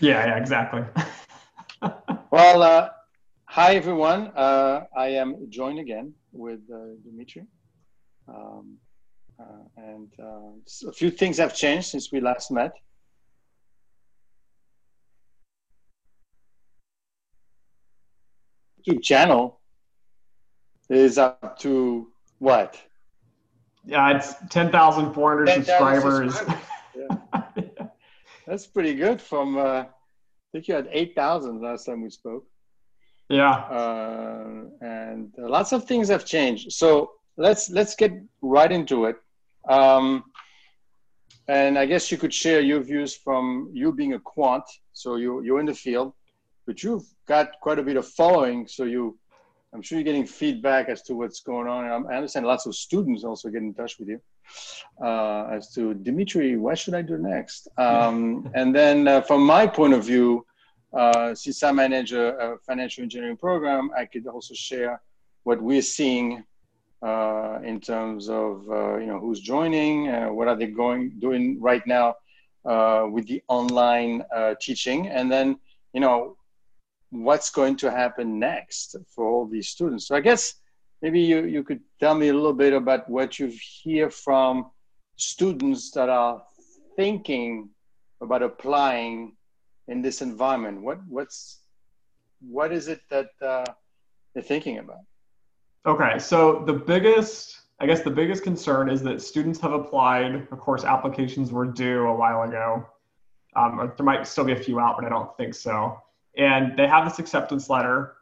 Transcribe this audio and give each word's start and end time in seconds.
Yeah, 0.00 0.26
yeah, 0.26 0.36
exactly. 0.36 0.82
well, 2.30 2.62
uh, 2.62 2.88
hi 3.46 3.74
everyone. 3.76 4.32
Uh, 4.36 4.84
I 4.96 5.08
am 5.08 5.46
joined 5.48 5.78
again 5.78 6.14
with 6.32 6.60
uh, 6.72 6.94
Dimitri. 7.04 7.44
Um, 8.28 8.78
uh, 9.38 9.44
and 9.76 10.08
uh, 10.18 10.88
a 10.88 10.92
few 10.92 11.10
things 11.10 11.38
have 11.38 11.54
changed 11.54 11.88
since 11.88 12.12
we 12.12 12.20
last 12.20 12.50
met. 12.50 12.72
YouTube 18.86 19.02
channel 19.02 19.60
is 20.90 21.18
up 21.18 21.58
to 21.60 22.08
what? 22.38 22.78
Yeah, 23.86 24.16
it's 24.16 24.34
10,400 24.50 25.46
10, 25.46 25.64
subscribers. 25.64 26.38
10, 26.38 26.56
That's 28.46 28.66
pretty 28.66 28.94
good 28.94 29.22
from, 29.22 29.56
uh, 29.56 29.84
I 29.84 29.86
think 30.52 30.68
you 30.68 30.74
had 30.74 30.88
8,000 30.90 31.62
last 31.62 31.86
time 31.86 32.02
we 32.02 32.10
spoke. 32.10 32.46
Yeah. 33.30 33.52
Uh, 33.52 34.64
and 34.82 35.32
lots 35.38 35.72
of 35.72 35.84
things 35.84 36.08
have 36.08 36.26
changed. 36.26 36.72
So 36.72 37.12
let's, 37.38 37.70
let's 37.70 37.94
get 37.94 38.12
right 38.42 38.70
into 38.70 39.06
it. 39.06 39.16
Um, 39.68 40.24
and 41.48 41.78
I 41.78 41.86
guess 41.86 42.10
you 42.10 42.18
could 42.18 42.34
share 42.34 42.60
your 42.60 42.80
views 42.80 43.16
from 43.16 43.70
you 43.72 43.92
being 43.92 44.12
a 44.12 44.20
quant. 44.20 44.64
So 44.92 45.16
you, 45.16 45.42
you're 45.42 45.60
in 45.60 45.66
the 45.66 45.74
field, 45.74 46.12
but 46.66 46.82
you've 46.82 47.06
got 47.26 47.52
quite 47.62 47.78
a 47.78 47.82
bit 47.82 47.96
of 47.96 48.06
following. 48.06 48.66
So 48.68 48.84
you, 48.84 49.18
I'm 49.72 49.80
sure 49.80 49.98
you're 49.98 50.04
getting 50.04 50.26
feedback 50.26 50.88
as 50.90 51.02
to 51.02 51.14
what's 51.14 51.40
going 51.40 51.66
on. 51.66 51.86
And 51.86 52.06
I 52.08 52.16
understand 52.16 52.46
lots 52.46 52.66
of 52.66 52.74
students 52.74 53.24
also 53.24 53.48
get 53.48 53.62
in 53.62 53.72
touch 53.72 53.98
with 53.98 54.08
you 54.08 54.20
uh, 55.02 55.46
as 55.50 55.72
to 55.74 55.94
Dimitri, 55.94 56.56
what 56.56 56.78
should 56.78 56.94
I 56.94 57.02
do 57.02 57.18
next? 57.18 57.68
Um, 57.78 58.50
and 58.54 58.74
then 58.74 59.08
uh, 59.08 59.20
from 59.20 59.44
my 59.44 59.66
point 59.66 59.94
of 59.94 60.04
view, 60.04 60.46
uh, 60.92 61.34
since 61.34 61.62
I 61.62 61.72
manage 61.72 62.12
a, 62.12 62.56
financial 62.66 63.02
engineering 63.02 63.36
program, 63.36 63.90
I 63.96 64.04
could 64.04 64.26
also 64.26 64.54
share 64.54 65.00
what 65.42 65.60
we're 65.60 65.82
seeing 65.82 66.44
uh, 67.04 67.58
in 67.62 67.80
terms 67.80 68.30
of 68.30 68.66
uh, 68.70 68.96
you 68.96 69.06
know 69.06 69.18
who's 69.18 69.40
joining, 69.40 70.08
uh, 70.08 70.28
what 70.28 70.48
are 70.48 70.56
they 70.56 70.68
going 70.68 71.18
doing 71.18 71.60
right 71.60 71.86
now 71.86 72.14
with 73.10 73.26
the 73.26 73.42
online 73.48 74.24
teaching, 74.60 75.08
and 75.08 75.30
then 75.30 75.58
you 75.92 76.00
know 76.00 76.36
what's 77.10 77.50
going 77.50 77.76
to 77.76 77.90
happen 77.90 78.38
next 78.38 78.96
for 79.06 79.28
all 79.28 79.46
these 79.46 79.68
students. 79.68 80.08
So 80.08 80.14
I 80.14 80.20
guess 80.20 80.54
maybe 81.04 81.20
you, 81.20 81.44
you 81.44 81.62
could 81.62 81.82
tell 82.00 82.14
me 82.14 82.28
a 82.28 82.34
little 82.34 82.58
bit 82.64 82.72
about 82.72 83.08
what 83.10 83.38
you 83.38 83.52
hear 83.82 84.08
from 84.10 84.70
students 85.16 85.90
that 85.90 86.08
are 86.08 86.42
thinking 86.96 87.68
about 88.22 88.42
applying 88.42 89.36
in 89.88 90.00
this 90.00 90.22
environment. 90.22 90.80
What 90.80 90.98
what's 91.06 91.38
what 92.56 92.72
is 92.72 92.88
it 92.88 93.00
that 93.10 93.28
uh, 93.42 93.66
they're 94.32 94.48
thinking 94.54 94.78
about? 94.78 95.04
Okay, 95.84 96.18
so 96.18 96.64
the 96.64 96.72
biggest, 96.72 97.60
I 97.80 97.86
guess, 97.86 98.00
the 98.00 98.16
biggest 98.22 98.42
concern 98.42 98.88
is 98.88 99.02
that 99.02 99.20
students 99.20 99.60
have 99.60 99.72
applied. 99.72 100.48
Of 100.50 100.58
course, 100.58 100.84
applications 100.84 101.52
were 101.52 101.66
due 101.66 102.06
a 102.06 102.16
while 102.22 102.42
ago. 102.48 102.86
Um, 103.56 103.92
there 103.96 104.06
might 104.06 104.26
still 104.26 104.44
be 104.44 104.52
a 104.52 104.62
few 104.66 104.80
out, 104.80 104.96
but 104.96 105.04
I 105.04 105.10
don't 105.10 105.36
think 105.36 105.54
so 105.54 106.00
and 106.36 106.76
they 106.76 106.88
have 106.88 107.08
this 107.08 107.18
acceptance 107.18 107.70
letter 107.70 108.16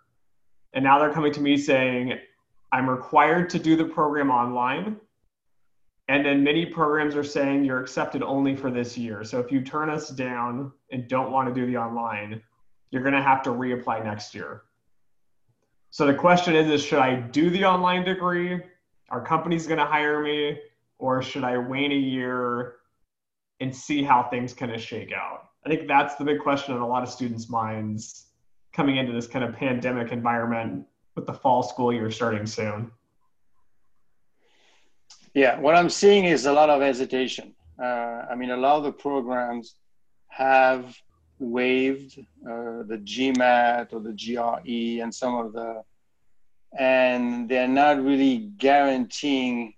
and 0.74 0.84
now 0.84 0.98
they're 0.98 1.12
coming 1.12 1.32
to 1.32 1.40
me 1.40 1.56
saying 1.56 2.18
i'm 2.72 2.88
required 2.88 3.50
to 3.50 3.58
do 3.58 3.76
the 3.76 3.84
program 3.84 4.30
online. 4.30 4.96
And 6.08 6.26
then 6.26 6.42
many 6.42 6.66
programs 6.66 7.14
are 7.14 7.24
saying 7.24 7.64
you're 7.64 7.80
accepted 7.80 8.22
only 8.22 8.56
for 8.56 8.70
this 8.70 8.98
year. 8.98 9.22
So 9.24 9.38
if 9.38 9.52
you 9.52 9.62
turn 9.62 9.88
us 9.88 10.10
down 10.10 10.72
and 10.90 11.08
don't 11.08 11.30
want 11.30 11.48
to 11.48 11.54
do 11.54 11.64
the 11.64 11.76
online 11.76 12.42
you're 12.92 13.02
going 13.02 13.14
to 13.14 13.22
have 13.22 13.42
to 13.42 13.50
reapply 13.50 14.04
next 14.04 14.34
year. 14.34 14.62
So 15.90 16.06
the 16.06 16.14
question 16.14 16.54
is, 16.54 16.70
is 16.70 16.84
should 16.84 17.00
i 17.00 17.16
do 17.16 17.50
the 17.50 17.64
online 17.64 18.04
degree? 18.04 18.60
Are 19.10 19.24
companies 19.24 19.66
going 19.66 19.80
to 19.80 19.86
hire 19.86 20.22
me? 20.22 20.58
Or 20.98 21.20
should 21.20 21.42
i 21.42 21.58
wait 21.58 21.90
a 21.90 21.96
year 21.96 22.76
and 23.60 23.74
see 23.74 24.04
how 24.04 24.24
things 24.24 24.52
kind 24.54 24.72
of 24.72 24.80
shake 24.80 25.10
out? 25.12 25.48
I 25.66 25.68
think 25.68 25.88
that's 25.88 26.14
the 26.16 26.24
big 26.24 26.40
question 26.40 26.76
in 26.76 26.82
a 26.82 26.86
lot 26.86 27.02
of 27.02 27.08
students' 27.08 27.48
minds 27.48 28.26
coming 28.72 28.96
into 28.96 29.12
this 29.12 29.26
kind 29.26 29.44
of 29.44 29.54
pandemic 29.54 30.12
environment 30.12 30.86
with 31.14 31.26
the 31.26 31.32
fall 31.32 31.62
school 31.62 31.92
year 31.92 32.10
starting 32.10 32.46
soon. 32.46 32.90
Yeah, 35.34 35.58
what 35.58 35.74
I'm 35.74 35.88
seeing 35.88 36.24
is 36.24 36.46
a 36.46 36.52
lot 36.52 36.68
of 36.68 36.82
hesitation. 36.82 37.54
Uh, 37.82 38.26
I 38.30 38.34
mean, 38.34 38.50
a 38.50 38.56
lot 38.56 38.76
of 38.76 38.84
the 38.84 38.92
programs 38.92 39.76
have 40.28 40.94
waived 41.38 42.18
uh, 42.18 42.82
the 42.86 43.00
GMAT 43.02 43.92
or 43.92 44.00
the 44.00 44.12
GRE 44.12 45.02
and 45.02 45.14
some 45.14 45.34
of 45.34 45.52
the, 45.52 45.82
and 46.78 47.48
they're 47.48 47.68
not 47.68 48.02
really 48.02 48.50
guaranteeing, 48.58 49.74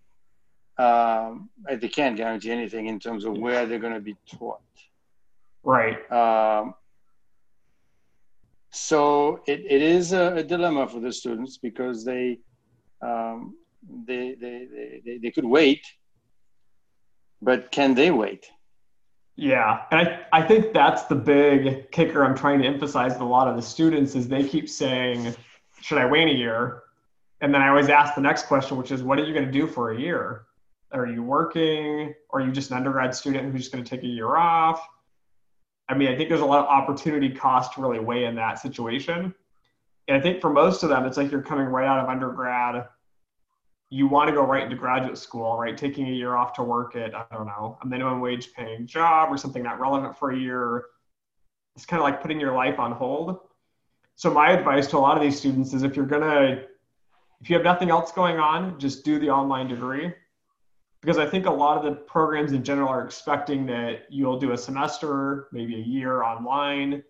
um, 0.77 1.51
they 1.71 1.89
can't 1.89 2.17
guarantee 2.17 2.51
anything 2.51 2.87
in 2.87 2.99
terms 2.99 3.25
of 3.25 3.37
where 3.39 3.65
they're 3.67 3.79
going 3.79 3.95
to 3.95 4.01
be 4.01 4.17
taught. 4.27 4.61
Right. 5.63 5.99
Um, 6.11 6.75
so 8.75 9.41
it, 9.47 9.61
it 9.61 9.83
is 9.83 10.13
a, 10.13 10.35
a, 10.35 10.43
dilemma 10.43 10.89
for 10.89 10.99
the 10.99 11.13
students 11.13 11.59
because 11.59 12.05
they, 12.05 12.41
um, 13.03 13.55
they, 14.05 14.35
they, 14.41 14.67
they, 15.05 15.19
they 15.19 15.31
could 15.31 15.45
wait, 15.45 15.87
but 17.41 17.71
can 17.71 17.95
they 17.95 18.11
wait? 18.11 18.47
Yeah, 19.37 19.83
and 19.93 20.09
I, 20.09 20.21
I 20.33 20.43
think 20.43 20.73
that's 20.73 21.05
the 21.05 21.15
big 21.15 21.91
kicker 21.93 22.25
I'm 22.25 22.37
trying 22.37 22.61
to 22.63 22.67
emphasize 22.67 23.13
with 23.13 23.21
a 23.21 23.25
lot 23.25 23.47
of 23.47 23.55
the 23.55 23.63
students 23.63 24.17
is 24.17 24.27
they 24.27 24.43
keep 24.43 24.69
saying, 24.69 25.35
should 25.81 25.99
I 25.99 26.07
wait 26.07 26.29
a 26.29 26.35
year? 26.35 26.83
And 27.41 27.55
then 27.55 27.63
I 27.63 27.69
always 27.69 27.89
ask 27.89 28.17
the 28.17 28.21
next 28.21 28.47
question, 28.47 28.77
which 28.77 28.91
is, 28.91 29.03
what 29.03 29.19
are 29.21 29.25
you 29.25 29.33
going 29.33 29.47
to 29.47 29.53
do 29.53 29.69
for 29.69 29.93
a 29.93 30.01
year? 30.01 30.47
Are 30.93 31.07
you 31.07 31.23
working? 31.23 32.15
Or 32.31 32.41
are 32.41 32.47
you 32.47 32.51
just 32.51 32.71
an 32.71 32.77
undergrad 32.77 33.15
student 33.15 33.53
who's 33.53 33.63
just 33.63 33.73
going 33.73 33.85
to 33.85 33.91
take 33.91 34.03
a 34.03 34.09
year 34.09 34.37
off? 34.37 34.85
I 35.89 35.95
mean, 35.95 36.09
I 36.09 36.17
think 36.17 36.29
there's 36.29 36.41
a 36.41 36.47
lot 36.47 36.61
of 36.61 36.67
opportunity 36.67 37.31
cost 37.31 37.75
to 37.75 37.83
really 37.83 37.99
weigh 37.99 38.25
in 38.25 38.35
that 38.37 38.59
situation. 38.59 39.35
And 40.09 40.17
I 40.17 40.21
think 40.21 40.41
for 40.41 40.51
most 40.51 40.83
of 40.83 40.89
them, 40.89 41.05
it's 41.05 41.17
like 41.17 41.31
you're 41.31 41.43
coming 41.43 41.67
right 41.67 41.87
out 41.87 41.99
of 41.99 42.09
undergrad. 42.09 42.87
You 43.91 44.07
want 44.07 44.29
to 44.29 44.35
go 44.35 44.45
right 44.45 44.63
into 44.63 44.77
graduate 44.77 45.19
school, 45.19 45.57
right? 45.59 45.77
Taking 45.77 46.09
a 46.09 46.13
year 46.13 46.37
off 46.37 46.53
to 46.55 46.63
work 46.63 46.97
at, 46.97 47.15
I 47.15 47.25
don't 47.33 47.47
know, 47.47 47.79
a 47.83 47.87
minimum 47.87 48.21
wage 48.21 48.53
paying 48.55 48.87
job 48.87 49.33
or 49.33 49.37
something 49.37 49.63
not 49.63 49.79
relevant 49.79 50.19
for 50.19 50.31
a 50.31 50.39
year. 50.39 50.85
It's 51.77 51.87
kind 51.87 52.01
of 52.01 52.05
like 52.05 52.23
putting 52.23 52.41
your 52.41 52.55
life 52.55 52.79
on 52.79 52.93
hold. 52.93 53.39
So 54.17 54.33
my 54.33 54.51
advice 54.51 54.87
to 54.89 54.97
a 54.97 55.01
lot 55.01 55.17
of 55.17 55.23
these 55.23 55.39
students 55.39 55.75
is 55.75 55.83
if 55.83 55.97
you're 55.97 56.07
going 56.07 56.23
to, 56.23 56.63
if 57.41 57.51
you 57.51 57.57
have 57.57 57.65
nothing 57.65 57.91
else 57.91 58.13
going 58.13 58.39
on, 58.39 58.79
just 58.79 59.05
do 59.05 59.19
the 59.19 59.31
online 59.31 59.69
degree 59.69 60.15
because 61.05 61.19
I 61.19 61.27
think 61.27 61.45
a 61.45 61.53
lot 61.53 61.77
of 61.77 61.85
the 61.85 62.01
programs 62.01 62.53
in 62.53 62.65
general 62.65 62.89
are 62.89 63.05
expecting 63.05 63.67
that 63.67 64.07
you'll 64.09 64.39
do 64.39 64.53
a 64.53 64.57
semester, 64.57 65.49
maybe 65.53 65.75
a 65.75 65.85
year 65.85 66.23
online. 66.23 67.03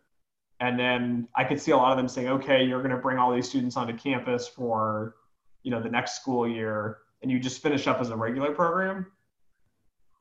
And 0.59 0.77
then 0.77 1.28
I 1.37 1.44
could 1.44 1.60
see 1.60 1.71
a 1.71 1.77
lot 1.77 1.93
of 1.93 1.97
them 1.97 2.09
saying, 2.09 2.27
okay, 2.27 2.65
you're 2.65 2.81
going 2.81 2.91
to 2.91 3.00
bring 3.00 3.19
all 3.19 3.32
these 3.32 3.49
students 3.49 3.77
onto 3.77 3.97
campus 3.97 4.49
for, 4.49 5.15
you 5.62 5.71
know, 5.71 5.81
the 5.81 5.88
next 5.88 6.16
school 6.16 6.49
year 6.49 6.99
and 7.22 7.31
you 7.31 7.38
just 7.38 7.62
finish 7.62 7.87
up 7.87 8.00
as 8.00 8.10
a 8.10 8.16
regular 8.16 8.53
program. 8.53 9.06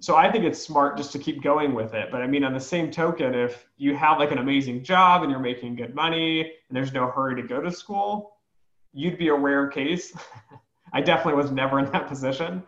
So 0.02 0.16
I 0.16 0.32
think 0.32 0.46
it's 0.46 0.62
smart 0.62 0.96
just 0.96 1.12
to 1.14 1.18
keep 1.20 1.42
going 1.42 1.74
with 1.74 1.96
it. 1.96 2.10
But 2.12 2.22
I 2.22 2.28
mean, 2.28 2.44
on 2.44 2.54
the 2.54 2.60
same 2.60 2.92
token, 2.92 3.34
if 3.34 3.66
you 3.78 3.96
have 3.96 4.20
like 4.20 4.32
an 4.32 4.38
amazing 4.38 4.84
job 4.84 5.24
and 5.24 5.32
you're 5.32 5.40
making 5.40 5.78
good 5.78 5.96
money 5.96 6.42
and 6.42 6.78
there's 6.78 6.94
no 6.94 7.08
hurry 7.10 7.42
to 7.42 7.48
go 7.48 7.60
to 7.60 7.72
school, 7.72 8.38
you'd 8.94 9.18
be 9.18 9.30
a 9.30 9.34
rare 9.34 9.68
case. 9.68 10.16
I 10.94 11.02
definitely 11.02 11.42
was 11.42 11.52
never 11.52 11.80
in 11.80 11.92
that 11.92 12.08
position 12.08 12.62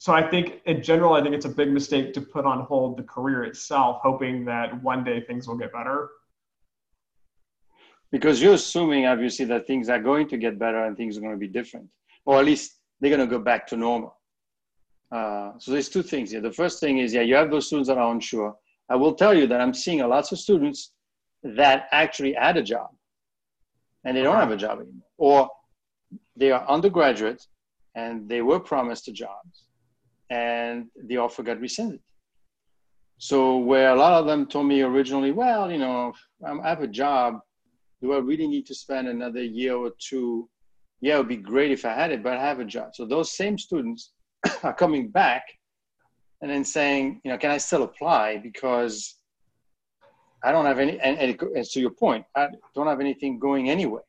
so 0.00 0.14
I 0.14 0.26
think 0.26 0.62
in 0.64 0.82
general, 0.82 1.12
I 1.12 1.22
think 1.22 1.34
it's 1.34 1.44
a 1.44 1.50
big 1.50 1.70
mistake 1.70 2.14
to 2.14 2.22
put 2.22 2.46
on 2.46 2.60
hold 2.60 2.96
the 2.96 3.02
career 3.02 3.44
itself, 3.44 4.00
hoping 4.02 4.46
that 4.46 4.82
one 4.82 5.04
day 5.04 5.20
things 5.20 5.46
will 5.46 5.58
get 5.58 5.74
better. 5.74 6.08
Because 8.10 8.40
you're 8.40 8.54
assuming, 8.54 9.04
obviously, 9.04 9.44
that 9.44 9.66
things 9.66 9.90
are 9.90 10.00
going 10.00 10.26
to 10.28 10.38
get 10.38 10.58
better 10.58 10.86
and 10.86 10.96
things 10.96 11.18
are 11.18 11.20
going 11.20 11.34
to 11.34 11.38
be 11.38 11.46
different, 11.46 11.86
or 12.24 12.38
at 12.38 12.46
least 12.46 12.78
they're 12.98 13.14
going 13.14 13.20
to 13.20 13.26
go 13.26 13.38
back 13.38 13.66
to 13.66 13.76
normal. 13.76 14.16
Uh, 15.12 15.52
so 15.58 15.70
there's 15.70 15.90
two 15.90 16.02
things 16.02 16.30
here. 16.30 16.40
The 16.40 16.50
first 16.50 16.80
thing 16.80 16.96
is, 16.96 17.12
yeah, 17.12 17.20
you 17.20 17.34
have 17.34 17.50
those 17.50 17.66
students 17.66 17.90
that 17.90 17.98
are 17.98 18.10
unsure. 18.10 18.56
I 18.88 18.96
will 18.96 19.12
tell 19.12 19.36
you 19.36 19.46
that 19.48 19.60
I'm 19.60 19.74
seeing 19.74 20.00
a 20.00 20.08
lots 20.08 20.32
of 20.32 20.38
students 20.38 20.92
that 21.42 21.88
actually 21.92 22.32
had 22.32 22.56
a 22.56 22.62
job 22.62 22.88
and 24.04 24.16
they 24.16 24.22
don't 24.22 24.36
have 24.36 24.50
a 24.50 24.56
job 24.56 24.78
anymore, 24.78 25.08
or 25.18 25.50
they 26.36 26.52
are 26.52 26.66
undergraduates 26.70 27.48
and 27.94 28.26
they 28.30 28.40
were 28.40 28.58
promised 28.58 29.06
a 29.08 29.12
jobs 29.12 29.66
and 30.30 30.86
the 31.06 31.16
offer 31.16 31.42
got 31.42 31.60
rescinded. 31.60 32.00
So 33.18 33.58
where 33.58 33.90
a 33.90 33.96
lot 33.96 34.14
of 34.14 34.26
them 34.26 34.46
told 34.46 34.66
me 34.66 34.80
originally, 34.80 35.32
well, 35.32 35.70
you 35.70 35.78
know, 35.78 36.12
I 36.42 36.68
have 36.68 36.80
a 36.80 36.86
job. 36.86 37.40
Do 38.00 38.14
I 38.14 38.18
really 38.18 38.46
need 38.46 38.64
to 38.66 38.74
spend 38.74 39.08
another 39.08 39.42
year 39.42 39.74
or 39.74 39.90
two? 39.98 40.48
Yeah, 41.02 41.16
it 41.16 41.18
would 41.18 41.28
be 41.28 41.36
great 41.36 41.70
if 41.70 41.84
I 41.84 41.92
had 41.92 42.12
it, 42.12 42.22
but 42.22 42.38
I 42.38 42.40
have 42.40 42.60
a 42.60 42.64
job. 42.64 42.94
So 42.94 43.04
those 43.04 43.32
same 43.32 43.58
students 43.58 44.12
are 44.62 44.72
coming 44.72 45.08
back 45.08 45.44
and 46.40 46.50
then 46.50 46.64
saying, 46.64 47.20
you 47.24 47.30
know, 47.30 47.36
can 47.36 47.50
I 47.50 47.58
still 47.58 47.82
apply? 47.82 48.38
Because 48.38 49.16
I 50.42 50.52
don't 50.52 50.64
have 50.64 50.78
any, 50.78 50.98
and, 51.00 51.18
and, 51.18 51.38
and 51.42 51.64
to 51.64 51.80
your 51.80 51.90
point, 51.90 52.24
I 52.34 52.48
don't 52.74 52.86
have 52.86 53.00
anything 53.00 53.38
going 53.38 53.68
anyway. 53.68 54.00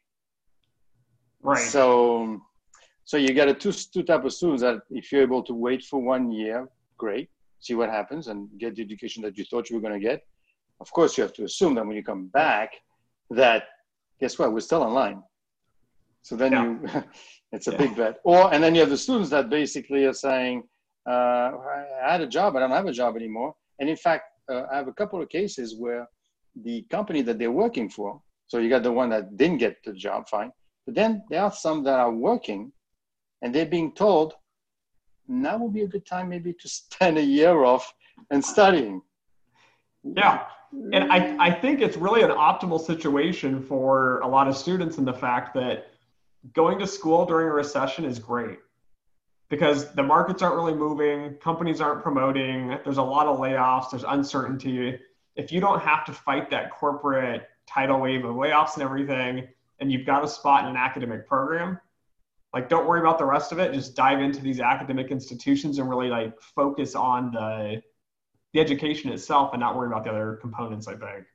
Right. 1.41 1.67
So, 1.67 2.39
so 3.03 3.17
you 3.17 3.33
got 3.33 3.47
a 3.47 3.53
two 3.53 3.71
two 3.71 4.03
type 4.03 4.23
of 4.23 4.33
students 4.33 4.61
that 4.63 4.81
if 4.89 5.11
you're 5.11 5.21
able 5.21 5.43
to 5.43 5.53
wait 5.53 5.83
for 5.83 5.99
one 6.01 6.31
year, 6.31 6.67
great, 6.97 7.29
see 7.59 7.73
what 7.73 7.89
happens 7.89 8.27
and 8.27 8.49
get 8.59 8.75
the 8.75 8.81
education 8.81 9.23
that 9.23 9.37
you 9.37 9.45
thought 9.45 9.69
you 9.69 9.75
were 9.75 9.81
going 9.81 9.99
to 9.99 10.07
get. 10.07 10.21
Of 10.79 10.91
course, 10.91 11.17
you 11.17 11.23
have 11.23 11.33
to 11.33 11.43
assume 11.43 11.75
that 11.75 11.85
when 11.85 11.95
you 11.95 12.03
come 12.03 12.27
back, 12.27 12.73
that 13.29 13.63
guess 14.19 14.37
what, 14.37 14.53
we're 14.53 14.59
still 14.59 14.83
online. 14.83 15.21
So 16.23 16.35
then 16.35 16.51
yeah. 16.51 16.63
you, 16.63 17.03
it's 17.51 17.67
a 17.67 17.71
yeah. 17.71 17.77
big 17.77 17.95
bet. 17.95 18.19
Or 18.23 18.53
and 18.53 18.63
then 18.63 18.75
you 18.75 18.81
have 18.81 18.89
the 18.89 18.97
students 18.97 19.29
that 19.31 19.49
basically 19.49 20.05
are 20.05 20.13
saying, 20.13 20.63
uh, 21.07 21.51
I 22.03 22.11
had 22.11 22.21
a 22.21 22.27
job, 22.27 22.55
I 22.55 22.59
don't 22.59 22.71
have 22.71 22.85
a 22.85 22.91
job 22.91 23.15
anymore. 23.15 23.55
And 23.79 23.89
in 23.89 23.97
fact, 23.97 24.25
uh, 24.49 24.63
I 24.71 24.75
have 24.77 24.87
a 24.87 24.93
couple 24.93 25.21
of 25.21 25.29
cases 25.29 25.75
where 25.75 26.07
the 26.63 26.83
company 26.89 27.21
that 27.23 27.39
they're 27.39 27.51
working 27.51 27.89
for, 27.89 28.21
so 28.47 28.59
you 28.59 28.69
got 28.69 28.83
the 28.83 28.91
one 28.91 29.09
that 29.09 29.37
didn't 29.37 29.57
get 29.57 29.77
the 29.85 29.93
job, 29.93 30.27
fine. 30.29 30.51
But 30.85 30.95
then 30.95 31.23
there 31.29 31.43
are 31.43 31.51
some 31.51 31.83
that 31.85 31.99
are 31.99 32.11
working 32.11 32.71
and 33.41 33.53
they're 33.53 33.65
being 33.65 33.93
told, 33.93 34.33
now 35.27 35.57
would 35.57 35.73
be 35.73 35.81
a 35.81 35.87
good 35.87 36.05
time 36.05 36.29
maybe 36.29 36.53
to 36.53 36.67
spend 36.67 37.17
a 37.17 37.23
year 37.23 37.63
off 37.63 37.93
and 38.29 38.43
studying. 38.43 39.01
Yeah. 40.03 40.43
And 40.93 41.11
I, 41.11 41.35
I 41.47 41.51
think 41.51 41.81
it's 41.81 41.97
really 41.97 42.21
an 42.21 42.31
optimal 42.31 42.79
situation 42.79 43.61
for 43.61 44.19
a 44.19 44.27
lot 44.27 44.47
of 44.47 44.55
students 44.55 44.97
in 44.97 45.05
the 45.05 45.13
fact 45.13 45.53
that 45.55 45.87
going 46.53 46.79
to 46.79 46.87
school 46.87 47.25
during 47.25 47.47
a 47.47 47.51
recession 47.51 48.05
is 48.05 48.19
great 48.19 48.59
because 49.49 49.93
the 49.93 50.03
markets 50.03 50.41
aren't 50.41 50.55
really 50.55 50.73
moving, 50.73 51.35
companies 51.35 51.81
aren't 51.81 52.01
promoting, 52.01 52.77
there's 52.85 52.97
a 52.97 53.03
lot 53.03 53.27
of 53.27 53.37
layoffs, 53.37 53.91
there's 53.91 54.05
uncertainty. 54.07 54.97
If 55.35 55.51
you 55.51 55.59
don't 55.59 55.81
have 55.81 56.05
to 56.05 56.13
fight 56.13 56.49
that 56.51 56.71
corporate 56.71 57.49
tidal 57.67 57.99
wave 57.99 58.23
of 58.23 58.35
layoffs 58.35 58.75
and 58.75 58.83
everything, 58.83 59.49
and 59.79 59.91
you've 59.91 60.05
got 60.05 60.23
a 60.23 60.27
spot 60.27 60.63
in 60.63 60.69
an 60.69 60.77
academic 60.77 61.27
program, 61.27 61.79
like 62.53 62.69
don't 62.69 62.87
worry 62.87 62.99
about 62.99 63.17
the 63.17 63.25
rest 63.25 63.51
of 63.51 63.59
it. 63.59 63.73
Just 63.73 63.95
dive 63.95 64.21
into 64.21 64.41
these 64.41 64.59
academic 64.59 65.11
institutions 65.11 65.79
and 65.79 65.89
really 65.89 66.09
like 66.09 66.39
focus 66.55 66.95
on 66.95 67.31
the 67.31 67.81
the 68.53 68.59
education 68.59 69.11
itself 69.11 69.53
and 69.53 69.61
not 69.61 69.77
worry 69.77 69.87
about 69.87 70.03
the 70.03 70.09
other 70.09 70.37
components, 70.41 70.87
I 70.87 70.95
think. 70.95 71.25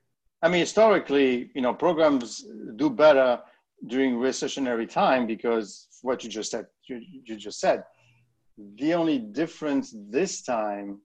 I 0.43 0.49
mean, 0.49 0.59
historically, 0.59 1.49
you 1.55 1.61
know, 1.61 1.73
programs 1.73 2.45
do 2.75 2.89
better 2.89 3.41
during 3.87 4.15
recessionary 4.15 4.87
time 4.89 5.25
because 5.25 5.87
what 6.01 6.23
you 6.23 6.29
just 6.29 6.51
said, 6.51 6.67
you, 6.87 7.01
you 7.25 7.35
just 7.35 7.59
said, 7.59 7.83
the 8.75 8.93
only 8.93 9.17
difference 9.17 9.95
this 10.09 10.43
time 10.43 11.01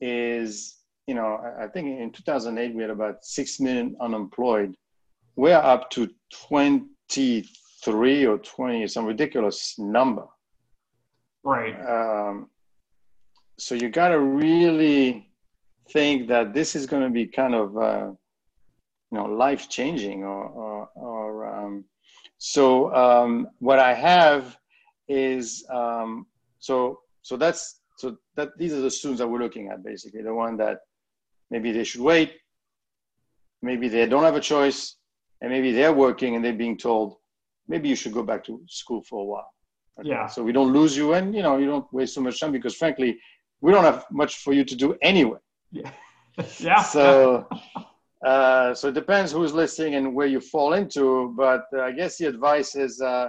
is, 0.00 0.76
you 1.06 1.14
know, 1.14 1.38
I 1.60 1.66
think 1.68 2.00
in 2.00 2.10
2008 2.10 2.74
we 2.74 2.82
had 2.82 2.90
about 2.90 3.24
6 3.24 3.60
million 3.60 3.96
unemployed. 4.00 4.74
We're 5.36 5.54
up 5.54 5.90
to 5.90 6.08
23 7.82 8.26
or 8.26 8.38
20, 8.38 8.86
some 8.88 9.04
ridiculous 9.04 9.78
number. 9.78 10.24
Right. 11.44 11.74
Um, 11.74 12.48
so 13.58 13.74
you 13.74 13.88
got 13.88 14.08
to 14.08 14.20
really 14.20 15.30
think 15.90 16.28
that 16.28 16.52
this 16.52 16.76
is 16.76 16.86
going 16.86 17.02
to 17.02 17.10
be 17.10 17.26
kind 17.26 17.54
of, 17.54 17.76
uh, 17.76 18.10
you 19.10 19.18
know, 19.18 19.24
life 19.24 19.68
changing 19.68 20.24
or, 20.24 20.44
or, 20.44 20.88
or 20.94 21.54
um, 21.54 21.84
so 22.38 22.94
um, 22.94 23.48
what 23.58 23.78
I 23.78 23.94
have 23.94 24.56
is 25.08 25.64
um, 25.70 26.26
so 26.58 27.00
so 27.22 27.36
that's 27.36 27.80
so 27.96 28.16
that 28.36 28.50
these 28.58 28.72
are 28.72 28.80
the 28.80 28.90
students 28.90 29.18
that 29.20 29.26
we're 29.26 29.40
looking 29.40 29.68
at 29.68 29.82
basically 29.82 30.22
the 30.22 30.32
one 30.32 30.56
that 30.58 30.78
maybe 31.50 31.72
they 31.72 31.84
should 31.84 32.00
wait 32.00 32.34
maybe 33.62 33.88
they 33.88 34.06
don't 34.06 34.22
have 34.22 34.36
a 34.36 34.40
choice 34.40 34.96
and 35.40 35.50
maybe 35.50 35.72
they're 35.72 35.92
working 35.92 36.36
and 36.36 36.44
they're 36.44 36.52
being 36.52 36.76
told 36.76 37.16
maybe 37.68 37.88
you 37.88 37.96
should 37.96 38.12
go 38.12 38.22
back 38.22 38.44
to 38.44 38.60
school 38.68 39.02
for 39.02 39.22
a 39.22 39.24
while. 39.24 39.52
Okay? 40.00 40.08
yeah. 40.10 40.26
So 40.26 40.42
we 40.42 40.52
don't 40.52 40.72
lose 40.72 40.96
you 40.96 41.12
and 41.14 41.34
you 41.34 41.42
know 41.42 41.58
you 41.58 41.66
don't 41.66 41.92
waste 41.92 42.14
so 42.14 42.20
much 42.20 42.40
time 42.40 42.52
because 42.52 42.74
frankly 42.74 43.18
we 43.60 43.72
don't 43.72 43.84
have 43.84 44.04
much 44.10 44.36
for 44.36 44.52
you 44.52 44.64
to 44.64 44.76
do 44.76 44.96
anyway. 45.02 45.38
Yeah. 45.70 45.90
Yeah. 46.60 46.82
So 46.82 47.48
uh, 48.24 48.74
so 48.74 48.88
it 48.88 48.94
depends 48.94 49.32
who's 49.32 49.52
listening 49.52 49.94
and 49.94 50.14
where 50.14 50.26
you 50.26 50.40
fall 50.40 50.74
into 50.74 51.34
but 51.36 51.64
uh, 51.72 51.82
i 51.82 51.92
guess 51.92 52.18
the 52.18 52.26
advice 52.26 52.74
is 52.74 53.00
uh, 53.00 53.28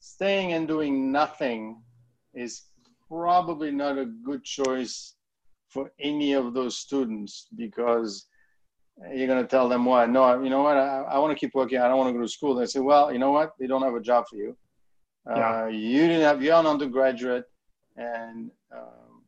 staying 0.00 0.52
and 0.52 0.68
doing 0.68 1.10
nothing 1.10 1.82
is 2.34 2.62
probably 3.08 3.70
not 3.70 3.98
a 3.98 4.06
good 4.24 4.44
choice 4.44 5.14
for 5.68 5.90
any 6.00 6.34
of 6.34 6.54
those 6.54 6.76
students 6.76 7.48
because 7.56 8.26
you're 9.14 9.26
going 9.26 9.42
to 9.42 9.48
tell 9.48 9.68
them 9.68 9.84
what 9.84 10.10
no 10.10 10.42
you 10.42 10.50
know 10.50 10.62
what? 10.62 10.76
I, 10.76 11.02
I 11.02 11.18
want 11.18 11.32
to 11.32 11.38
keep 11.38 11.54
working. 11.54 11.78
I 11.78 11.88
don't 11.88 11.98
want 11.98 12.08
to 12.10 12.18
go 12.18 12.22
to 12.22 12.28
school. 12.28 12.54
They 12.54 12.66
say 12.66 12.80
well 12.80 13.12
you 13.12 13.18
know 13.18 13.30
what? 13.30 13.52
They 13.58 13.66
don't 13.66 13.82
have 13.82 13.94
a 13.94 14.00
job 14.00 14.26
for 14.28 14.36
you. 14.36 14.56
Yeah. 15.26 15.64
uh, 15.64 15.66
you 15.66 16.06
didn't 16.08 16.22
have 16.22 16.42
you're 16.42 16.54
an 16.54 16.66
undergraduate 16.66 17.44
and 17.96 18.50
um, 18.72 19.22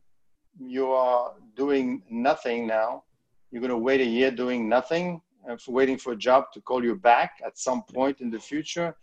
you 0.58 0.90
are 0.93 1.34
doing 1.56 2.02
nothing 2.11 2.67
now. 2.67 3.05
You're 3.50 3.61
going 3.61 3.70
to 3.70 3.78
wait 3.78 4.00
a 4.00 4.05
year 4.05 4.31
doing 4.31 4.69
nothing 4.69 5.20
and 5.44 5.55
uh, 5.55 5.56
for 5.56 5.73
waiting 5.73 5.99
for 5.99 6.12
a 6.12 6.16
job 6.16 6.44
to 6.55 6.61
call 6.61 6.84
you 6.84 6.94
back 6.94 7.40
at 7.44 7.58
some 7.58 7.82
point 7.82 8.20
in 8.20 8.31
the 8.31 8.38
future. 8.38 8.94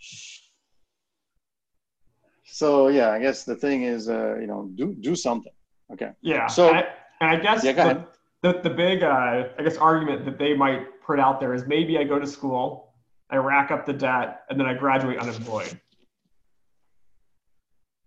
So 2.46 2.88
yeah, 2.88 3.12
I 3.12 3.20
guess 3.20 3.44
the 3.44 3.56
thing 3.56 3.84
is, 3.84 4.10
uh, 4.10 4.38
you 4.40 4.48
know, 4.48 4.70
do 4.75 4.96
do 4.96 5.16
something. 5.16 5.52
Okay. 5.92 6.12
Yeah. 6.22 6.48
So 6.48 6.74
I, 6.74 6.86
I 7.22 7.36
guess 7.38 7.63
yeah, 7.63 7.74
the, 7.74 8.08
the, 8.44 8.60
the 8.63 8.69
big 8.69 9.04
uh, 9.04 9.50
I 9.57 9.63
guess 9.63 9.78
argument 9.78 10.25
that 10.25 10.38
they 10.38 10.54
might 10.54 11.01
put 11.01 11.19
out 11.19 11.39
there 11.39 11.54
is 11.54 11.66
maybe 11.66 11.98
I 11.98 12.04
go 12.04 12.19
to 12.19 12.28
school, 12.28 12.94
I 13.30 13.38
rack 13.38 13.72
up 13.72 13.86
the 13.86 13.94
debt, 13.94 14.44
and 14.50 14.60
then 14.60 14.68
I 14.68 14.74
graduate 14.74 15.19
unemployed. 15.19 15.80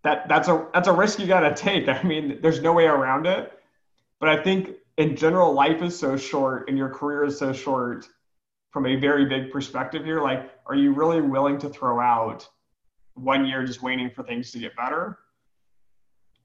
That 0.02 0.28
that's 0.28 0.48
a 0.48 0.66
that's 0.72 0.88
a 0.88 0.92
risk 0.92 1.18
you 1.18 1.26
got 1.26 1.40
to 1.40 1.54
take. 1.54 1.88
I 1.88 2.02
mean, 2.02 2.38
there's 2.40 2.60
no 2.60 2.72
way 2.72 2.86
around 2.86 3.26
it. 3.26 3.52
But 4.18 4.28
I 4.28 4.42
think 4.42 4.76
in 4.98 5.16
general, 5.16 5.52
life 5.52 5.82
is 5.82 5.98
so 5.98 6.16
short, 6.16 6.68
and 6.68 6.76
your 6.76 6.90
career 6.90 7.24
is 7.24 7.38
so 7.38 7.52
short. 7.52 8.08
From 8.70 8.86
a 8.86 8.94
very 8.94 9.24
big 9.26 9.50
perspective 9.50 10.04
here, 10.04 10.22
like, 10.22 10.48
are 10.66 10.76
you 10.76 10.92
really 10.92 11.20
willing 11.20 11.58
to 11.58 11.68
throw 11.68 11.98
out 11.98 12.48
one 13.14 13.44
year 13.44 13.64
just 13.64 13.82
waiting 13.82 14.08
for 14.10 14.22
things 14.22 14.52
to 14.52 14.60
get 14.60 14.76
better? 14.76 15.18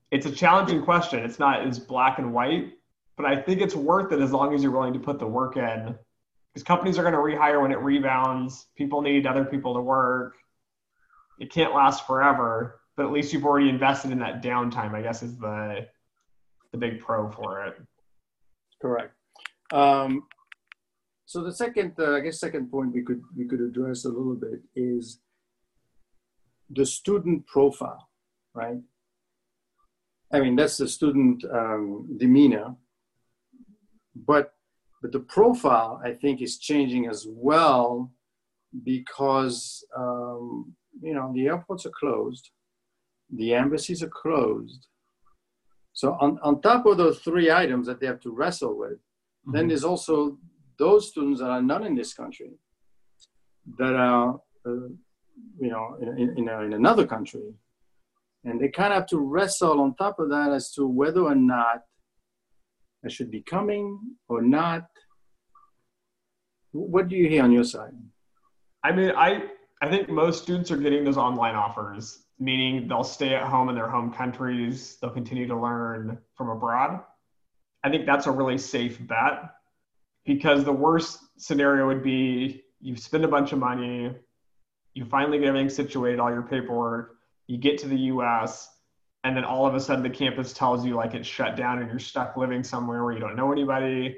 It's 0.10 0.26
a 0.26 0.32
challenging 0.32 0.84
question. 0.84 1.20
It's 1.20 1.38
not 1.38 1.68
as 1.68 1.78
black 1.78 2.18
and 2.18 2.34
white, 2.34 2.74
but 3.18 3.26
I 3.26 3.42
think 3.42 3.62
it's 3.62 3.76
worth 3.76 4.12
it 4.12 4.22
as 4.22 4.32
long 4.32 4.54
as 4.54 4.62
you're 4.62 4.72
willing 4.72 4.94
to 4.94 5.00
put 5.00 5.20
the 5.20 5.28
work 5.28 5.58
in. 5.58 5.96
Because 6.54 6.64
companies 6.64 6.98
are 6.98 7.04
going 7.04 7.13
to 7.13 7.20
rehire 7.20 7.62
when 7.62 7.72
it 7.72 7.80
rebounds. 7.80 8.68
People 8.78 9.01
need 9.01 9.28
other 9.28 9.44
people 9.44 9.74
to 9.74 9.82
work. 9.82 10.36
It 11.39 11.51
can't 11.51 11.74
last 11.74 12.08
forever, 12.08 12.80
but 12.96 13.06
at 13.06 13.12
least 13.12 13.34
you've 13.34 13.46
already 13.46 13.70
invested 13.70 14.12
in 14.12 14.20
that 14.20 14.42
downtime. 14.42 14.94
I 14.94 15.01
guess 15.01 15.22
is 15.22 15.38
the 15.38 15.88
the 16.72 16.78
big 16.78 17.01
pro 17.01 17.30
for 17.30 17.66
it. 17.66 17.75
Correct. 18.82 19.13
Um, 19.74 20.24
so 21.25 21.44
the 21.44 21.54
second, 21.54 21.94
uh, 22.00 22.13
I 22.13 22.20
guess, 22.20 22.39
second 22.39 22.70
point 22.70 22.94
we 22.94 23.04
could 23.04 23.22
we 23.36 23.46
could 23.46 23.60
address 23.60 24.06
a 24.06 24.10
little 24.10 24.36
bit 24.36 24.62
is 24.75 25.20
the 26.70 26.86
student 26.86 27.46
profile, 27.48 28.10
right? 28.54 28.78
I 30.32 30.39
mean, 30.39 30.56
that's 30.56 30.78
the 30.78 30.88
student 30.88 31.44
um, 31.51 32.18
demeanor, 32.18 32.75
but 34.15 34.53
but 35.01 35.12
the 35.12 35.19
profile 35.19 36.01
I 36.03 36.13
think 36.13 36.41
is 36.41 36.57
changing 36.57 37.07
as 37.07 37.25
well 37.29 38.12
because 38.84 39.86
um, 39.95 40.75
you 41.01 41.13
know 41.13 41.31
the 41.34 41.48
airports 41.48 41.86
are 41.86 41.98
closed, 42.00 42.51
the 43.31 43.53
embassies 43.53 44.03
are 44.03 44.10
closed. 44.10 44.88
So 45.93 46.17
on, 46.19 46.39
on 46.43 46.62
top 46.62 46.86
of 46.86 46.98
those 46.98 47.19
three 47.19 47.50
items 47.50 47.88
that 47.88 48.01
they 48.01 48.05
have 48.05 48.19
to 48.22 48.31
wrestle 48.31 48.77
with, 48.77 48.98
mm-hmm. 48.98 49.53
then 49.53 49.67
there's 49.69 49.86
also 49.86 50.38
those 50.77 51.10
students 51.10 51.39
that 51.39 51.50
are 51.50 51.62
not 51.62 51.86
in 51.86 51.95
this 51.95 52.13
country 52.13 52.51
that 53.77 53.95
are 53.95 54.41
uh, 54.67 54.89
you 55.60 55.69
know, 55.69 55.98
in, 56.01 56.38
in, 56.38 56.50
in 56.50 56.74
another 56.74 57.05
country. 57.05 57.53
And 58.43 58.60
they 58.60 58.69
kind 58.69 58.93
of 58.93 59.00
have 59.00 59.07
to 59.07 59.19
wrestle 59.19 59.81
on 59.81 59.95
top 59.95 60.19
of 60.19 60.29
that 60.29 60.51
as 60.51 60.72
to 60.74 60.86
whether 60.86 61.22
or 61.22 61.36
not 61.36 61.84
I 63.06 63.10
should 63.10 63.30
be 63.30 63.42
coming 63.42 64.00
or 64.28 64.42
not. 64.42 64.88
What 66.72 67.08
do 67.08 67.16
you 67.16 67.30
hear 67.30 67.44
on 67.44 67.52
your 67.52 67.64
side? 67.64 67.94
I 68.84 68.92
mean, 68.92 69.12
I 69.16 69.44
I 69.82 69.90
think 69.90 70.10
most 70.10 70.44
students 70.44 70.72
are 70.72 70.78
getting 70.78 71.04
those 71.04 71.18
online 71.18 71.56
offers, 71.56 72.26
meaning 72.40 72.88
they'll 72.88 73.04
stay 73.04 73.36
at 73.36 73.44
home 73.44 73.70
in 73.70 73.76
their 73.76 73.90
home 73.90 74.12
countries, 74.12 74.98
they'll 75.00 75.12
continue 75.12 75.48
to 75.48 75.60
learn 75.60 76.18
from 76.36 76.50
abroad. 76.50 77.02
I 77.84 77.90
think 77.90 78.06
that's 78.06 78.26
a 78.26 78.32
really 78.32 78.58
safe 78.58 78.98
bet 79.08 79.52
because 80.26 80.64
the 80.64 80.72
worst 80.72 81.20
scenario 81.38 81.86
would 81.88 82.04
be 82.04 82.64
you 82.80 82.96
spend 82.96 83.26
a 83.26 83.28
bunch 83.28 83.52
of 83.52 83.60
money, 83.60 84.12
you 84.94 85.06
finally 85.06 85.40
get 85.40 85.48
everything 85.48 85.70
situated, 85.70 86.20
all 86.20 86.32
your 86.32 86.44
paperwork, 86.44 87.18
you 87.48 87.58
get 87.58 87.78
to 87.80 87.88
the 87.88 87.98
US, 88.14 88.70
and 89.25 89.36
then 89.36 89.44
all 89.44 89.65
of 89.65 89.74
a 89.74 89.79
sudden 89.79 90.03
the 90.03 90.10
campus 90.10 90.53
tells 90.53 90.86
you 90.86 90.94
like 90.94 91.15
it's 91.15 91.27
shut 91.27 91.55
down 91.55 91.79
and 91.79 91.89
you're 91.89 91.98
stuck 91.98 92.38
living 92.38 92.63
somewhere 92.63 93.03
where 93.03 93.12
you 93.12 93.20
don't 93.20 93.36
know 93.36 93.51
anybody. 93.51 94.15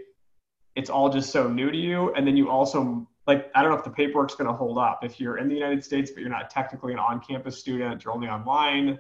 it's 0.76 0.90
all 0.92 1.10
just 1.10 1.32
so 1.32 1.48
new 1.48 1.72
to 1.72 1.78
you. 1.78 2.14
And 2.14 2.28
then 2.28 2.36
you 2.36 2.50
also 2.50 3.08
like 3.26 3.50
I 3.56 3.62
don't 3.62 3.72
know 3.72 3.78
if 3.78 3.86
the 3.86 3.90
paperwork's 3.90 4.36
going 4.36 4.50
to 4.50 4.54
hold 4.54 4.78
up. 4.78 5.06
If 5.06 5.18
you're 5.20 5.38
in 5.38 5.48
the 5.48 5.56
United 5.56 5.82
States 5.84 6.12
but 6.12 6.20
you're 6.20 6.30
not 6.30 6.50
technically 6.50 6.92
an 6.92 7.00
on-campus 7.00 7.58
student, 7.58 8.04
you're 8.04 8.14
only 8.14 8.28
online. 8.28 9.00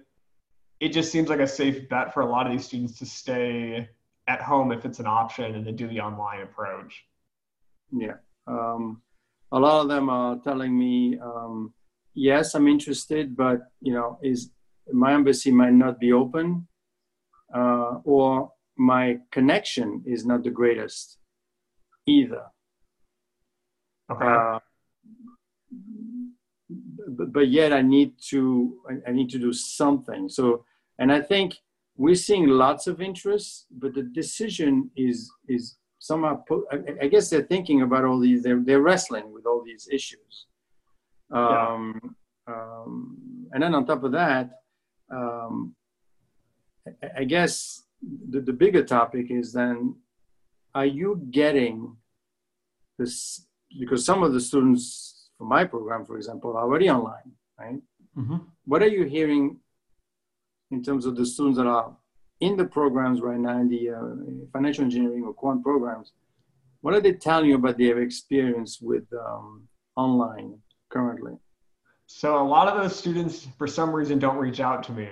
It 0.79 0.89
just 0.93 1.11
seems 1.11 1.27
like 1.27 1.41
a 1.41 1.47
safe 1.47 1.89
bet 1.89 2.13
for 2.13 2.21
a 2.21 2.25
lot 2.25 2.47
of 2.47 2.53
these 2.53 2.65
students 2.65 2.97
to 2.99 3.05
stay 3.05 3.89
at 4.27 4.41
home 4.41 4.71
if 4.71 4.85
it's 4.85 4.99
an 4.99 5.07
option 5.07 5.55
and 5.55 5.65
to 5.65 5.73
do 5.73 5.87
the 5.89 5.99
online 5.99 6.41
approach. 6.41 7.05
Yeah. 7.91 8.15
Um, 8.47 9.01
a 9.51 9.59
lot 9.59 9.81
of 9.81 9.89
them 9.89 10.09
are 10.09 10.37
telling 10.39 10.77
me, 10.77 11.19
um, 11.19 11.73
yes, 12.13 12.55
I'm 12.55 12.67
interested, 12.69 13.35
but 13.35 13.59
you 13.81 13.93
know, 13.93 14.19
is 14.23 14.51
my 14.91 15.13
embassy 15.13 15.51
might 15.51 15.73
not 15.73 15.99
be 15.99 16.11
open, 16.13 16.67
uh, 17.53 17.99
or 18.03 18.51
my 18.77 19.17
connection 19.31 20.03
is 20.05 20.25
not 20.25 20.43
the 20.43 20.49
greatest 20.49 21.17
either. 22.05 22.43
Okay. 24.11 24.25
Uh, 24.25 24.59
but, 27.07 27.33
but 27.33 27.47
yet 27.49 27.73
I 27.73 27.81
need 27.81 28.13
to 28.29 28.77
I 29.07 29.11
need 29.11 29.29
to 29.31 29.39
do 29.39 29.53
something. 29.53 30.29
So 30.29 30.65
and 30.99 31.11
I 31.11 31.21
think 31.21 31.57
we're 31.95 32.15
seeing 32.15 32.47
lots 32.47 32.87
of 32.87 33.01
interest, 33.01 33.65
but 33.71 33.93
the 33.93 34.03
decision 34.03 34.91
is 34.95 35.31
is 35.47 35.77
somehow 35.99 36.43
I, 36.71 36.77
I 37.03 37.07
guess 37.07 37.29
they're 37.29 37.41
thinking 37.41 37.81
about 37.81 38.05
all 38.05 38.19
these 38.19 38.43
they're, 38.43 38.61
they're 38.63 38.81
wrestling 38.81 39.31
with 39.31 39.45
all 39.45 39.63
these 39.65 39.87
issues. 39.91 40.45
Um, 41.31 42.15
yeah. 42.47 42.53
um, 42.53 43.17
and 43.51 43.63
then 43.63 43.75
on 43.75 43.85
top 43.85 44.03
of 44.03 44.11
that, 44.13 44.51
um, 45.11 45.75
I, 47.15 47.23
guess 47.23 47.83
the, 48.29 48.41
the 48.41 48.53
bigger 48.53 48.83
topic 48.83 49.31
is 49.31 49.53
then 49.53 49.95
are 50.73 50.85
you 50.85 51.21
getting 51.31 51.97
this 52.97 53.45
because 53.79 54.05
some 54.05 54.23
of 54.23 54.33
the 54.33 54.39
students 54.39 55.29
from 55.37 55.49
my 55.49 55.63
program, 55.65 56.05
for 56.05 56.17
example, 56.17 56.55
are 56.55 56.63
already 56.63 56.89
online, 56.89 57.31
right? 57.59 57.79
Mm-hmm. 58.17 58.37
What 58.65 58.81
are 58.81 58.87
you 58.87 59.03
hearing 59.03 59.57
in 60.71 60.83
terms 60.83 61.05
of 61.05 61.15
the 61.15 61.25
students 61.25 61.57
that 61.57 61.67
are 61.67 61.95
in 62.39 62.57
the 62.57 62.65
programs 62.65 63.21
right 63.21 63.39
now, 63.39 63.59
in 63.59 63.69
the 63.69 63.89
uh, 63.91 64.49
financial 64.51 64.83
engineering 64.83 65.23
or 65.23 65.33
quant 65.33 65.63
programs? 65.63 66.13
What 66.81 66.93
are 66.93 67.01
they 67.01 67.13
telling 67.13 67.49
you 67.49 67.55
about 67.55 67.77
their 67.77 68.01
experience 68.01 68.79
with 68.81 69.05
um, 69.13 69.67
online 69.95 70.59
currently? 70.89 71.33
So 72.07 72.41
a 72.41 72.47
lot 72.47 72.69
of 72.69 72.81
those 72.81 72.95
students, 72.95 73.47
for 73.57 73.67
some 73.67 73.93
reason, 73.93 74.17
don't 74.17 74.37
reach 74.37 74.61
out 74.61 74.81
to 74.83 74.93
me. 74.93 75.09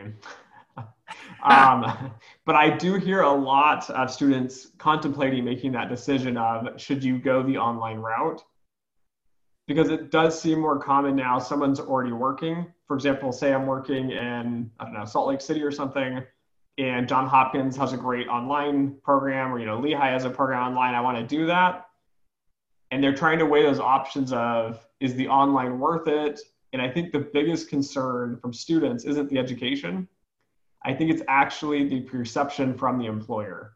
um, 1.43 2.11
but 2.45 2.55
I 2.55 2.75
do 2.75 2.95
hear 2.95 3.21
a 3.21 3.33
lot 3.33 3.89
of 3.89 4.09
students 4.09 4.69
contemplating 4.77 5.43
making 5.43 5.73
that 5.73 5.89
decision 5.89 6.37
of 6.37 6.79
should 6.81 7.03
you 7.03 7.19
go 7.19 7.43
the 7.43 7.57
online 7.57 7.97
route? 7.97 8.41
Because 9.67 9.89
it 9.89 10.09
does 10.09 10.39
seem 10.39 10.59
more 10.61 10.79
common 10.79 11.17
now. 11.17 11.37
Someone's 11.37 11.81
already 11.81 12.13
working. 12.13 12.65
For 12.87 12.95
example, 12.95 13.33
say 13.33 13.53
I'm 13.53 13.65
working 13.65 14.11
in 14.11 14.71
I 14.79 14.85
don't 14.85 14.93
know 14.93 15.05
Salt 15.05 15.27
Lake 15.27 15.41
City 15.41 15.63
or 15.63 15.71
something, 15.71 16.23
and 16.77 17.09
John 17.09 17.27
Hopkins 17.27 17.75
has 17.75 17.91
a 17.91 17.97
great 17.97 18.29
online 18.29 18.95
program, 19.03 19.53
or 19.53 19.59
you 19.59 19.65
know 19.65 19.79
Lehigh 19.79 20.11
has 20.11 20.23
a 20.23 20.29
program 20.29 20.69
online. 20.69 20.95
I 20.95 21.01
want 21.01 21.17
to 21.17 21.25
do 21.25 21.47
that, 21.47 21.87
and 22.91 23.03
they're 23.03 23.15
trying 23.15 23.39
to 23.39 23.45
weigh 23.45 23.63
those 23.63 23.79
options 23.79 24.31
of 24.31 24.87
is 25.01 25.15
the 25.15 25.27
online 25.27 25.79
worth 25.79 26.07
it? 26.07 26.39
And 26.73 26.81
I 26.81 26.89
think 26.89 27.11
the 27.11 27.29
biggest 27.33 27.69
concern 27.69 28.37
from 28.41 28.53
students 28.53 29.05
isn't 29.05 29.29
the 29.29 29.37
education 29.37 30.07
I 30.85 30.93
think 30.93 31.09
it's 31.11 31.23
actually 31.27 31.89
the 31.89 32.01
perception 32.01 32.77
from 32.77 32.99
the 32.99 33.07
employer. 33.07 33.73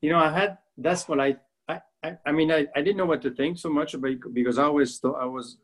You 0.00 0.10
know, 0.10 0.18
I 0.18 0.30
had 0.30 0.58
that's 0.78 1.06
what 1.06 1.20
I 1.20 1.36
I 1.68 2.16
I, 2.24 2.32
mean 2.32 2.50
I, 2.50 2.66
I 2.74 2.80
didn't 2.80 2.96
know 2.96 3.04
what 3.04 3.20
to 3.22 3.30
think 3.30 3.58
so 3.58 3.68
much 3.68 3.92
about 3.92 4.14
because 4.32 4.58
I 4.58 4.64
always 4.64 4.98
thought 4.98 5.20
I 5.20 5.26
was 5.26 5.58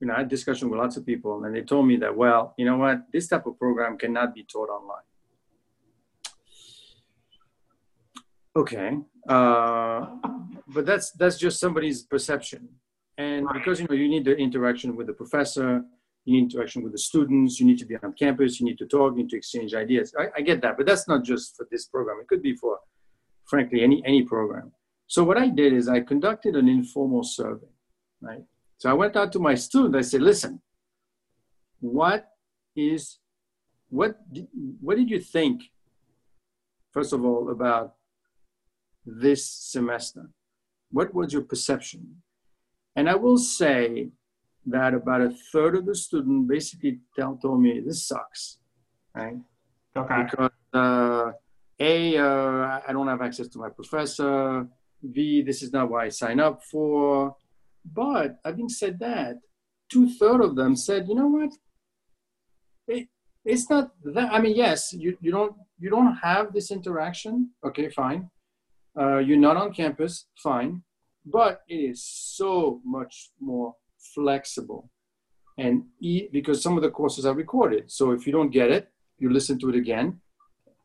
you 0.00 0.06
know 0.06 0.14
I 0.14 0.18
had 0.18 0.28
discussion 0.28 0.70
with 0.70 0.78
lots 0.78 0.96
of 0.96 1.04
people 1.04 1.44
and 1.44 1.52
they 1.54 1.62
told 1.62 1.88
me 1.88 1.96
that 1.96 2.14
well 2.16 2.54
you 2.56 2.66
know 2.66 2.76
what 2.76 2.98
this 3.12 3.26
type 3.26 3.46
of 3.46 3.58
program 3.58 3.98
cannot 3.98 4.32
be 4.32 4.44
taught 4.44 4.68
online. 4.68 5.08
Okay, 8.56 8.98
uh, 9.28 10.06
but 10.68 10.86
that's 10.86 11.10
that's 11.12 11.36
just 11.36 11.58
somebody's 11.58 12.04
perception, 12.04 12.68
and 13.18 13.46
because 13.52 13.80
you 13.80 13.86
know 13.88 13.94
you 13.94 14.08
need 14.08 14.24
the 14.24 14.36
interaction 14.36 14.96
with 14.96 15.06
the 15.06 15.12
professor, 15.12 15.82
you 16.24 16.34
need 16.34 16.52
interaction 16.52 16.82
with 16.82 16.92
the 16.92 16.98
students, 16.98 17.60
you 17.60 17.66
need 17.66 17.78
to 17.78 17.84
be 17.84 17.96
on 17.96 18.12
campus, 18.14 18.58
you 18.58 18.66
need 18.66 18.78
to 18.78 18.86
talk, 18.86 19.12
you 19.12 19.22
need 19.22 19.30
to 19.30 19.36
exchange 19.36 19.74
ideas. 19.74 20.14
I, 20.18 20.26
I, 20.36 20.40
get 20.40 20.62
that, 20.62 20.76
but 20.76 20.86
that's 20.86 21.06
not 21.06 21.22
just 21.22 21.56
for 21.56 21.66
this 21.70 21.86
program. 21.86 22.18
It 22.20 22.28
could 22.28 22.42
be 22.42 22.54
for, 22.56 22.78
frankly, 23.46 23.82
any, 23.82 24.02
any 24.06 24.22
program. 24.22 24.72
So 25.06 25.22
what 25.22 25.36
I 25.36 25.48
did 25.48 25.74
is 25.74 25.88
I 25.88 26.00
conducted 26.00 26.56
an 26.56 26.66
informal 26.66 27.22
survey, 27.22 27.66
right? 28.22 28.42
So 28.78 28.90
I 28.90 28.94
went 28.94 29.16
out 29.16 29.32
to 29.32 29.38
my 29.38 29.54
students, 29.54 29.96
I 29.96 30.10
said, 30.10 30.22
listen, 30.22 30.62
what 31.80 32.26
is, 32.74 33.18
what, 33.90 34.16
did, 34.32 34.48
what 34.80 34.96
did 34.96 35.10
you 35.10 35.20
think, 35.20 35.64
first 36.90 37.12
of 37.12 37.24
all, 37.24 37.50
about 37.50 37.94
this 39.04 39.46
semester? 39.46 40.30
What 40.90 41.14
was 41.14 41.32
your 41.32 41.42
perception? 41.42 42.22
And 42.96 43.08
I 43.08 43.14
will 43.14 43.38
say 43.38 44.10
that 44.66 44.94
about 44.94 45.20
a 45.20 45.30
third 45.52 45.76
of 45.76 45.86
the 45.86 45.94
student 45.94 46.48
basically 46.48 47.00
tell, 47.16 47.36
told 47.36 47.60
me 47.60 47.80
this 47.80 48.06
sucks, 48.06 48.58
right? 49.14 49.36
Okay. 49.96 50.22
Because 50.24 50.50
uh, 50.72 51.32
A, 51.80 52.16
uh, 52.16 52.80
I 52.86 52.92
don't 52.92 53.08
have 53.08 53.22
access 53.22 53.48
to 53.48 53.58
my 53.58 53.68
professor. 53.68 54.66
B, 55.12 55.42
this 55.42 55.62
is 55.62 55.72
not 55.72 55.90
what 55.90 56.04
I 56.04 56.08
sign 56.08 56.40
up 56.40 56.62
for. 56.64 57.36
But 57.84 58.38
having 58.44 58.68
said 58.68 58.98
that, 59.00 59.36
two 59.90 60.08
thirds 60.08 60.44
of 60.44 60.56
them 60.56 60.76
said, 60.76 61.08
you 61.08 61.14
know 61.14 61.28
what? 61.28 61.52
It, 62.88 63.08
it's 63.44 63.68
not 63.68 63.92
that. 64.04 64.32
I 64.32 64.40
mean, 64.40 64.56
yes, 64.56 64.94
you, 64.94 65.18
you 65.20 65.30
don't 65.30 65.54
you 65.78 65.90
don't 65.90 66.14
have 66.16 66.52
this 66.52 66.70
interaction. 66.70 67.50
Okay, 67.64 67.90
fine. 67.90 68.30
Uh, 68.98 69.18
you're 69.18 69.36
not 69.36 69.56
on 69.56 69.72
campus. 69.72 70.26
Fine. 70.42 70.82
But 71.24 71.62
it 71.68 71.76
is 71.76 72.02
so 72.04 72.80
much 72.84 73.30
more 73.40 73.74
flexible. 74.14 74.90
And 75.56 75.84
e- 76.00 76.28
because 76.32 76.62
some 76.62 76.76
of 76.76 76.82
the 76.82 76.90
courses 76.90 77.24
are 77.26 77.34
recorded. 77.34 77.90
So 77.90 78.10
if 78.12 78.26
you 78.26 78.32
don't 78.32 78.50
get 78.50 78.70
it 78.70 78.88
you 79.18 79.30
listen 79.30 79.58
to 79.60 79.68
it 79.70 79.76
again. 79.76 80.20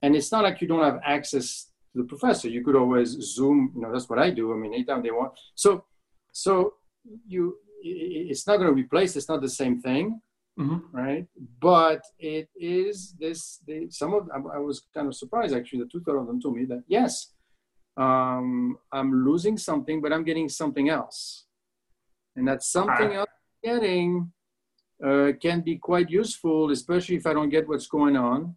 And 0.02 0.16
it's 0.16 0.32
not 0.32 0.44
like 0.44 0.62
you 0.62 0.68
don't 0.68 0.84
have 0.84 1.00
access 1.04 1.72
to 1.94 2.02
the 2.02 2.08
professor. 2.08 2.48
You 2.48 2.64
could 2.64 2.76
always 2.76 3.10
zoom 3.10 3.72
you 3.76 3.82
know 3.82 3.92
that's 3.92 4.10
what 4.10 4.20
i 4.20 4.30
do. 4.30 4.54
I 4.54 4.56
mean 4.56 4.74
anytime 4.74 5.04
they 5.04 5.12
want. 5.12 5.34
So 5.56 5.84
so 6.32 6.74
you 7.28 7.58
it's 7.82 8.46
not 8.46 8.58
going 8.58 8.68
to 8.68 8.74
replace 8.74 9.16
it's 9.16 9.30
not 9.30 9.42
the 9.42 9.50
same 9.50 9.82
thing 9.82 10.22
mm-hmm. 10.60 10.80
right? 10.92 11.26
But 11.62 12.02
it 12.20 12.50
is 12.56 13.16
this 13.18 13.60
they, 13.66 13.88
some 13.90 14.14
of 14.14 14.30
I, 14.34 14.58
I 14.58 14.60
was 14.60 14.86
kind 14.94 15.08
of 15.08 15.16
surprised 15.16 15.56
actually 15.56 15.80
the 15.80 15.90
two-thirds 15.92 16.22
of 16.22 16.28
them 16.28 16.42
told 16.42 16.56
me 16.58 16.66
that 16.66 16.84
yes 16.88 17.34
um, 18.00 18.78
i'm 18.92 19.26
losing 19.26 19.58
something 19.58 20.02
but 20.02 20.12
i'm 20.14 20.24
getting 20.24 20.50
something 20.50 20.90
else 20.90 21.46
and 22.36 22.48
that 22.48 22.64
something 22.64 23.14
else 23.14 23.30
getting 23.64 24.32
uh, 25.06 25.32
can 25.42 25.62
be 25.62 25.78
quite 25.78 26.10
useful, 26.10 26.72
especially 26.72 27.16
if 27.16 27.26
I 27.26 27.34
don't 27.34 27.50
get 27.50 27.68
what's 27.68 27.88
going 27.88 28.18
on. 28.18 28.56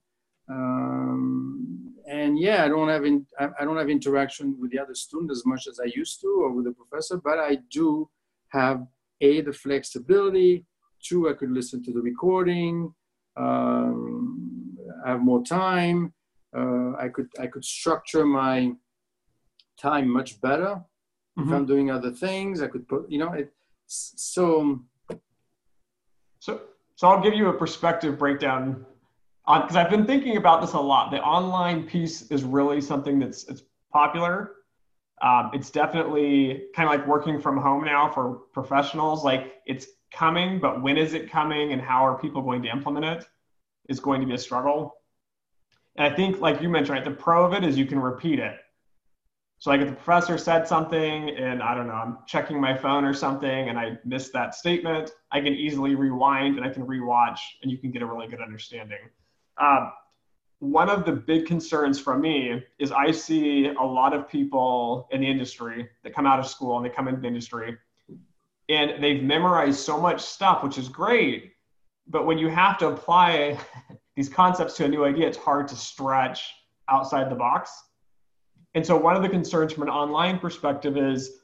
Um, 0.50 1.94
and 2.08 2.38
yeah, 2.38 2.64
I 2.64 2.68
don't 2.68 2.88
have 2.88 3.04
in, 3.04 3.26
I 3.38 3.64
don't 3.64 3.76
have 3.76 3.88
interaction 3.88 4.56
with 4.60 4.72
the 4.72 4.78
other 4.78 4.94
student 4.94 5.30
as 5.30 5.44
much 5.46 5.66
as 5.66 5.78
I 5.80 5.90
used 5.94 6.20
to, 6.22 6.26
or 6.26 6.52
with 6.52 6.64
the 6.64 6.72
professor. 6.72 7.16
But 7.16 7.38
I 7.38 7.58
do 7.70 8.08
have 8.48 8.84
a 9.20 9.40
the 9.40 9.52
flexibility. 9.52 10.66
Two, 11.02 11.28
I 11.28 11.34
could 11.34 11.50
listen 11.50 11.82
to 11.84 11.92
the 11.92 12.00
recording. 12.00 12.92
Um, 13.36 14.76
have 15.06 15.20
more 15.20 15.42
time. 15.44 16.12
Uh, 16.56 16.92
I 16.98 17.08
could 17.08 17.28
I 17.38 17.46
could 17.46 17.64
structure 17.64 18.26
my 18.26 18.72
time 19.82 20.08
much 20.08 20.40
better 20.40 20.80
mm-hmm. 21.38 21.42
if 21.42 21.54
I'm 21.54 21.66
doing 21.66 21.90
other 21.90 22.10
things. 22.10 22.62
I 22.62 22.68
could 22.68 22.88
put 22.88 23.10
you 23.10 23.18
know 23.18 23.32
it, 23.32 23.52
so. 23.86 24.80
So 26.38 26.60
so 26.96 27.08
i'll 27.08 27.22
give 27.22 27.34
you 27.34 27.48
a 27.48 27.52
perspective 27.52 28.18
breakdown. 28.18 28.86
Because 29.46 29.76
i've 29.76 29.90
been 29.90 30.06
thinking 30.06 30.36
about 30.36 30.60
this 30.60 30.72
a 30.72 30.80
lot. 30.80 31.10
The 31.10 31.20
online 31.20 31.84
piece 31.84 32.30
is 32.30 32.44
really 32.44 32.80
something 32.80 33.18
that's 33.18 33.44
it's 33.48 33.62
popular. 33.92 34.52
Um, 35.20 35.50
it's 35.52 35.70
definitely 35.70 36.64
kind 36.74 36.88
of 36.88 36.96
like 36.96 37.06
working 37.06 37.40
from 37.40 37.56
home 37.56 37.84
now 37.84 38.10
for 38.10 38.40
professionals. 38.52 39.24
Like 39.24 39.54
it's 39.66 39.86
coming 40.12 40.60
but 40.60 40.82
when 40.82 40.96
is 40.98 41.14
it 41.14 41.30
coming 41.30 41.72
and 41.72 41.80
how 41.80 42.06
are 42.06 42.18
people 42.18 42.42
going 42.42 42.62
to 42.62 42.68
implement 42.68 43.04
it 43.04 43.26
is 43.88 43.98
going 43.98 44.20
to 44.20 44.26
be 44.26 44.34
a 44.34 44.38
struggle. 44.38 44.96
And 45.96 46.12
i 46.12 46.14
think 46.14 46.40
like 46.40 46.60
you 46.62 46.68
mentioned 46.68 46.96
right 46.96 47.04
the 47.04 47.10
pro 47.10 47.44
of 47.44 47.52
it 47.52 47.64
is 47.64 47.78
you 47.78 47.86
can 47.86 47.98
repeat 47.98 48.38
it 48.38 48.56
so 49.62 49.70
like 49.70 49.80
if 49.80 49.90
the 49.90 49.94
professor 49.94 50.36
said 50.38 50.66
something 50.66 51.30
and 51.30 51.62
I 51.62 51.72
don't 51.76 51.86
know, 51.86 51.92
I'm 51.92 52.18
checking 52.26 52.60
my 52.60 52.76
phone 52.76 53.04
or 53.04 53.14
something 53.14 53.68
and 53.68 53.78
I 53.78 53.96
missed 54.04 54.32
that 54.32 54.56
statement, 54.56 55.12
I 55.30 55.40
can 55.40 55.52
easily 55.52 55.94
rewind 55.94 56.56
and 56.56 56.66
I 56.66 56.68
can 56.68 56.84
rewatch 56.84 57.38
and 57.62 57.70
you 57.70 57.78
can 57.78 57.92
get 57.92 58.02
a 58.02 58.06
really 58.06 58.26
good 58.26 58.40
understanding. 58.40 58.98
Um, 59.58 59.92
one 60.58 60.90
of 60.90 61.06
the 61.06 61.12
big 61.12 61.46
concerns 61.46 62.00
from 62.00 62.22
me 62.22 62.60
is 62.80 62.90
I 62.90 63.12
see 63.12 63.68
a 63.68 63.84
lot 63.84 64.12
of 64.14 64.28
people 64.28 65.06
in 65.12 65.20
the 65.20 65.30
industry 65.30 65.88
that 66.02 66.12
come 66.12 66.26
out 66.26 66.40
of 66.40 66.48
school 66.48 66.76
and 66.76 66.84
they 66.84 66.90
come 66.90 67.06
into 67.06 67.20
the 67.20 67.28
industry 67.28 67.78
and 68.68 69.00
they've 69.00 69.22
memorized 69.22 69.78
so 69.78 69.96
much 69.96 70.22
stuff, 70.22 70.64
which 70.64 70.76
is 70.76 70.88
great. 70.88 71.52
But 72.08 72.26
when 72.26 72.36
you 72.36 72.48
have 72.48 72.78
to 72.78 72.88
apply 72.88 73.60
these 74.16 74.28
concepts 74.28 74.74
to 74.78 74.86
a 74.86 74.88
new 74.88 75.04
idea, 75.04 75.28
it's 75.28 75.38
hard 75.38 75.68
to 75.68 75.76
stretch 75.76 76.52
outside 76.88 77.30
the 77.30 77.36
box. 77.36 77.70
And 78.74 78.86
so, 78.86 78.96
one 78.96 79.16
of 79.16 79.22
the 79.22 79.28
concerns 79.28 79.72
from 79.72 79.84
an 79.84 79.88
online 79.88 80.38
perspective 80.38 80.96
is 80.96 81.38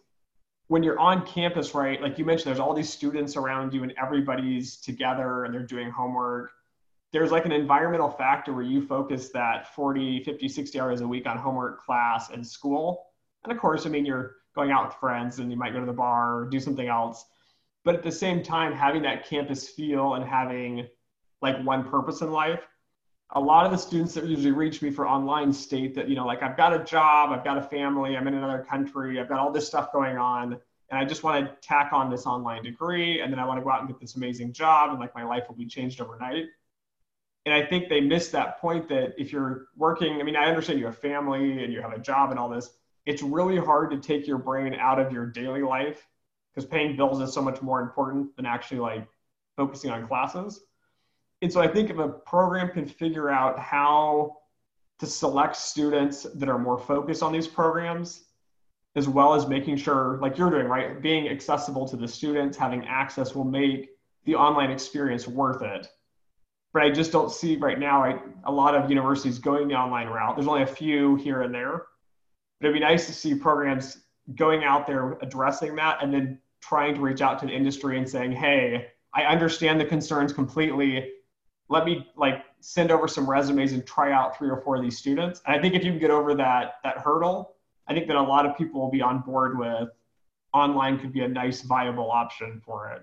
when 0.69 0.83
you're 0.83 0.99
on 0.99 1.27
campus, 1.27 1.75
right? 1.75 2.01
Like 2.01 2.19
you 2.19 2.25
mentioned, 2.25 2.49
there's 2.49 2.61
all 2.61 2.75
these 2.75 2.91
students 2.91 3.37
around 3.37 3.73
you 3.73 3.83
and 3.83 3.93
everybody's 4.01 4.77
together 4.77 5.45
and 5.45 5.53
they're 5.53 5.63
doing 5.63 5.91
homework 5.91 6.53
there's 7.13 7.31
like 7.31 7.47
an 7.47 7.53
environmental 7.53 8.11
factor 8.11 8.53
where 8.53 8.65
you 8.65 8.87
focus 8.87 9.31
that 9.31 9.75
40 9.75 10.25
50 10.25 10.49
60 10.49 10.81
hours 10.81 11.01
a 11.01 11.09
week 11.09 11.27
on 11.27 11.39
homework 11.39 11.85
class 11.85 12.31
and 12.31 12.47
school 12.47 13.07
and 13.45 13.53
of 13.53 13.59
course 13.59 13.87
i 13.87 13.89
mean 13.89 14.05
you're 14.05 14.37
going 14.55 14.71
out 14.71 14.87
with 14.87 14.95
friends 14.97 15.39
and 15.39 15.51
you 15.51 15.57
might 15.57 15.73
go 15.73 15.81
to 15.81 15.87
the 15.87 15.93
bar 15.93 16.39
or 16.39 16.49
do 16.49 16.61
something 16.61 16.89
else 16.89 17.25
but 17.85 17.95
at 17.95 18.03
the 18.03 18.13
same 18.13 18.43
time 18.43 18.73
having 18.73 19.03
that 19.03 19.27
campus 19.27 19.69
feel 19.69 20.15
and 20.15 20.25
having 20.25 20.87
like 21.41 21.59
one 21.65 21.89
purpose 21.89 22.21
in 22.21 22.31
life 22.31 22.67
a 23.33 23.41
lot 23.41 23.67
of 23.67 23.73
the 23.73 23.79
students 23.79 24.15
that 24.15 24.25
usually 24.25 24.53
reach 24.53 24.81
me 24.81 24.91
for 24.91 25.07
online 25.07 25.53
state 25.53 25.95
that 25.95 26.09
you 26.09 26.17
know 26.17 26.27
like 26.27 26.43
i've 26.43 26.57
got 26.57 26.73
a 26.73 26.83
job 26.85 27.31
i've 27.31 27.45
got 27.45 27.59
a 27.59 27.63
family 27.63 28.17
i'm 28.17 28.27
in 28.27 28.35
another 28.35 28.65
country 28.69 29.21
i've 29.21 29.29
got 29.29 29.39
all 29.39 29.53
this 29.53 29.67
stuff 29.67 29.93
going 29.93 30.17
on 30.17 30.59
and 30.91 30.99
i 30.99 31.05
just 31.05 31.23
want 31.23 31.45
to 31.45 31.67
tack 31.67 31.93
on 31.93 32.11
this 32.11 32.27
online 32.27 32.63
degree 32.63 33.21
and 33.21 33.33
then 33.33 33.39
i 33.39 33.45
want 33.45 33.59
to 33.59 33.65
go 33.65 33.71
out 33.71 33.81
and 33.81 33.89
get 33.89 34.01
this 34.01 34.17
amazing 34.17 34.53
job 34.53 34.91
and 34.91 34.99
like 34.99 35.15
my 35.15 35.25
life 35.25 35.45
will 35.49 35.57
be 35.57 35.67
changed 35.67 36.01
overnight 36.01 36.47
and 37.49 37.55
I 37.55 37.67
think 37.67 37.89
they 37.89 38.03
miss 38.03 38.29
that 38.29 38.61
point 38.61 38.91
that 38.91 39.15
if 39.17 39.33
you're 39.33 39.69
working, 39.75 40.21
I 40.21 40.23
mean, 40.23 40.37
I 40.37 40.45
understand 40.45 40.79
you 40.79 40.85
have 40.85 40.99
family 40.99 41.65
and 41.65 41.73
you 41.73 41.81
have 41.81 41.93
a 41.95 41.99
job 41.99 42.29
and 42.29 42.39
all 42.39 42.51
this. 42.51 42.69
It's 43.07 43.23
really 43.23 43.57
hard 43.57 43.91
to 43.91 43.97
take 43.99 44.27
your 44.27 44.37
brain 44.37 44.75
out 44.75 45.01
of 45.01 45.13
your 45.13 45.25
daily 45.25 45.63
life 45.63 46.07
because 46.53 46.69
paying 46.69 46.95
bills 46.95 47.23
is 47.23 47.33
so 47.33 47.41
much 47.41 47.63
more 47.63 47.81
important 47.81 48.37
than 48.37 48.45
actually 48.45 48.81
like 48.81 49.09
focusing 49.57 49.91
on 49.91 50.07
classes. 50.07 50.61
And 51.43 51.53
so 51.53 51.61
I 51.61 51.69
think 51.69 51.91
if 51.91 51.99
a 51.99 52.09
program 52.09 52.71
can 52.71 52.87
figure 52.87 53.31
out 53.31 53.59
how 53.59 54.39
to 54.99 55.07
select 55.07 55.57
students 55.57 56.25
that 56.35 56.49
are 56.49 56.59
more 56.59 56.79
focused 56.79 57.23
on 57.23 57.33
these 57.33 57.47
programs, 57.47 58.25
as 58.97 59.09
well 59.09 59.35
as 59.35 59.47
making 59.47 59.77
sure, 59.77 60.19
like 60.21 60.37
you're 60.37 60.51
doing, 60.51 60.67
right, 60.67 61.01
being 61.01 61.29
accessible 61.29 61.87
to 61.89 61.97
the 61.97 62.09
students, 62.09 62.57
having 62.57 62.85
access 62.87 63.35
will 63.35 63.45
make 63.45 63.91
the 64.25 64.35
online 64.35 64.71
experience 64.71 65.29
worth 65.29 65.63
it 65.63 65.89
but 66.73 66.83
I 66.83 66.91
just 66.91 67.13
don't 67.13 67.31
see 67.31 67.57
right 67.57 67.79
now 67.79 68.21
a 68.45 68.53
lot 68.53 68.75
of 68.75 68.91
universities 68.91 69.39
going 69.39 69.69
the 69.69 69.75
online 69.75 70.07
route. 70.09 70.37
There's 70.37 70.49
only 70.49 70.63
a 70.63 70.67
few 70.67 71.17
here 71.17 71.43
and 71.43 71.55
there, 71.55 71.87
but 72.61 72.69
it'd 72.69 72.75
be 72.75 72.81
nice 72.81 73.07
to 73.07 73.13
see 73.13 73.35
programs 73.35 73.99
going 74.35 74.65
out 74.65 74.87
there 74.87 75.13
addressing 75.23 75.75
that 75.77 76.03
and 76.03 76.13
then 76.13 76.39
trying 76.61 76.95
to 76.95 77.01
reach 77.01 77.23
out 77.23 77.39
to 77.41 77.47
the 77.47 77.53
industry 77.53 77.97
and 77.97 78.09
saying, 78.09 78.33
hey, 78.33 78.89
I 79.15 79.23
understand 79.25 79.81
the 79.81 79.87
concerns 79.87 80.33
completely. 80.33 81.11
Let 81.69 81.85
me 81.85 82.09
like 82.17 82.45
send 82.61 82.91
over 82.91 83.07
some 83.07 83.29
resumes 83.29 83.73
and 83.73 83.87
try 83.87 84.13
out 84.13 84.37
three 84.37 84.49
or 84.49 84.61
four 84.63 84.77
of 84.77 84.83
these 84.83 84.99
students. 84.99 85.43
And 85.47 85.57
I 85.57 85.61
think 85.61 85.75
if 85.75 85.85
you 85.85 85.91
can 85.91 86.01
get 86.01 86.11
over 86.11 86.35
that 86.35 86.75
that 86.85 86.99
hurdle, 86.99 87.55
I 87.87 87.95
think 87.95 88.07
that 88.09 88.17
a 88.17 88.23
lot 88.23 88.47
of 88.47 88.57
people 88.57 88.81
will 88.81 88.91
be 88.91 89.03
on 89.03 89.21
board 89.21 89.59
with 89.59 89.89
online 90.55 90.99
could 90.99 91.13
be 91.13 91.21
a 91.21 91.29
nice 91.29 91.63
viable 91.63 92.11
option 92.11 92.61
for 92.65 92.91
it. 92.93 93.03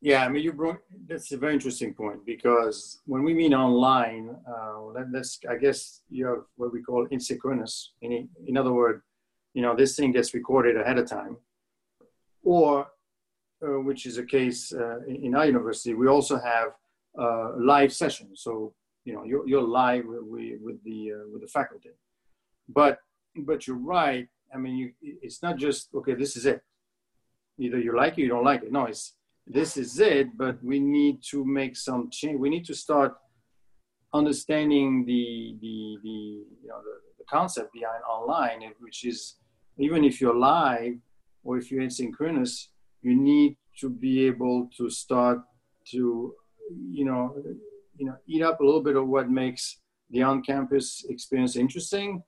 Yeah, 0.00 0.24
I 0.24 0.28
mean, 0.28 0.42
you 0.42 0.52
brought 0.52 0.80
that's 1.06 1.30
a 1.30 1.36
very 1.36 1.54
interesting 1.54 1.94
point 1.94 2.26
because 2.26 3.00
when 3.06 3.22
we 3.22 3.32
mean 3.32 3.54
online, 3.54 4.36
uh, 4.48 4.92
that, 4.94 5.12
that's 5.12 5.38
I 5.48 5.56
guess 5.56 6.02
you 6.10 6.26
have 6.26 6.42
what 6.56 6.72
we 6.72 6.82
call 6.82 7.06
asynchronous. 7.06 7.88
In 8.00 8.28
in 8.46 8.56
other 8.56 8.72
words, 8.72 9.02
you 9.54 9.62
know, 9.62 9.76
this 9.76 9.94
thing 9.94 10.10
gets 10.10 10.34
recorded 10.34 10.76
ahead 10.76 10.98
of 10.98 11.06
time, 11.06 11.36
or 12.42 12.88
uh, 13.64 13.78
which 13.88 14.06
is 14.06 14.18
a 14.18 14.24
case 14.24 14.72
uh, 14.72 14.98
in 15.06 15.36
our 15.36 15.46
university, 15.46 15.94
we 15.94 16.08
also 16.08 16.36
have 16.36 16.72
uh, 17.18 17.52
live 17.58 17.92
session. 17.92 18.30
So 18.34 18.74
you 19.04 19.14
know, 19.14 19.24
you're, 19.24 19.46
you're 19.48 19.62
live 19.62 20.04
with, 20.06 20.60
with 20.62 20.82
the 20.84 21.12
uh, 21.12 21.28
with 21.32 21.42
the 21.42 21.48
faculty, 21.48 21.90
but 22.68 22.98
but 23.36 23.66
you're 23.66 23.76
right. 23.76 24.28
I 24.54 24.58
mean, 24.58 24.76
you, 24.76 24.92
it's 25.00 25.42
not 25.42 25.56
just 25.56 25.88
okay. 25.94 26.14
This 26.14 26.36
is 26.36 26.46
it. 26.46 26.62
Either 27.58 27.78
you 27.78 27.96
like 27.96 28.18
it, 28.18 28.22
you 28.22 28.28
don't 28.28 28.44
like 28.44 28.62
it. 28.62 28.72
No, 28.72 28.86
it's 28.86 29.14
this 29.46 29.76
is 29.76 29.98
it, 29.98 30.36
but 30.36 30.62
we 30.62 30.78
need 30.78 31.22
to 31.30 31.44
make 31.44 31.76
some 31.76 32.10
change. 32.10 32.38
We 32.38 32.50
need 32.50 32.64
to 32.66 32.74
start 32.74 33.14
understanding 34.14 35.04
the 35.04 35.56
the 35.60 35.98
the 36.02 36.08
you 36.62 36.68
know 36.68 36.80
the, 36.82 36.94
the 37.18 37.24
concept 37.28 37.72
behind 37.72 38.02
online, 38.04 38.60
which 38.78 39.04
is 39.04 39.36
even 39.78 40.04
if 40.04 40.20
you're 40.20 40.36
live 40.36 40.94
or 41.44 41.58
if 41.58 41.70
you're 41.70 41.82
asynchronous, 41.82 42.68
you 43.00 43.16
need 43.16 43.56
to 43.80 43.88
be 43.88 44.26
able 44.26 44.68
to 44.76 44.88
start 44.90 45.40
to 45.90 46.34
you 46.90 47.04
know 47.04 47.34
you 47.96 48.06
know 48.06 48.16
eat 48.26 48.42
up 48.42 48.60
a 48.60 48.64
little 48.64 48.82
bit 48.82 48.96
of 48.96 49.06
what 49.06 49.30
makes 49.30 49.78
the 50.12 50.22
on-campus 50.22 51.06
experience 51.08 51.56
interesting, 51.56 52.22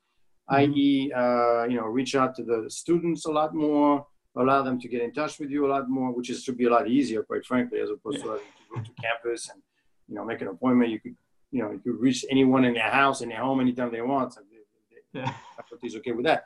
mm-hmm. 0.50 0.54
i.e., 0.54 1.12
uh, 1.14 1.64
you 1.64 1.76
know, 1.76 1.86
reach 1.86 2.16
out 2.16 2.34
to 2.34 2.42
the 2.42 2.68
students 2.68 3.26
a 3.26 3.30
lot 3.30 3.54
more, 3.54 4.06
allow 4.36 4.62
them 4.62 4.80
to 4.80 4.88
get 4.88 5.02
in 5.02 5.12
touch 5.12 5.38
with 5.38 5.50
you 5.50 5.66
a 5.66 5.70
lot 5.70 5.88
more, 5.88 6.12
which 6.12 6.30
is 6.30 6.42
should 6.42 6.58
be 6.58 6.64
a 6.64 6.70
lot 6.70 6.88
easier, 6.88 7.22
quite 7.22 7.44
frankly, 7.44 7.78
as 7.80 7.90
opposed 7.90 8.18
yeah. 8.18 8.24
to 8.24 8.30
having 8.30 8.46
to 8.46 8.74
go 8.74 8.82
to 8.82 9.02
campus 9.02 9.50
and 9.50 9.62
you 10.08 10.14
know 10.14 10.24
make 10.24 10.40
an 10.40 10.48
appointment. 10.48 10.90
You 10.90 11.00
could 11.00 11.16
you 11.52 11.62
know 11.62 11.70
you 11.70 11.78
could 11.78 12.00
reach 12.00 12.24
anyone 12.30 12.64
in 12.64 12.74
their 12.74 12.90
house 12.90 13.20
in 13.20 13.28
their 13.28 13.40
home 13.40 13.60
anytime 13.60 13.92
they 13.92 14.00
want. 14.00 14.32
So 14.34 14.40
they, 14.50 15.20
yeah. 15.20 15.32
faculty's 15.56 15.94
okay 15.96 16.12
with 16.12 16.24
that, 16.24 16.44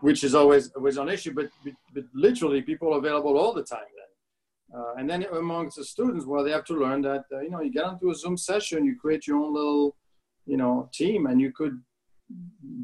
which 0.00 0.24
is 0.24 0.34
always 0.34 0.70
always 0.70 0.96
an 0.96 1.08
issue. 1.08 1.34
But, 1.34 1.50
but, 1.64 1.74
but 1.94 2.04
literally, 2.14 2.62
people 2.62 2.94
are 2.94 2.98
available 2.98 3.36
all 3.36 3.52
the 3.52 3.64
time. 3.64 3.80
Uh, 4.74 4.94
and 4.98 5.08
then 5.08 5.24
amongst 5.32 5.76
the 5.76 5.84
students, 5.84 6.24
well, 6.24 6.42
they 6.42 6.50
have 6.50 6.64
to 6.64 6.74
learn 6.74 7.02
that 7.02 7.24
uh, 7.32 7.40
you 7.40 7.50
know 7.50 7.60
you 7.60 7.70
get 7.70 7.84
onto 7.84 8.10
a 8.10 8.14
Zoom 8.14 8.36
session, 8.36 8.84
you 8.84 8.96
create 8.96 9.26
your 9.26 9.36
own 9.36 9.52
little 9.54 9.96
you 10.46 10.56
know 10.56 10.88
team, 10.92 11.26
and 11.26 11.40
you 11.40 11.52
could 11.52 11.80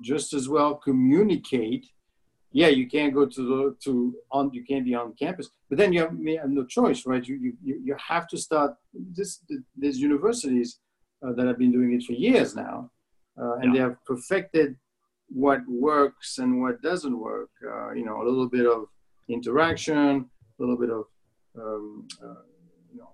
just 0.03 0.35
as 0.35 0.49
well 0.49 0.75
communicate 0.75 1.87
yeah, 2.53 2.69
you 2.69 2.89
can't 2.89 3.13
go 3.13 3.27
to 3.27 3.43
the 3.43 3.77
to 3.85 4.15
on 4.33 4.51
you 4.53 4.65
can't 4.65 4.85
be 4.85 4.95
on 4.95 5.15
campus, 5.15 5.51
but 5.69 5.77
then 5.77 5.93
you 5.93 6.01
have, 6.01 6.15
you 6.19 6.39
have 6.39 6.51
no 6.51 6.65
choice, 6.65 7.05
right? 7.05 7.25
You 7.27 7.37
you 7.63 7.81
you 7.85 7.97
have 7.99 8.27
to 8.29 8.39
start 8.39 8.75
this. 8.95 9.43
There's 9.77 9.99
universities 9.99 10.81
uh, 11.25 11.33
that 11.35 11.47
have 11.47 11.59
been 11.59 11.73
doing 11.73 11.93
it 11.93 12.05
for 12.05 12.15
years 12.15 12.57
now, 12.57 12.91
uh, 13.41 13.57
and 13.57 13.67
yeah. 13.67 13.73
they 13.73 13.79
have 13.81 14.05
perfected 14.07 14.77
what 15.29 15.61
works 15.69 16.39
and 16.39 16.63
what 16.63 16.81
doesn't 16.81 17.19
work. 17.19 17.51
Uh, 17.63 17.93
you 17.93 18.05
know, 18.05 18.23
a 18.23 18.25
little 18.25 18.49
bit 18.49 18.67
of 18.67 18.87
interaction, 19.29 20.25
a 20.59 20.63
little 20.63 20.79
bit 20.79 20.91
of 20.91 21.05
um, 21.57 22.07
uh, 22.23 22.43
you 22.93 22.99
know 22.99 23.11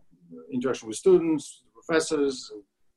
interaction 0.52 0.88
with 0.88 0.96
students, 0.96 1.64
professors, 1.72 2.50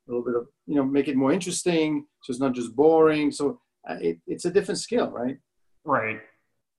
a 0.07 0.11
little 0.11 0.23
bit 0.23 0.35
of 0.35 0.47
you 0.65 0.75
know 0.75 0.83
make 0.83 1.07
it 1.07 1.15
more 1.15 1.31
interesting, 1.31 2.05
so 2.23 2.31
it's 2.31 2.39
not 2.39 2.53
just 2.53 2.75
boring. 2.75 3.31
So 3.31 3.59
uh, 3.89 3.95
it, 4.01 4.19
it's 4.27 4.45
a 4.45 4.51
different 4.51 4.79
skill, 4.79 5.09
right? 5.09 5.37
Right. 5.83 6.19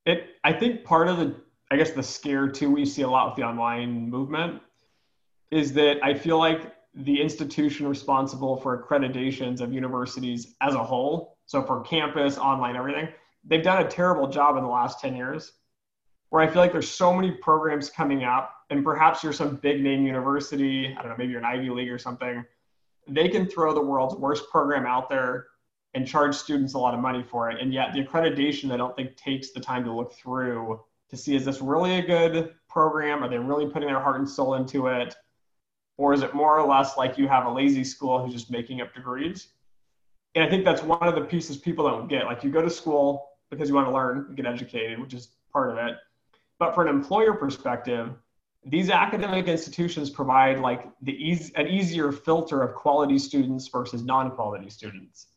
It. 0.07 0.25
I 0.45 0.53
think 0.53 0.85
part 0.85 1.09
of 1.09 1.19
the, 1.19 1.35
I 1.71 1.77
guess, 1.77 1.91
the 1.91 2.03
scare 2.03 2.49
too 2.49 2.71
we 2.71 2.85
see 2.85 3.03
a 3.03 3.09
lot 3.09 3.29
with 3.29 3.37
the 3.37 3.43
online 3.43 4.09
movement 4.09 4.61
is 5.51 5.73
that 5.75 5.99
I 6.03 6.15
feel 6.15 6.39
like 6.39 6.75
the 6.95 7.21
institution 7.21 7.87
responsible 7.87 8.57
for 8.57 8.83
accreditations 8.83 9.61
of 9.61 9.73
universities 9.73 10.55
as 10.61 10.75
a 10.75 10.83
whole, 10.83 11.39
so 11.47 11.63
for 11.63 11.81
campus, 11.83 12.39
online, 12.39 12.77
everything, 12.77 13.09
they've 13.45 13.63
done 13.63 13.85
a 13.85 13.89
terrible 13.89 14.27
job 14.27 14.57
in 14.57 14.63
the 14.63 14.69
last 14.69 15.01
10 15.01 15.17
years. 15.17 15.53
Where 16.31 16.43
I 16.43 16.47
feel 16.47 16.61
like 16.61 16.73
there's 16.73 16.91
so 16.91 17.13
many 17.13 17.31
programs 17.31 17.89
coming 17.89 18.25
up, 18.25 18.55
and 18.71 18.85
perhaps 18.85 19.23
you're 19.23 19.33
some 19.33 19.57
big 19.57 19.83
name 19.83 20.05
university, 20.05 20.95
I 20.97 21.01
don't 21.01 21.11
know, 21.11 21.17
maybe 21.17 21.31
you're 21.31 21.41
an 21.41 21.47
Ivy 21.47 21.71
League 21.71 21.91
or 21.91 21.99
something. 21.99 22.45
They 23.07 23.29
can 23.29 23.47
throw 23.47 23.73
the 23.73 23.81
world's 23.81 24.15
worst 24.17 24.51
program 24.51 24.85
out 24.85 25.09
there 25.09 25.47
and 25.95 26.07
charge 26.07 26.35
students 26.35 26.75
a 26.75 26.79
lot 26.79 26.95
of 26.95 27.01
money 27.01 27.23
for 27.23 27.51
it. 27.51 27.61
And 27.61 27.73
yet 27.73 27.95
the 27.95 28.05
accreditation, 28.05 28.71
I 28.73 28.77
don't 28.77 28.95
think 28.95 29.17
takes 29.17 29.53
the 29.53 29.61
time 29.61 29.85
to 29.85 29.93
look 29.93 30.13
through 30.13 30.81
to 31.09 31.17
see 31.17 31.35
is 31.35 31.45
this 31.45 31.61
really 31.61 31.99
a 31.99 32.07
good 32.07 32.55
program? 32.69 33.25
Are 33.25 33.29
they 33.29 33.39
really 33.39 33.67
putting 33.67 33.89
their 33.89 34.01
heart 34.01 34.19
and 34.19 34.29
soul 34.29 34.55
into 34.55 34.89
it? 34.89 35.17
Or 35.97 36.13
is 36.13 36.23
it 36.23 36.35
more 36.35 36.59
or 36.59 36.69
less 36.69 36.97
like 36.97 37.19
you 37.19 37.27
have 37.29 37.47
a 37.47 37.51
lazy 37.51 37.83
school 37.83 38.23
who's 38.23 38.35
just 38.35 38.51
making 38.51 38.81
up 38.81 38.95
degrees? 38.95 39.49
And 40.35 40.45
I 40.45 40.51
think 40.51 40.65
that's 40.65 40.83
one 40.83 41.03
of 41.03 41.15
the 41.15 41.23
pieces 41.23 41.57
people 41.57 41.89
don't 41.89 42.09
get. 42.09 42.27
Like 42.27 42.45
you 42.45 42.51
go 42.51 42.63
to 42.63 42.71
school 42.71 43.31
because 43.51 43.69
you 43.69 43.75
want 43.75 43.89
to 43.89 43.93
learn, 43.93 44.35
get 44.37 44.47
educated, 44.47 45.01
which 45.01 45.15
is 45.15 45.31
part 45.53 45.71
of 45.71 45.79
it. 45.79 45.97
But 46.59 46.75
for 46.75 46.83
an 46.83 46.89
employer 46.89 47.35
perspective, 47.35 48.11
these 48.65 48.91
academic 48.91 49.47
institutions 49.47 50.11
provide 50.11 50.59
like 50.61 50.89
the 51.03 51.13
easy, 51.13 51.55
an 51.55 51.69
easier 51.69 52.13
filter 52.13 52.63
of 52.63 52.75
quality 52.75 53.19
students 53.19 53.69
versus 53.69 54.03
non-quality 54.03 54.69
students. 54.71 55.29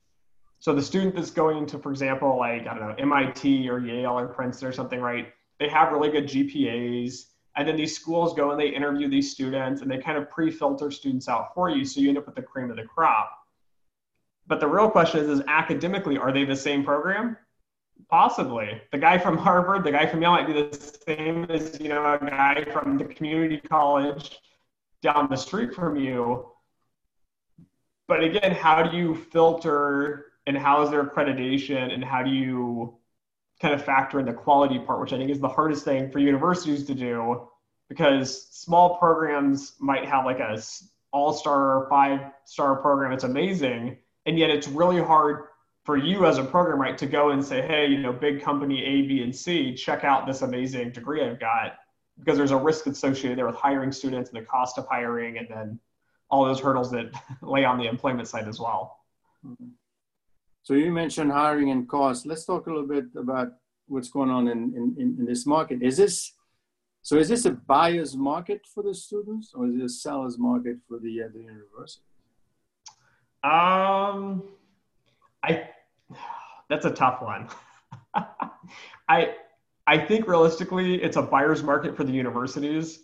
So 0.60 0.74
the 0.74 0.82
student 0.82 1.16
that's 1.16 1.32
going 1.32 1.66
to, 1.68 1.80
for 1.80 1.92
example, 1.92 2.38
like, 2.38 2.68
I 2.68 2.78
don't 2.78 2.90
know, 2.90 2.96
MIT 2.98 3.70
or 3.70 3.80
Yale 3.80 4.18
or 4.18 4.28
Princeton 4.28 4.68
or 4.68 4.72
something, 4.72 5.00
right? 5.00 5.34
They 5.60 5.70
have 5.70 5.92
really 5.92 6.10
good 6.10 6.26
GPAs. 6.26 7.26
And 7.56 7.68
then 7.68 7.76
these 7.76 7.96
schools 7.96 8.34
go 8.34 8.52
and 8.52 8.60
they 8.60 8.70
interview 8.70 9.10
these 9.10 9.32
students 9.32 9.82
and 9.82 9.90
they 9.90 9.98
kind 9.98 10.18
of 10.18 10.30
pre 10.30 10.52
filter 10.52 10.92
students 10.92 11.28
out 11.28 11.54
for 11.54 11.70
you. 11.70 11.84
So 11.84 12.00
you 12.00 12.10
end 12.10 12.18
up 12.18 12.26
with 12.26 12.36
the 12.36 12.42
cream 12.42 12.70
of 12.70 12.78
the 12.78 12.84
crop. 12.84 13.32
But 14.48 14.60
the 14.60 14.68
real 14.68 14.90
question 14.90 15.22
is, 15.22 15.30
is 15.30 15.42
academically, 15.48 16.18
are 16.18 16.32
they 16.32 16.46
the 16.46 16.56
same 16.56 16.84
program? 16.84 17.38
Possibly. 18.10 18.82
The 18.92 18.98
guy 18.98 19.18
from 19.18 19.38
Harvard, 19.38 19.84
the 19.84 19.92
guy 19.92 20.06
from 20.06 20.22
Yale 20.22 20.32
might 20.32 20.48
be 20.48 20.54
the 20.54 20.74
same 21.06 21.46
as, 21.46 21.80
you 21.80 21.90
know, 21.90 22.14
a 22.14 22.18
guy 22.18 22.66
from 22.72 22.98
the 22.98 23.06
community 23.06 23.58
college 23.58 24.40
down 25.02 25.28
the 25.30 25.38
street 25.38 25.74
from 25.74 25.98
you. 25.98 26.48
But 28.08 28.24
again, 28.24 28.52
how 28.52 28.84
do 28.84 28.98
you 28.98 29.16
filter 29.16 30.26
and 30.48 30.58
how 30.58 30.82
is 30.82 30.90
there 30.90 31.04
accreditation 31.04 31.94
and 31.94 32.04
how 32.04 32.24
do 32.24 32.30
you 32.30 32.98
kind 33.62 33.74
of 33.74 33.84
factor 33.84 34.20
in 34.20 34.26
the 34.26 34.34
quality 34.34 34.80
part, 34.80 35.00
which 35.00 35.14
I 35.14 35.18
think 35.18 35.30
is 35.30 35.40
the 35.40 35.48
hardest 35.48 35.86
thing 35.86 36.12
for 36.12 36.20
universities 36.20 36.86
to 36.88 36.96
do 36.96 37.48
because 37.92 38.48
small 38.52 38.98
programs 38.98 39.74
might 39.80 40.06
have 40.06 40.26
like 40.26 40.40
a 40.40 40.62
all-star 41.12 41.88
five 41.90 42.32
star 42.46 42.78
program 42.78 43.12
it's 43.12 43.26
amazing 43.26 43.98
and 44.26 44.40
yet 44.40 44.50
it's 44.50 44.70
really 44.70 45.02
hard 45.02 45.48
for 45.92 45.98
you 45.98 46.26
as 46.26 46.38
a 46.38 46.44
program 46.44 46.80
right 46.80 46.98
to 46.98 47.06
go 47.06 47.32
and 47.32 47.44
say 47.44 47.62
hey 47.62 47.86
you 47.86 47.98
know 47.98 48.14
big 48.14 48.42
company 48.42 48.82
a 48.82 49.02
b 49.02 49.24
and 49.24 49.36
c 49.36 49.74
check 49.74 50.06
out 50.06 50.26
this 50.26 50.42
amazing 50.42 50.90
degree 50.90 51.22
i've 51.22 51.38
got 51.38 51.80
because 52.18 52.38
there's 52.38 52.52
a 52.52 52.56
risk 52.56 52.88
associated 52.88 53.38
there 53.38 53.46
with 53.46 53.58
hiring 53.58 53.92
students 53.92 54.30
and 54.30 54.42
the 54.42 54.46
cost 54.46 54.78
of 54.78 54.88
hiring 54.88 55.38
and 55.38 55.50
then 55.50 55.78
all 56.30 56.46
those 56.46 56.62
hurdles 56.62 56.90
that 56.92 57.12
lay 57.42 57.66
on 57.66 57.78
the 57.78 57.88
employment 57.88 58.26
side 58.26 58.48
as 58.48 58.58
well. 58.58 59.00
So 60.64 60.76
you 60.76 60.92
mentioned 60.94 61.30
hiring 61.30 61.72
and 61.72 61.90
cost. 61.90 62.26
Let's 62.26 62.46
talk 62.46 62.68
a 62.68 62.70
little 62.70 62.88
bit 62.88 63.08
about 63.18 63.50
what's 63.88 64.10
going 64.10 64.30
on 64.30 64.48
in, 64.48 64.96
in, 64.98 65.18
in 65.20 65.26
this 65.26 65.46
market. 65.46 65.82
Is 65.82 65.98
this 65.98 66.32
so 67.02 67.18
is 67.18 67.28
this 67.28 67.44
a 67.44 67.52
buyer's 67.52 68.16
market 68.16 68.62
for 68.74 68.82
the 68.82 68.94
students 68.94 69.52
or 69.54 69.68
is 69.68 69.76
it 69.76 69.84
a 69.84 69.90
seller's 69.90 70.38
market 70.38 70.78
for 70.88 71.00
the, 71.00 71.24
uh, 71.24 71.28
the 71.34 71.40
university? 71.40 72.06
Um, 73.44 74.44
I, 75.44 75.68
that's 76.69 76.86
a 76.86 76.91
tough 76.91 77.21
one. 77.21 77.50
I, 79.10 79.36
I 79.88 79.97
think 79.97 80.28
realistically 80.28 81.02
it's 81.02 81.17
a 81.17 81.21
buyer's 81.21 81.63
market 81.63 81.95
for 81.95 82.04
the 82.04 82.13
universities 82.13 83.00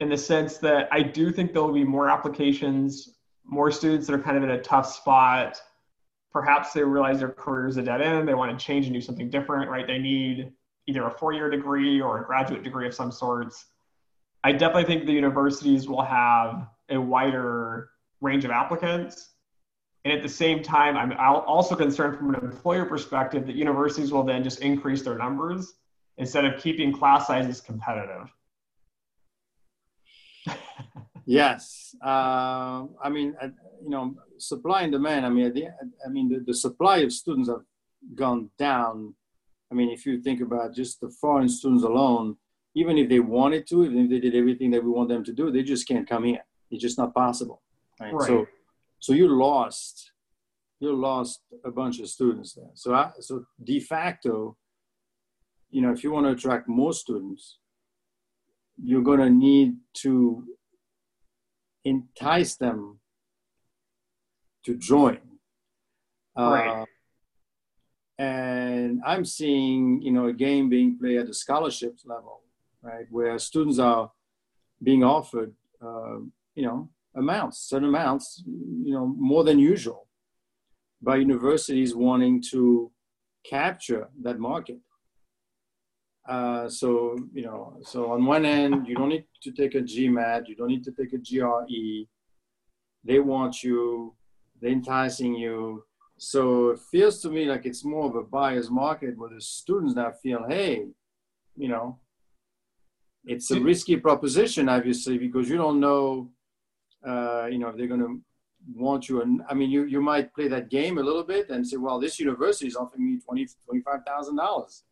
in 0.00 0.08
the 0.08 0.16
sense 0.18 0.58
that 0.58 0.88
I 0.90 1.02
do 1.02 1.30
think 1.30 1.52
there 1.52 1.62
will 1.62 1.72
be 1.72 1.84
more 1.84 2.08
applications, 2.08 3.16
more 3.44 3.70
students 3.70 4.06
that 4.06 4.14
are 4.14 4.22
kind 4.22 4.36
of 4.36 4.42
in 4.42 4.50
a 4.50 4.60
tough 4.60 4.86
spot. 4.92 5.60
Perhaps 6.32 6.72
they 6.72 6.82
realize 6.82 7.20
their 7.20 7.28
career 7.28 7.68
is 7.68 7.76
a 7.76 7.82
dead 7.82 8.02
end. 8.02 8.26
They 8.26 8.34
want 8.34 8.58
to 8.58 8.64
change 8.64 8.86
and 8.86 8.94
do 8.94 9.00
something 9.00 9.30
different, 9.30 9.70
right? 9.70 9.86
They 9.86 9.98
need 9.98 10.52
either 10.86 11.06
a 11.06 11.10
four-year 11.10 11.50
degree 11.50 12.00
or 12.00 12.20
a 12.20 12.26
graduate 12.26 12.62
degree 12.62 12.86
of 12.86 12.94
some 12.94 13.12
sorts. 13.12 13.66
I 14.42 14.52
definitely 14.52 14.84
think 14.84 15.06
the 15.06 15.12
universities 15.12 15.88
will 15.88 16.02
have 16.02 16.68
a 16.90 17.00
wider 17.00 17.90
range 18.20 18.44
of 18.44 18.50
applicants. 18.50 19.33
And 20.04 20.12
at 20.12 20.22
the 20.22 20.28
same 20.28 20.62
time, 20.62 20.96
I'm 20.96 21.12
also 21.18 21.74
concerned 21.74 22.18
from 22.18 22.34
an 22.34 22.44
employer 22.44 22.84
perspective 22.84 23.46
that 23.46 23.56
universities 23.56 24.12
will 24.12 24.22
then 24.22 24.44
just 24.44 24.60
increase 24.60 25.02
their 25.02 25.16
numbers 25.16 25.74
instead 26.18 26.44
of 26.44 26.60
keeping 26.60 26.92
class 26.92 27.26
sizes 27.26 27.60
competitive. 27.60 28.28
yes, 31.24 31.94
uh, 32.04 32.84
I 33.02 33.08
mean, 33.10 33.34
uh, 33.40 33.48
you 33.82 33.88
know, 33.88 34.14
supply 34.36 34.82
and 34.82 34.92
demand. 34.92 35.24
I 35.24 35.30
mean, 35.30 35.52
the, 35.54 35.68
I 36.04 36.10
mean, 36.10 36.28
the, 36.28 36.40
the 36.40 36.54
supply 36.54 36.98
of 36.98 37.10
students 37.10 37.48
have 37.48 37.62
gone 38.14 38.50
down 38.58 39.14
I 39.74 39.76
mean, 39.76 39.90
if 39.90 40.06
you 40.06 40.20
think 40.20 40.40
about 40.40 40.72
just 40.72 41.00
the 41.00 41.10
foreign 41.10 41.48
students 41.48 41.82
alone, 41.82 42.36
even 42.76 42.96
if 42.96 43.08
they 43.08 43.18
wanted 43.18 43.66
to, 43.68 43.84
even 43.84 44.04
if 44.04 44.10
they 44.10 44.20
did 44.20 44.36
everything 44.36 44.70
that 44.70 44.84
we 44.84 44.88
want 44.88 45.08
them 45.08 45.24
to 45.24 45.32
do, 45.32 45.50
they 45.50 45.64
just 45.64 45.88
can't 45.88 46.08
come 46.08 46.22
here. 46.24 46.44
It's 46.70 46.80
just 46.80 46.96
not 46.96 47.12
possible. 47.12 47.60
Right? 48.00 48.14
right. 48.14 48.26
So, 48.26 48.46
so 49.04 49.12
you 49.12 49.28
lost, 49.28 50.12
you 50.80 50.96
lost 50.96 51.42
a 51.62 51.70
bunch 51.70 52.00
of 52.00 52.08
students 52.08 52.54
there. 52.54 52.70
So, 52.72 52.94
I, 52.94 53.10
so 53.20 53.44
de 53.62 53.78
facto, 53.78 54.56
you 55.68 55.82
know, 55.82 55.92
if 55.92 56.02
you 56.02 56.10
want 56.10 56.24
to 56.24 56.32
attract 56.32 56.68
more 56.68 56.94
students, 56.94 57.58
you're 58.82 59.02
going 59.02 59.20
to 59.20 59.28
need 59.28 59.76
to 60.04 60.44
entice 61.84 62.56
them 62.56 62.98
to 64.64 64.74
join. 64.74 65.20
Right. 66.34 66.80
Uh, 66.80 66.84
and 68.16 69.02
I'm 69.04 69.26
seeing 69.26 70.00
you 70.00 70.12
know 70.12 70.28
a 70.28 70.32
game 70.32 70.70
being 70.70 70.96
played 70.98 71.18
at 71.18 71.26
the 71.26 71.34
scholarships 71.34 72.06
level, 72.06 72.40
right, 72.80 73.04
where 73.10 73.38
students 73.38 73.78
are 73.78 74.10
being 74.82 75.04
offered 75.04 75.52
uh, 75.82 76.20
you 76.54 76.64
know 76.64 76.88
amounts, 77.16 77.68
certain 77.68 77.88
amounts, 77.88 78.42
you 78.46 78.94
know 78.94 79.06
more 79.06 79.44
than 79.44 79.58
usual, 79.58 80.08
by 81.02 81.16
universities 81.16 81.94
wanting 81.94 82.42
to 82.50 82.90
capture 83.48 84.08
that 84.22 84.38
market. 84.38 84.78
Uh, 86.28 86.68
so 86.68 87.16
you 87.32 87.42
know, 87.42 87.78
so 87.82 88.12
on 88.12 88.24
one 88.24 88.44
end, 88.44 88.86
you 88.88 88.94
don't 88.94 89.10
need 89.10 89.26
to 89.42 89.52
take 89.52 89.74
a 89.74 89.82
GMAT, 89.82 90.48
you 90.48 90.56
don't 90.56 90.68
need 90.68 90.84
to 90.84 90.92
take 90.92 91.12
a 91.12 91.18
GRE. 91.18 92.06
They 93.06 93.20
want 93.20 93.62
you, 93.62 94.14
they're 94.60 94.72
enticing 94.72 95.34
you 95.34 95.84
so 96.18 96.70
it 96.70 96.78
feels 96.78 97.20
to 97.22 97.30
me 97.30 97.44
like 97.46 97.66
it's 97.66 97.84
more 97.84 98.06
of 98.06 98.14
a 98.14 98.22
buyer's 98.22 98.70
market 98.70 99.18
where 99.18 99.30
the 99.30 99.40
students 99.40 99.94
now 99.94 100.12
feel, 100.22 100.44
hey, 100.48 100.86
you 101.56 101.68
know, 101.68 101.98
it's 103.24 103.50
a 103.50 103.60
risky 103.60 103.96
proposition, 103.96 104.68
obviously, 104.68 105.18
because 105.18 105.48
you 105.48 105.56
don't 105.56 105.80
know, 105.80 106.30
uh, 107.06 107.46
you 107.50 107.58
know, 107.58 107.68
if 107.68 107.76
they're 107.76 107.86
going 107.88 108.00
to 108.00 108.20
want 108.74 109.08
you. 109.08 109.20
And 109.22 109.42
I 109.50 109.54
mean, 109.54 109.70
you, 109.70 109.84
you 109.84 110.00
might 110.00 110.34
play 110.34 110.48
that 110.48 110.70
game 110.70 110.98
a 110.98 111.02
little 111.02 111.24
bit 111.24 111.50
and 111.50 111.66
say, 111.66 111.76
well, 111.76 112.00
this 112.00 112.18
university 112.18 112.66
is 112.66 112.76
offering 112.76 113.04
me 113.12 113.20
twenty 113.20 113.46
twenty 113.66 113.82
five 113.82 114.00
thousand 114.06 114.36
dollars 114.36 114.84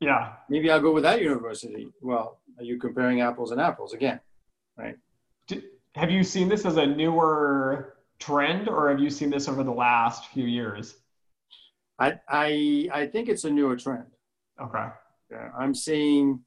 Yeah. 0.00 0.34
Maybe 0.48 0.70
I'll 0.70 0.80
go 0.80 0.92
with 0.92 1.04
that 1.04 1.22
university. 1.22 1.88
Well, 2.02 2.40
are 2.58 2.64
you 2.64 2.78
comparing 2.78 3.20
apples 3.22 3.50
and 3.52 3.60
apples 3.60 3.94
again? 3.94 4.20
Right. 4.76 4.96
have 5.94 6.10
you 6.10 6.22
seen 6.22 6.48
this 6.48 6.66
as 6.66 6.76
a 6.76 6.86
newer 6.86 7.94
trend, 8.18 8.68
or 8.68 8.90
have 8.90 9.00
you 9.00 9.08
seen 9.08 9.30
this 9.30 9.48
over 9.48 9.62
the 9.64 9.72
last 9.72 10.26
few 10.26 10.44
years? 10.44 10.96
I 11.98 12.18
I, 12.28 12.88
I 12.92 13.06
think 13.06 13.28
it's 13.30 13.44
a 13.44 13.50
newer 13.50 13.76
trend. 13.76 14.04
Okay. 14.60 14.88
Yeah, 15.30 15.48
I'm 15.58 15.74
seeing. 15.74 16.40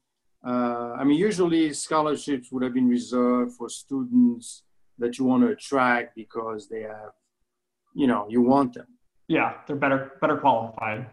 Uh, 0.46 0.92
I 0.98 1.04
mean, 1.04 1.18
usually 1.18 1.72
scholarships 1.74 2.50
would 2.50 2.62
have 2.62 2.72
been 2.72 2.88
reserved 2.88 3.52
for 3.56 3.68
students 3.68 4.62
that 5.00 5.18
you 5.18 5.24
want 5.24 5.42
to 5.42 5.48
attract 5.48 6.14
because 6.14 6.68
they 6.68 6.82
have, 6.82 7.12
you 7.94 8.06
know, 8.06 8.26
you 8.28 8.42
want 8.42 8.74
them. 8.74 8.86
Yeah, 9.28 9.54
they're 9.66 9.76
better 9.76 10.12
better 10.20 10.36
qualified. 10.36 11.06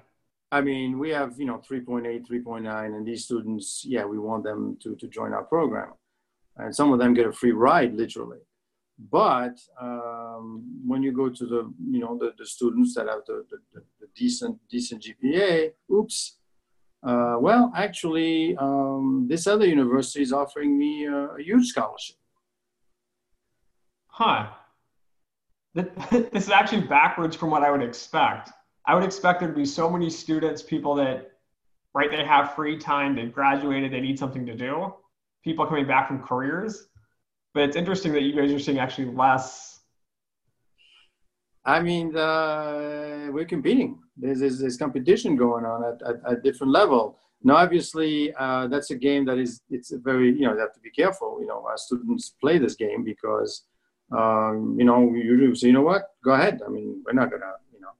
I 0.51 0.61
mean, 0.61 0.97
we 0.97 1.09
have, 1.09 1.37
you 1.37 1.45
know, 1.45 1.61
3.8, 1.69 2.25
3.9, 2.25 2.85
and 2.85 3.05
these 3.05 3.25
students, 3.25 3.83
yeah, 3.85 4.05
we 4.05 4.17
want 4.17 4.45
them 4.45 4.77
to, 4.81 4.95
to 4.95 5.07
join 5.07 5.33
our 5.33 5.43
program. 5.43 5.91
And 6.55 6.73
some 6.73 6.93
of 6.93 6.99
them 6.99 7.13
get 7.13 7.27
a 7.27 7.33
free 7.33 7.51
ride, 7.51 7.93
literally. 7.93 8.39
But 9.11 9.59
um, 9.79 10.63
when 10.85 11.03
you 11.03 11.11
go 11.11 11.29
to 11.29 11.45
the, 11.45 11.73
you 11.91 11.99
know, 11.99 12.17
the, 12.17 12.33
the 12.37 12.45
students 12.45 12.95
that 12.95 13.07
have 13.07 13.25
the, 13.27 13.45
the, 13.51 13.81
the 13.99 14.07
decent, 14.15 14.57
decent 14.69 15.03
GPA, 15.03 15.71
oops, 15.91 16.37
uh, 17.03 17.35
well, 17.39 17.71
actually, 17.75 18.55
um, 18.57 19.27
this 19.29 19.47
other 19.47 19.67
university 19.67 20.21
is 20.21 20.33
offering 20.33 20.77
me 20.77 21.05
a, 21.05 21.15
a 21.35 21.43
huge 21.43 21.67
scholarship. 21.67 22.15
Huh. 24.17 24.47
This 25.75 26.45
is 26.45 26.49
actually 26.49 26.81
backwards 26.81 27.35
from 27.35 27.51
what 27.51 27.63
I 27.63 27.69
would 27.69 27.83
expect. 27.83 28.49
I 28.85 28.95
would 28.95 29.03
expect 29.03 29.41
there 29.41 29.49
to 29.49 29.55
be 29.55 29.65
so 29.65 29.89
many 29.89 30.09
students, 30.09 30.61
people 30.63 30.95
that, 30.95 31.33
right, 31.93 32.09
they 32.09 32.25
have 32.25 32.55
free 32.55 32.77
time, 32.77 33.15
they've 33.15 33.31
graduated, 33.31 33.91
they 33.91 34.01
need 34.01 34.17
something 34.17 34.45
to 34.45 34.55
do, 34.55 34.93
people 35.43 35.65
coming 35.67 35.85
back 35.85 36.07
from 36.07 36.23
careers 36.23 36.87
but 37.57 37.63
it's 37.63 37.75
interesting 37.75 38.13
that 38.13 38.21
you 38.21 38.35
guys 38.35 38.53
are 38.53 38.59
seeing 38.59 38.77
actually 38.77 39.11
less. 39.15 39.79
I 41.65 41.81
mean, 41.81 42.15
uh, 42.15 43.29
we're 43.31 43.45
competing. 43.45 43.97
There's, 44.15 44.59
there's, 44.59 44.77
competition 44.77 45.35
going 45.35 45.65
on 45.65 45.83
at, 45.83 46.21
at 46.31 46.43
different 46.43 46.71
level. 46.71 47.17
Now, 47.43 47.55
obviously, 47.55 48.31
uh, 48.35 48.67
that's 48.67 48.91
a 48.91 48.95
game 48.95 49.25
that 49.25 49.39
is, 49.39 49.61
it's 49.71 49.91
a 49.91 49.97
very, 49.97 50.27
you 50.27 50.41
know, 50.41 50.53
you 50.53 50.59
have 50.59 50.73
to 50.73 50.79
be 50.79 50.91
careful. 50.91 51.39
You 51.41 51.47
know, 51.47 51.65
our 51.65 51.77
students 51.77 52.35
play 52.39 52.59
this 52.59 52.75
game 52.75 53.03
because, 53.03 53.63
um, 54.11 54.75
you 54.77 54.85
know, 54.85 55.13
you 55.13 55.37
do 55.37 55.55
say, 55.55 55.67
you 55.67 55.73
know 55.73 55.81
what, 55.81 56.11
go 56.23 56.31
ahead. 56.31 56.61
I 56.65 56.69
mean, 56.69 57.03
we're 57.05 57.13
not 57.13 57.29
to, 57.29 57.37
you 57.73 57.81
know. 57.81 57.91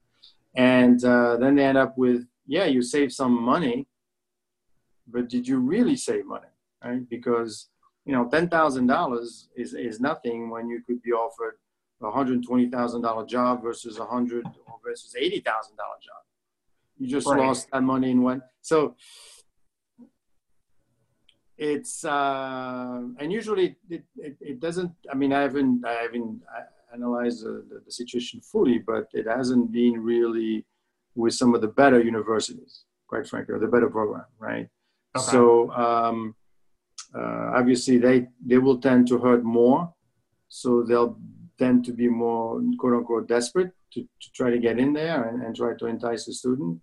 And 0.56 1.04
uh, 1.04 1.38
then 1.38 1.56
they 1.56 1.65
end 1.65 1.78
up 1.78 1.98
with, 1.98 2.26
yeah, 2.46 2.65
you 2.65 2.82
save 2.82 3.12
some 3.12 3.34
money, 3.41 3.88
but 5.08 5.30
did 5.30 5.48
you 5.48 5.60
really 5.60 5.96
save 5.96 6.26
money? 6.26 6.48
Right? 6.84 7.08
Because 7.10 7.70
you 8.08 8.13
know, 8.13 8.26
ten 8.30 8.48
thousand 8.48 8.88
dollars 8.88 9.50
is 9.58 9.74
is 9.74 10.00
nothing 10.00 10.50
when 10.50 10.70
you 10.70 10.82
could 10.88 11.02
be 11.02 11.12
offered 11.12 11.58
a 12.02 12.10
hundred 12.10 12.41
twenty 12.41 12.70
thousand 12.70 13.02
dollar 13.02 13.26
job 13.26 13.62
versus 13.62 14.00
a 14.00 14.06
hundred 14.06 14.46
or 14.46 14.76
versus 14.84 15.13
eighty 15.17 15.41
thousand 15.41 15.76
dollar 15.76 15.98
job. 16.02 16.24
You 16.98 17.08
just 17.08 17.28
right. 17.28 17.39
lost 17.39 17.67
that 17.72 17.84
money 17.84 18.12
in 18.12 18.24
one. 18.24 18.41
So 18.62 18.96
it's 21.58 22.06
uh, 22.06 23.02
and 23.20 23.32
usually 23.32 23.78
it, 23.89 24.04
it, 24.17 24.38
it, 24.39 24.60
doesn't. 24.60 24.91
I 25.12 25.15
mean, 25.15 25.34
I 25.34 25.41
haven't 25.41 25.84
I 25.86 25.93
haven't 26.04 26.41
analyzed 26.93 27.43
the, 27.43 27.65
the, 27.70 27.82
the, 27.86 27.91
situation 27.91 28.41
fully, 28.41 28.80
but 28.80 29.08
it 29.13 29.28
hasn't 29.28 29.72
been 29.72 30.00
really 30.00 30.65
with 31.15 31.34
some 31.34 31.56
of 31.56 31.62
the 31.62 31.67
better 31.67 32.02
universities, 32.02 32.84
quite 33.08 33.28
frankly, 33.28 33.56
or 33.56 33.60
the 33.60 33.67
better 33.67 33.89
program, 33.89 34.26
right? 34.38 34.67
Okay. 35.15 35.26
So 35.32 35.72
um, 35.72 36.36
uh, 37.15 37.52
obviously 37.56 37.98
they 37.98 38.28
they 38.46 38.60
will 38.60 38.80
tend 38.80 39.08
to 39.08 39.17
hurt 39.17 39.43
more, 39.43 39.91
so 40.48 40.84
they'll 40.84 41.17
tend 41.58 41.86
to 41.86 41.91
be 41.91 42.08
more 42.08 42.62
quote 42.78 42.93
unquote 42.93 43.28
desperate 43.28 43.72
to, 43.93 44.02
to 44.02 44.32
try 44.36 44.52
to 44.52 44.60
get 44.60 44.78
in 44.78 44.93
there 44.93 45.24
and, 45.24 45.41
and 45.41 45.56
try 45.56 45.74
to 45.80 45.88
entice 45.88 46.26
the 46.26 46.34
student. 46.34 46.80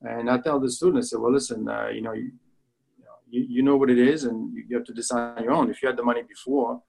And 0.00 0.30
I 0.30 0.38
tell 0.38 0.60
the 0.60 0.70
student, 0.70 1.04
I 1.04 1.06
say, 1.06 1.16
well, 1.16 1.32
listen, 1.32 1.68
uh, 1.68 1.88
you 1.88 2.02
know, 2.02 2.12
you, 2.12 2.30
you, 3.30 3.46
you 3.48 3.62
know 3.62 3.76
what 3.76 3.90
it 3.90 3.98
is, 3.98 4.24
and 4.24 4.52
you, 4.54 4.64
you 4.68 4.76
have 4.76 4.86
to 4.86 4.94
decide 4.94 5.38
on 5.38 5.44
your 5.44 5.52
own. 5.52 5.70
If 5.70 5.82
you 5.82 5.88
had 5.88 5.96
the 5.96 6.04
money 6.04 6.22
before, 6.22 6.82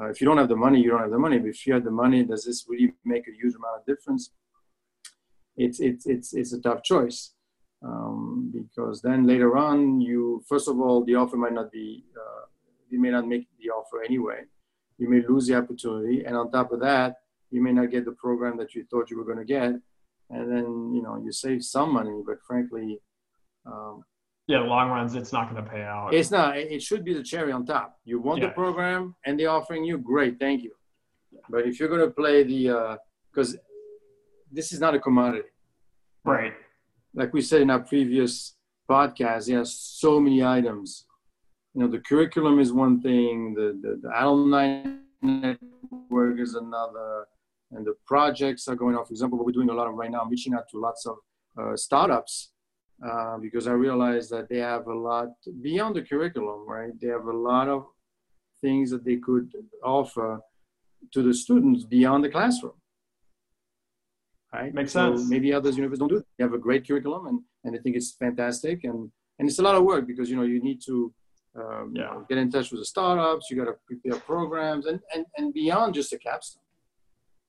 uh, 0.00 0.06
if 0.06 0.20
you 0.20 0.26
don't 0.26 0.38
have 0.38 0.48
the 0.48 0.56
money, 0.56 0.80
you 0.80 0.90
don't 0.90 1.00
have 1.00 1.10
the 1.10 1.18
money. 1.18 1.38
But 1.38 1.48
if 1.48 1.66
you 1.66 1.74
have 1.74 1.84
the 1.84 1.90
money, 1.90 2.24
does 2.24 2.44
this 2.44 2.64
really 2.68 2.92
make 3.04 3.28
a 3.28 3.32
huge 3.32 3.54
amount 3.54 3.80
of 3.80 3.86
difference? 3.86 4.30
It's 5.56 5.80
it's 5.80 6.06
it's 6.06 6.32
it's 6.32 6.52
a 6.52 6.60
tough 6.60 6.82
choice 6.82 7.34
um, 7.84 8.52
because 8.54 9.02
then 9.02 9.26
later 9.26 9.56
on, 9.56 10.00
you 10.00 10.42
first 10.48 10.68
of 10.68 10.80
all, 10.80 11.04
the 11.04 11.14
offer 11.14 11.36
might 11.36 11.52
not 11.52 11.70
be, 11.70 12.04
uh, 12.16 12.46
you 12.88 13.00
may 13.00 13.10
not 13.10 13.26
make 13.26 13.46
the 13.60 13.70
offer 13.70 14.02
anyway. 14.02 14.42
You 14.98 15.10
may 15.10 15.22
lose 15.26 15.46
the 15.46 15.56
opportunity, 15.56 16.24
and 16.24 16.36
on 16.36 16.50
top 16.50 16.72
of 16.72 16.80
that, 16.80 17.16
you 17.50 17.62
may 17.62 17.72
not 17.72 17.90
get 17.90 18.04
the 18.04 18.12
program 18.12 18.56
that 18.58 18.74
you 18.74 18.84
thought 18.90 19.10
you 19.10 19.18
were 19.18 19.24
going 19.24 19.38
to 19.38 19.44
get, 19.44 19.72
and 20.30 20.50
then 20.50 20.92
you 20.94 21.02
know 21.02 21.20
you 21.22 21.32
save 21.32 21.62
some 21.62 21.92
money, 21.92 22.22
but 22.26 22.38
frankly. 22.46 22.98
Um, 23.64 24.04
yeah, 24.48 24.60
long 24.60 24.90
runs, 24.90 25.14
it's 25.14 25.32
not 25.32 25.50
going 25.50 25.62
to 25.64 25.70
pay 25.70 25.82
out. 25.82 26.12
It's 26.12 26.30
not. 26.30 26.56
It 26.56 26.82
should 26.82 27.04
be 27.04 27.14
the 27.14 27.22
cherry 27.22 27.52
on 27.52 27.64
top. 27.64 27.98
You 28.04 28.20
want 28.20 28.40
yeah. 28.40 28.48
the 28.48 28.52
program, 28.54 29.14
and 29.24 29.38
they're 29.38 29.50
offering 29.50 29.84
you, 29.84 29.98
great, 29.98 30.38
thank 30.40 30.62
you. 30.62 30.72
Yeah. 31.30 31.40
But 31.48 31.66
if 31.66 31.78
you're 31.78 31.88
going 31.88 32.00
to 32.00 32.10
play 32.10 32.42
the, 32.42 32.98
because 33.30 33.54
uh, 33.54 33.58
this 34.50 34.72
is 34.72 34.80
not 34.80 34.94
a 34.94 34.98
commodity, 34.98 35.48
right? 36.24 36.54
Like 37.14 37.32
we 37.32 37.40
said 37.40 37.62
in 37.62 37.70
our 37.70 37.80
previous 37.80 38.56
podcast, 38.90 39.46
there 39.46 39.60
are 39.60 39.64
so 39.64 40.18
many 40.18 40.44
items. 40.44 41.06
You 41.74 41.82
know, 41.82 41.88
the 41.88 42.00
curriculum 42.00 42.58
is 42.58 42.72
one 42.72 43.00
thing, 43.00 43.54
the 43.54 43.78
the, 43.80 44.00
the 44.02 44.10
alumni 44.22 44.82
network 45.22 46.40
is 46.40 46.54
another, 46.54 47.26
and 47.70 47.86
the 47.86 47.94
projects 48.06 48.66
are 48.66 48.74
going 48.74 48.96
on. 48.96 49.04
For 49.04 49.12
example, 49.12 49.38
what 49.38 49.46
we're 49.46 49.52
doing 49.52 49.70
a 49.70 49.74
lot 49.74 49.86
of 49.86 49.94
right 49.94 50.10
now, 50.10 50.20
I'm 50.20 50.30
reaching 50.30 50.52
out 50.52 50.68
to 50.70 50.80
lots 50.80 51.06
of 51.06 51.16
uh, 51.56 51.76
startups 51.76 52.50
uh, 53.04 53.38
because 53.38 53.66
I 53.66 53.72
realized 53.72 54.30
that 54.30 54.48
they 54.48 54.58
have 54.58 54.86
a 54.86 54.94
lot 54.94 55.28
beyond 55.60 55.96
the 55.96 56.02
curriculum, 56.02 56.68
right? 56.68 56.92
They 57.00 57.08
have 57.08 57.26
a 57.26 57.36
lot 57.36 57.68
of 57.68 57.86
things 58.60 58.90
that 58.90 59.04
they 59.04 59.16
could 59.16 59.52
offer 59.82 60.40
to 61.12 61.22
the 61.22 61.34
students 61.34 61.84
beyond 61.84 62.24
the 62.24 62.28
classroom. 62.28 62.74
Right? 64.52 64.72
Makes 64.72 64.92
so 64.92 65.16
sense. 65.16 65.28
Maybe 65.28 65.52
others 65.52 65.76
universities 65.76 66.00
don't 66.00 66.08
do 66.08 66.16
it. 66.18 66.26
They 66.38 66.44
have 66.44 66.52
a 66.52 66.58
great 66.58 66.86
curriculum 66.86 67.26
and, 67.26 67.40
and 67.64 67.74
I 67.74 67.78
think 67.82 67.96
it's 67.96 68.12
fantastic. 68.12 68.84
And, 68.84 69.10
and 69.38 69.48
it's 69.48 69.58
a 69.58 69.62
lot 69.62 69.74
of 69.74 69.84
work 69.84 70.06
because, 70.06 70.30
you 70.30 70.36
know, 70.36 70.42
you 70.42 70.62
need 70.62 70.80
to 70.86 71.12
um, 71.56 71.92
yeah. 71.94 72.14
get 72.28 72.38
in 72.38 72.50
touch 72.50 72.70
with 72.70 72.80
the 72.80 72.84
startups, 72.84 73.50
you 73.50 73.56
got 73.56 73.64
to 73.64 73.76
prepare 73.86 74.18
programs 74.20 74.86
and, 74.86 75.00
and, 75.14 75.26
and 75.36 75.52
beyond 75.52 75.94
just 75.94 76.10
the 76.10 76.18
capstone. 76.18 76.62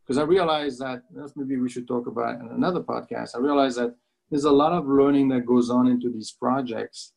Because 0.02 0.18
I 0.18 0.24
realized 0.24 0.80
that, 0.80 1.04
maybe 1.36 1.58
we 1.58 1.70
should 1.70 1.88
talk 1.88 2.08
about 2.08 2.40
in 2.40 2.48
another 2.48 2.82
podcast. 2.82 3.36
I 3.36 3.40
realized 3.40 3.78
that 3.78 3.96
there's 4.34 4.46
a 4.46 4.52
lot 4.52 4.74
of 4.74 4.88
learning 4.88 5.28
that 5.30 5.46
goes 5.46 5.70
on 5.70 5.86
into 5.86 6.10
these 6.10 6.32
projects 6.32 7.14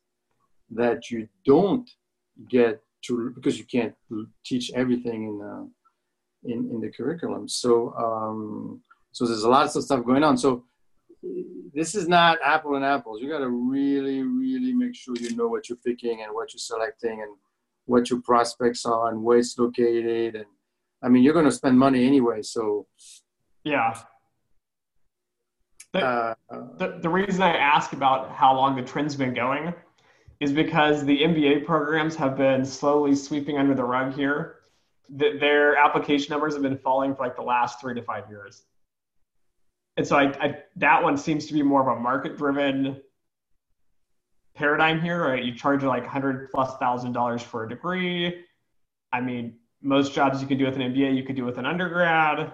that 0.71 1.11
you 1.11 1.27
don't 1.47 1.89
get 2.51 2.83
to 3.07 3.31
because 3.35 3.59
you 3.59 3.65
can't 3.65 3.95
teach 4.45 4.71
everything 4.75 5.21
in 5.29 5.41
uh, 5.41 5.65
in, 6.45 6.71
in 6.71 6.79
the 6.79 6.91
curriculum. 6.91 7.49
So 7.49 7.95
um, 7.95 8.83
so 9.13 9.25
there's 9.25 9.45
a 9.45 9.49
lot 9.49 9.65
of 9.65 9.83
stuff 9.83 10.05
going 10.05 10.25
on. 10.25 10.37
So 10.37 10.65
this 11.73 11.95
is 11.95 12.07
not 12.07 12.37
apple 12.45 12.75
and 12.75 12.85
apples. 12.85 13.23
You 13.23 13.31
got 13.31 13.39
to 13.39 13.49
really 13.49 14.23
really 14.23 14.75
make 14.75 14.95
sure 14.95 15.17
you 15.17 15.35
know 15.35 15.49
what 15.49 15.71
you're 15.71 15.79
picking 15.87 16.21
and 16.21 16.35
what 16.35 16.53
you're 16.53 16.59
selecting 16.59 17.23
and 17.23 17.33
what 17.87 18.11
your 18.11 18.21
prospects 18.21 18.85
are 18.85 19.09
and 19.09 19.23
where 19.23 19.39
it's 19.39 19.59
located 19.59 20.35
and 20.35 20.51
I 21.03 21.09
mean 21.09 21.23
you're 21.23 21.33
going 21.33 21.47
to 21.47 21.61
spend 21.61 21.79
money 21.79 22.07
anyway. 22.07 22.43
So 22.43 22.87
yeah 23.65 24.03
the, 26.01 26.07
uh, 26.07 26.35
the, 26.79 26.99
the 27.03 27.09
reason 27.09 27.43
I 27.43 27.57
ask 27.57 27.93
about 27.93 28.31
how 28.33 28.55
long 28.55 28.77
the 28.77 28.83
trend's 28.83 29.17
been 29.17 29.35
going 29.35 29.75
is 30.41 30.53
because 30.53 31.05
the 31.05 31.19
MBA 31.23 31.65
programs 31.65 32.15
have 32.17 32.37
been 32.37 32.65
slowly 32.65 33.15
sweeping 33.15 33.59
under 33.59 33.75
the 33.75 33.85
rug 33.85 34.15
here. 34.15 34.57
The, 35.09 35.39
their 35.39 35.77
application 35.77 36.33
numbers 36.33 36.55
have 36.55 36.63
been 36.63 36.79
falling 36.79 37.15
for 37.15 37.25
like 37.25 37.37
the 37.37 37.43
last 37.43 37.81
three 37.81 37.95
to 37.95 38.03
five 38.03 38.29
years. 38.29 38.63
And 39.97 40.07
so 40.07 40.17
I, 40.17 40.25
I 40.45 40.59
that 40.77 41.03
one 41.03 41.17
seems 41.17 41.47
to 41.47 41.55
be 41.55 41.63
more 41.63 41.81
of 41.81 41.97
a 41.97 42.01
market 42.01 42.37
driven 42.37 43.01
paradigm 44.55 45.01
here, 45.01 45.29
right? 45.29 45.43
You 45.43 45.55
charge 45.55 45.83
like 45.83 46.03
100 46.03 46.51
plus 46.51 46.77
thousand 46.77 47.13
dollars 47.13 47.43
for 47.43 47.65
a 47.65 47.69
degree. 47.69 48.45
I 49.13 49.21
mean, 49.21 49.55
most 49.81 50.13
jobs 50.13 50.43
you 50.43 50.49
can 50.49 50.59
do 50.59 50.67
with 50.67 50.77
an 50.77 50.83
MBA, 50.83 51.17
you 51.17 51.23
could 51.23 51.37
do 51.37 51.45
with 51.45 51.59
an 51.59 51.67
undergrad 51.67 52.53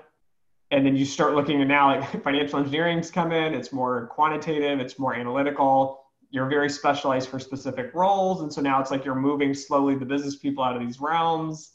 and 0.72 0.86
then 0.86 0.96
you 0.96 1.04
start 1.04 1.34
looking 1.34 1.60
at 1.60 1.68
now 1.68 2.00
like 2.00 2.22
financial 2.24 2.58
engineering's 2.58 3.10
come 3.10 3.30
in 3.30 3.54
it's 3.54 3.72
more 3.72 4.06
quantitative 4.06 4.80
it's 4.80 4.98
more 4.98 5.14
analytical. 5.14 6.00
You're 6.30 6.48
very 6.48 6.70
specialized 6.70 7.28
for 7.28 7.38
specific 7.38 7.94
roles 7.94 8.40
and 8.40 8.52
so 8.52 8.62
now 8.62 8.80
it's 8.80 8.90
like 8.90 9.04
you're 9.04 9.14
moving 9.14 9.52
slowly 9.52 9.94
the 9.94 10.06
business 10.06 10.36
people 10.36 10.64
out 10.64 10.74
of 10.74 10.82
these 10.82 10.98
realms. 10.98 11.74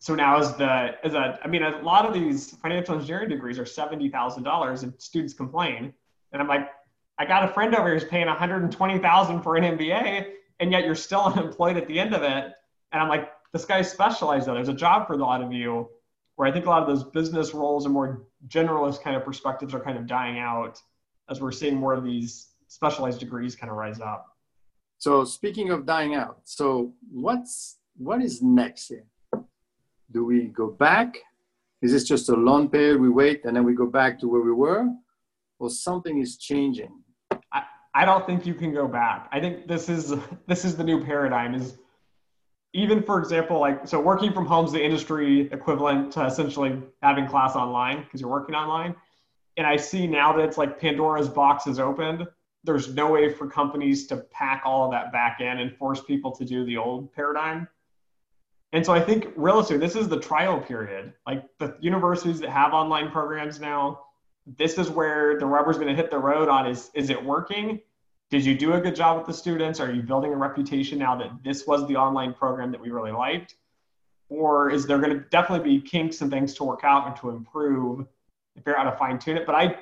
So 0.00 0.16
now 0.16 0.36
as 0.36 0.56
the 0.56 0.96
as 1.04 1.14
a 1.14 1.38
i 1.42 1.46
mean 1.46 1.62
a 1.62 1.80
lot 1.80 2.04
of 2.04 2.12
these 2.12 2.50
financial 2.56 2.96
engineering 2.96 3.30
degrees 3.30 3.58
are 3.58 3.64
$70000 3.64 4.82
and 4.82 4.92
students 4.98 5.32
complain. 5.32 5.94
And 6.32 6.42
i'm 6.42 6.48
like 6.48 6.68
i 7.18 7.24
got 7.24 7.48
a 7.48 7.48
friend 7.48 7.74
over 7.74 7.88
here 7.88 7.98
who's 7.98 8.08
paying 8.08 8.26
120000 8.26 9.42
for 9.42 9.56
an 9.56 9.78
mba 9.78 10.26
and 10.58 10.72
yet 10.72 10.84
you're 10.84 10.96
still 10.96 11.20
unemployed 11.26 11.76
at 11.76 11.86
the 11.86 12.00
end 12.00 12.14
of 12.14 12.22
it. 12.24 12.52
And 12.90 13.00
i'm 13.00 13.08
like 13.08 13.30
this 13.52 13.64
guy's 13.64 13.88
specialized 13.88 14.48
though. 14.48 14.54
There's 14.54 14.68
a 14.68 14.74
job 14.74 15.06
for 15.06 15.12
a 15.12 15.18
lot 15.18 15.40
of 15.40 15.52
you 15.52 15.88
where 16.42 16.50
I 16.50 16.52
think 16.52 16.66
a 16.66 16.70
lot 16.70 16.82
of 16.82 16.88
those 16.88 17.04
business 17.04 17.54
roles 17.54 17.84
and 17.84 17.94
more 17.94 18.24
generalist 18.48 19.00
kind 19.00 19.14
of 19.14 19.24
perspectives 19.24 19.74
are 19.74 19.78
kind 19.78 19.96
of 19.96 20.08
dying 20.08 20.40
out 20.40 20.76
as 21.30 21.40
we're 21.40 21.52
seeing 21.52 21.76
more 21.76 21.94
of 21.94 22.02
these 22.02 22.48
specialized 22.66 23.20
degrees 23.20 23.54
kind 23.54 23.70
of 23.70 23.76
rise 23.76 24.00
up. 24.00 24.26
So 24.98 25.22
speaking 25.22 25.70
of 25.70 25.86
dying 25.86 26.16
out, 26.16 26.40
so 26.42 26.94
what's 27.12 27.78
what 27.96 28.20
is 28.20 28.42
next 28.42 28.88
here? 28.88 29.04
Do 30.10 30.24
we 30.24 30.46
go 30.48 30.66
back? 30.66 31.16
Is 31.80 31.92
this 31.92 32.02
just 32.02 32.28
a 32.28 32.34
long 32.34 32.68
period 32.68 33.00
we 33.00 33.08
wait 33.08 33.44
and 33.44 33.54
then 33.54 33.62
we 33.62 33.74
go 33.74 33.86
back 33.86 34.18
to 34.18 34.26
where 34.26 34.42
we 34.42 34.50
were? 34.50 34.88
Or 35.60 35.70
something 35.70 36.18
is 36.18 36.38
changing? 36.38 36.92
I, 37.52 37.62
I 37.94 38.04
don't 38.04 38.26
think 38.26 38.46
you 38.46 38.54
can 38.54 38.74
go 38.74 38.88
back. 38.88 39.28
I 39.30 39.38
think 39.38 39.68
this 39.68 39.88
is 39.88 40.12
this 40.48 40.64
is 40.64 40.76
the 40.76 40.82
new 40.82 41.04
paradigm 41.04 41.54
is 41.54 41.78
even 42.74 43.02
for 43.02 43.18
example, 43.18 43.60
like 43.60 43.86
so 43.86 44.00
working 44.00 44.32
from 44.32 44.46
home 44.46 44.64
is 44.64 44.72
the 44.72 44.82
industry 44.82 45.50
equivalent 45.52 46.12
to 46.12 46.24
essentially 46.24 46.80
having 47.02 47.26
class 47.26 47.54
online 47.54 48.02
because 48.02 48.20
you're 48.20 48.30
working 48.30 48.54
online. 48.54 48.94
And 49.56 49.66
I 49.66 49.76
see 49.76 50.06
now 50.06 50.34
that 50.36 50.42
it's 50.42 50.56
like 50.56 50.80
Pandora's 50.80 51.28
box 51.28 51.66
is 51.66 51.78
opened. 51.78 52.26
There's 52.64 52.94
no 52.94 53.10
way 53.10 53.32
for 53.32 53.48
companies 53.48 54.06
to 54.06 54.16
pack 54.16 54.62
all 54.64 54.86
of 54.86 54.92
that 54.92 55.12
back 55.12 55.40
in 55.40 55.58
and 55.58 55.76
force 55.76 56.02
people 56.02 56.32
to 56.32 56.44
do 56.44 56.64
the 56.64 56.78
old 56.78 57.12
paradigm. 57.12 57.68
And 58.72 58.86
so 58.86 58.94
I 58.94 59.00
think 59.00 59.28
realistically, 59.36 59.86
this 59.86 59.96
is 59.96 60.08
the 60.08 60.18
trial 60.18 60.58
period. 60.58 61.12
Like 61.26 61.44
the 61.58 61.76
universities 61.80 62.40
that 62.40 62.48
have 62.48 62.72
online 62.72 63.10
programs 63.10 63.60
now, 63.60 64.00
this 64.56 64.78
is 64.78 64.88
where 64.88 65.38
the 65.38 65.44
rubber's 65.44 65.76
going 65.76 65.88
to 65.88 65.94
hit 65.94 66.10
the 66.10 66.18
road 66.18 66.48
on 66.48 66.66
is 66.66 66.90
is 66.94 67.10
it 67.10 67.22
working? 67.22 67.80
Did 68.32 68.46
you 68.46 68.54
do 68.54 68.72
a 68.72 68.80
good 68.80 68.96
job 68.96 69.18
with 69.18 69.26
the 69.26 69.32
students? 69.34 69.78
Are 69.78 69.92
you 69.92 70.00
building 70.02 70.32
a 70.32 70.36
reputation 70.36 70.98
now 70.98 71.14
that 71.16 71.30
this 71.44 71.66
was 71.66 71.86
the 71.86 71.96
online 71.96 72.32
program 72.32 72.72
that 72.72 72.80
we 72.80 72.88
really 72.88 73.12
liked? 73.12 73.56
Or 74.30 74.70
is 74.70 74.86
there 74.86 74.98
going 74.98 75.12
to 75.12 75.20
definitely 75.28 75.78
be 75.78 75.86
kinks 75.86 76.22
and 76.22 76.30
things 76.30 76.54
to 76.54 76.64
work 76.64 76.80
out 76.82 77.06
and 77.06 77.14
to 77.16 77.28
improve 77.28 77.98
and 77.98 78.64
figure 78.64 78.78
out 78.78 78.90
to 78.90 78.96
fine 78.96 79.18
tune 79.18 79.36
it? 79.36 79.44
But 79.44 79.56
I, 79.56 79.76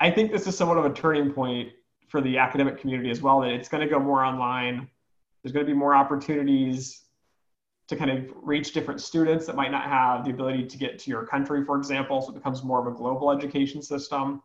I 0.00 0.10
think 0.10 0.32
this 0.32 0.48
is 0.48 0.56
somewhat 0.56 0.78
of 0.78 0.84
a 0.84 0.92
turning 0.92 1.32
point 1.32 1.74
for 2.08 2.20
the 2.20 2.38
academic 2.38 2.80
community 2.80 3.08
as 3.08 3.22
well, 3.22 3.40
that 3.42 3.52
it's 3.52 3.68
going 3.68 3.84
to 3.84 3.88
go 3.88 4.00
more 4.00 4.24
online. 4.24 4.88
There's 5.44 5.52
going 5.52 5.64
to 5.64 5.72
be 5.72 5.78
more 5.78 5.94
opportunities 5.94 7.02
to 7.86 7.94
kind 7.94 8.10
of 8.10 8.34
reach 8.34 8.72
different 8.72 9.00
students 9.00 9.46
that 9.46 9.54
might 9.54 9.70
not 9.70 9.84
have 9.84 10.24
the 10.24 10.32
ability 10.32 10.66
to 10.66 10.76
get 10.76 10.98
to 10.98 11.10
your 11.10 11.24
country, 11.24 11.64
for 11.64 11.76
example. 11.76 12.20
So 12.20 12.30
it 12.30 12.34
becomes 12.34 12.64
more 12.64 12.80
of 12.80 12.92
a 12.92 12.96
global 12.96 13.30
education 13.30 13.80
system 13.80 14.42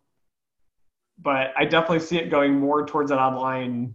but 1.21 1.53
I 1.57 1.65
definitely 1.65 1.99
see 1.99 2.17
it 2.17 2.29
going 2.29 2.59
more 2.59 2.85
towards 2.85 3.11
an 3.11 3.19
online 3.19 3.93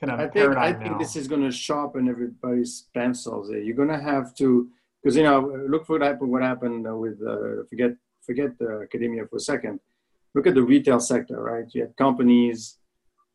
kind 0.00 0.12
of 0.12 0.20
I 0.20 0.28
think, 0.28 0.56
I 0.56 0.72
think 0.72 0.92
now. 0.92 0.98
this 0.98 1.16
is 1.16 1.26
going 1.26 1.42
to 1.42 1.50
sharpen 1.50 2.08
everybody's 2.08 2.86
pencils. 2.94 3.50
You're 3.50 3.76
going 3.76 3.88
to 3.88 4.00
have 4.00 4.34
to, 4.36 4.68
because 5.02 5.16
you 5.16 5.24
know, 5.24 5.40
look 5.68 5.86
for 5.86 5.98
what 5.98 6.02
happened. 6.02 6.30
What 6.30 6.42
happened 6.42 6.86
with 7.00 7.20
uh, 7.26 7.64
forget 7.68 7.92
forget 8.24 8.58
the 8.58 8.80
academia 8.84 9.26
for 9.26 9.36
a 9.36 9.40
second. 9.40 9.80
Look 10.34 10.46
at 10.46 10.54
the 10.54 10.62
retail 10.62 11.00
sector, 11.00 11.42
right? 11.42 11.64
You 11.72 11.82
had 11.82 11.96
companies. 11.96 12.76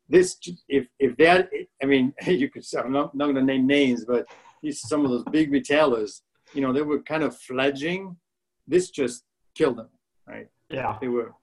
This, 0.08 0.36
if 0.68 0.86
if 0.98 1.16
they 1.16 1.26
had, 1.26 1.48
I 1.82 1.86
mean, 1.86 2.14
you 2.26 2.48
could. 2.50 2.64
I'm 2.78 2.92
not, 2.92 3.14
not 3.14 3.26
going 3.26 3.36
to 3.36 3.42
name 3.42 3.66
names, 3.66 4.04
but 4.04 4.26
these 4.62 4.80
some 4.80 5.04
of 5.04 5.10
those 5.10 5.24
big 5.30 5.52
retailers. 5.52 6.22
You 6.54 6.60
know, 6.62 6.72
they 6.72 6.82
were 6.82 7.00
kind 7.00 7.22
of 7.22 7.36
fledging 7.36 8.16
this 8.66 8.90
just 8.90 9.24
killed 9.54 9.78
them, 9.78 9.88
right? 10.26 10.48
Yeah. 10.70 10.96
They 11.00 11.08
were, 11.08 11.34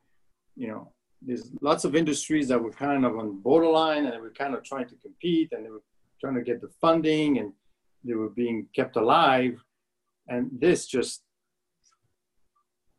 you 0.56 0.68
know, 0.68 0.94
there's 1.22 1.52
lots 1.62 1.84
of 1.86 1.96
industries 1.96 2.48
that 2.48 2.62
were 2.62 2.72
kind 2.72 3.06
of 3.06 3.18
on 3.18 3.40
borderline 3.42 4.06
and 4.06 4.14
they 4.14 4.20
were 4.20 4.32
kind 4.32 4.56
of 4.56 4.64
trying 4.64 4.88
to 4.88 4.96
compete 4.96 5.52
and 5.52 5.66
they 5.66 5.70
were 5.70 5.84
trying 6.20 6.36
to 6.36 6.42
get 6.42 6.62
the 6.62 6.70
funding 6.80 7.38
and 7.40 7.54
they 8.04 8.14
were 8.14 8.30
being 8.30 8.68
kept 8.76 8.96
alive. 8.96 9.64
And 10.28 10.50
this 10.60 10.88
just, 10.88 11.22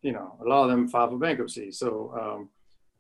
you 0.02 0.12
know, 0.12 0.37
a 0.44 0.48
lot 0.48 0.64
of 0.64 0.70
them 0.70 0.88
filed 0.88 1.11
for 1.11 1.18
bankruptcy. 1.18 1.72
So 1.72 2.14
um, 2.20 2.48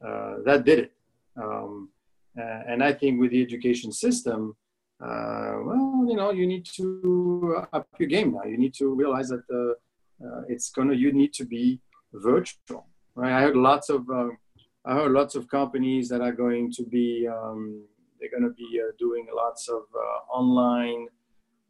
uh, 0.06 0.42
that 0.44 0.64
did 0.64 0.78
it. 0.80 0.92
Um, 1.40 1.90
and 2.34 2.82
I 2.82 2.92
think 2.92 3.20
with 3.20 3.30
the 3.30 3.42
education 3.42 3.92
system, 3.92 4.56
uh, 5.02 5.58
well, 5.64 6.06
you 6.08 6.16
know, 6.16 6.30
you 6.30 6.46
need 6.46 6.64
to 6.76 7.64
up 7.72 7.88
your 7.98 8.08
game 8.08 8.32
now. 8.32 8.44
You 8.44 8.56
need 8.56 8.74
to 8.74 8.94
realize 8.94 9.28
that 9.30 9.42
uh, 9.52 10.26
uh, 10.26 10.42
it's 10.48 10.70
gonna. 10.70 10.94
You 10.94 11.12
need 11.12 11.32
to 11.34 11.44
be 11.44 11.80
virtual, 12.12 12.86
right? 13.16 13.32
I 13.32 13.40
heard 13.40 13.56
lots 13.56 13.88
of. 13.90 14.08
Um, 14.08 14.38
I 14.84 14.94
heard 14.94 15.12
lots 15.12 15.34
of 15.34 15.48
companies 15.48 16.08
that 16.08 16.20
are 16.20 16.32
going 16.32 16.72
to 16.72 16.84
be. 16.84 17.28
Um, 17.28 17.84
they're 18.18 18.30
going 18.30 18.42
to 18.42 18.54
be 18.54 18.80
uh, 18.80 18.92
doing 18.98 19.26
lots 19.34 19.68
of 19.68 19.82
uh, 19.94 20.32
online 20.32 21.06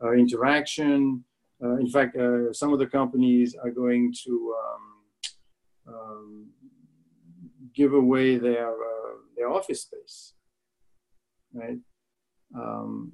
uh, 0.03 0.12
interaction. 0.12 1.25
in 1.61 1.88
fact, 1.88 2.16
some 2.53 2.72
of 2.72 2.79
the 2.79 2.87
companies 2.87 3.55
are 3.62 3.70
going 3.70 4.14
to 4.25 4.55
um, 4.64 5.94
um 5.94 6.46
give 7.75 7.94
away 7.94 8.37
their 8.37 8.72
their 9.37 9.51
office 9.51 9.83
space, 9.83 10.35
right? 11.53 11.79
Um, 12.55 13.12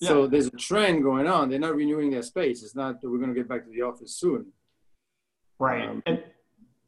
yeah. 0.00 0.08
So 0.08 0.26
there's 0.26 0.46
a 0.46 0.56
trend 0.56 1.02
going 1.02 1.26
on. 1.26 1.50
They're 1.50 1.58
not 1.58 1.76
renewing 1.76 2.10
their 2.10 2.22
space. 2.22 2.62
It's 2.62 2.74
not 2.74 3.00
that 3.00 3.10
we're 3.10 3.18
going 3.18 3.34
to 3.34 3.40
get 3.40 3.48
back 3.48 3.64
to 3.64 3.70
the 3.70 3.82
office 3.82 4.16
soon. 4.16 4.46
Right. 5.58 5.88
Um, 5.88 6.02
and 6.06 6.22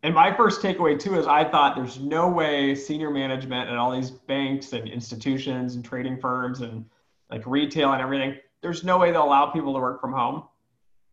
and 0.03 0.15
my 0.15 0.35
first 0.37 0.61
takeaway 0.61 0.99
too 0.99 1.19
is 1.19 1.27
I 1.27 1.45
thought 1.45 1.77
there's 1.77 2.01
no 2.01 2.29
way 2.29 2.75
senior 2.75 3.11
management 3.11 3.71
and 3.71 3.79
all 3.79 3.93
these 3.93 4.11
banks 4.11 4.73
and 4.73 4.89
institutions 4.89 5.77
and 5.77 5.85
trading 5.85 6.19
firms 6.19 6.61
and 6.61 6.85
like 7.31 7.47
retail 7.47 7.93
and 7.93 8.03
everything, 8.03 8.37
there's 8.63 8.85
no 8.85 8.99
way 8.99 9.13
they'll 9.13 9.25
allow 9.25 9.47
people 9.47 9.73
to 9.75 9.81
work 9.81 10.01
from 10.01 10.13
home. 10.13 10.45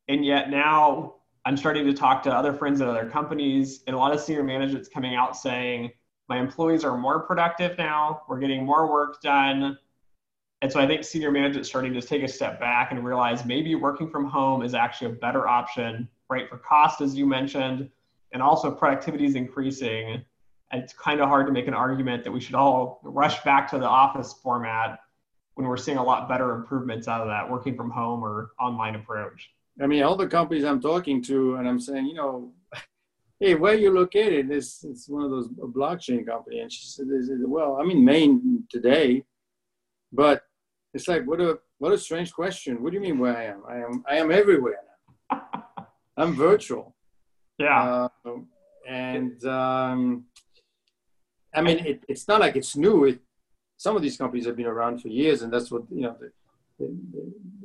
And 0.08 0.25
yet 0.25 0.49
now 0.49 1.15
I'm 1.45 1.56
starting 1.56 1.86
to 1.86 1.93
talk 1.93 2.23
to 2.23 2.32
other 2.32 2.54
friends 2.54 2.82
at 2.82 2.88
other 2.88 3.10
companies 3.10 3.84
and 3.86 3.95
a 3.95 3.99
lot 3.99 4.13
of 4.13 4.19
senior 4.19 4.43
management's 4.43 4.89
coming 4.89 5.15
out 5.15 5.38
saying 5.38 5.91
my 6.28 6.39
employees 6.39 6.84
are 6.84 6.97
more 6.97 7.21
productive 7.21 7.78
now. 7.78 8.23
We're 8.28 8.39
getting 8.39 8.65
more 8.65 8.91
work 8.91 9.21
done. 9.21 9.78
And 10.62 10.71
so 10.71 10.80
I 10.80 10.88
think 10.88 11.04
senior 11.04 11.32
management 11.32 11.65
starting 11.65 11.93
to 11.93 12.02
take 12.02 12.23
a 12.23 12.28
step 12.28 12.60
back 12.60 12.91
and 12.91 13.06
realize 13.06 13.45
maybe 13.45 13.75
working 13.75 14.10
from 14.10 14.25
home 14.25 14.62
is 14.62 14.73
actually 14.73 15.12
a 15.12 15.15
better 15.15 15.47
option, 15.47 16.10
right? 16.30 16.49
For 16.49 16.58
cost, 16.58 17.02
as 17.02 17.15
you 17.15 17.25
mentioned, 17.25 17.89
and 18.32 18.42
also 18.42 18.72
productivity 18.72 19.26
is 19.26 19.36
increasing. 19.36 20.24
It's 20.72 20.94
kind 20.94 21.20
of 21.20 21.28
hard 21.28 21.48
to 21.48 21.54
make 21.54 21.68
an 21.68 21.74
argument 21.74 22.24
that 22.24 22.32
we 22.32 22.39
should 22.39 22.56
all 22.56 23.00
rush 23.04 23.44
back 23.44 23.70
to 23.72 23.80
the 23.80 23.88
office 23.88 24.34
format 24.34 25.00
when 25.56 25.68
we're 25.68 25.78
seeing 25.78 25.98
a 25.98 26.04
lot 26.04 26.30
better 26.30 26.56
improvements 26.56 27.08
out 27.08 27.22
of 27.22 27.28
that 27.28 27.50
working 27.50 27.76
from 27.76 27.89
home 27.89 28.24
or 28.24 28.52
online 28.60 28.96
approach. 28.96 29.50
I 29.82 29.88
mean, 29.88 30.04
all 30.04 30.15
the 30.15 30.28
companies 30.28 30.63
I'm 30.63 30.82
talking 30.82 31.22
to, 31.24 31.56
and 31.56 31.68
I'm 31.68 31.80
saying, 31.80 32.06
you 32.06 32.13
know, 32.13 32.54
hey, 33.39 33.56
where 33.56 33.74
you 33.74 33.92
located? 33.92 34.52
It's, 34.52 34.84
it's 34.84 35.10
one 35.10 35.24
of 35.24 35.32
those 35.32 35.48
blockchain 35.50 36.26
company. 36.26 36.60
And 36.60 36.72
she 36.72 36.86
said, 36.86 37.08
well, 37.46 37.78
I'm 37.80 37.89
in 37.89 38.06
Maine 38.06 38.63
today, 38.70 39.24
but 40.12 40.44
it's 40.94 41.08
like 41.08 41.26
what 41.26 41.39
a 41.39 41.60
what 41.78 41.92
a 41.92 41.98
strange 41.98 42.34
question. 42.34 42.82
What 42.82 42.92
do 42.92 42.96
you 42.96 43.02
mean 43.02 43.20
where 43.20 43.36
I 43.36 43.46
am? 43.46 43.63
I 43.68 43.76
am 43.78 44.04
I 44.10 44.15
am 44.18 44.32
everywhere 44.32 44.80
now. 45.32 45.42
I'm 46.18 46.36
virtual. 46.36 46.96
Yeah. 47.60 48.10
Uh, 48.26 48.38
and 48.88 49.43
um, 49.45 50.26
I 51.54 51.62
mean, 51.62 51.80
it, 51.86 52.04
it's 52.08 52.28
not 52.28 52.39
like 52.39 52.56
it's 52.56 52.76
new. 52.76 53.06
It, 53.06 53.19
some 53.78 53.95
of 53.95 54.02
these 54.02 54.17
companies 54.17 54.45
have 54.45 54.56
been 54.56 54.65
around 54.65 55.02
for 55.02 55.10
years, 55.10 55.41
and 55.41 55.52
that's 55.54 55.69
what 55.72 55.84
you 55.91 56.02
know. 56.02 56.15
The, 56.19 56.32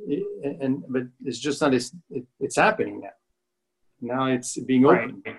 the, 0.07 0.57
and 0.61 0.83
but 0.87 1.03
it's 1.23 1.39
just 1.39 1.61
not. 1.61 1.73
It's, 1.73 1.91
it, 2.09 2.25
it's 2.39 2.57
happening 2.57 3.01
now. 3.01 3.15
Now 4.01 4.25
it's 4.27 4.57
being 4.57 4.85
opened. 4.85 5.23
Right. 5.25 5.37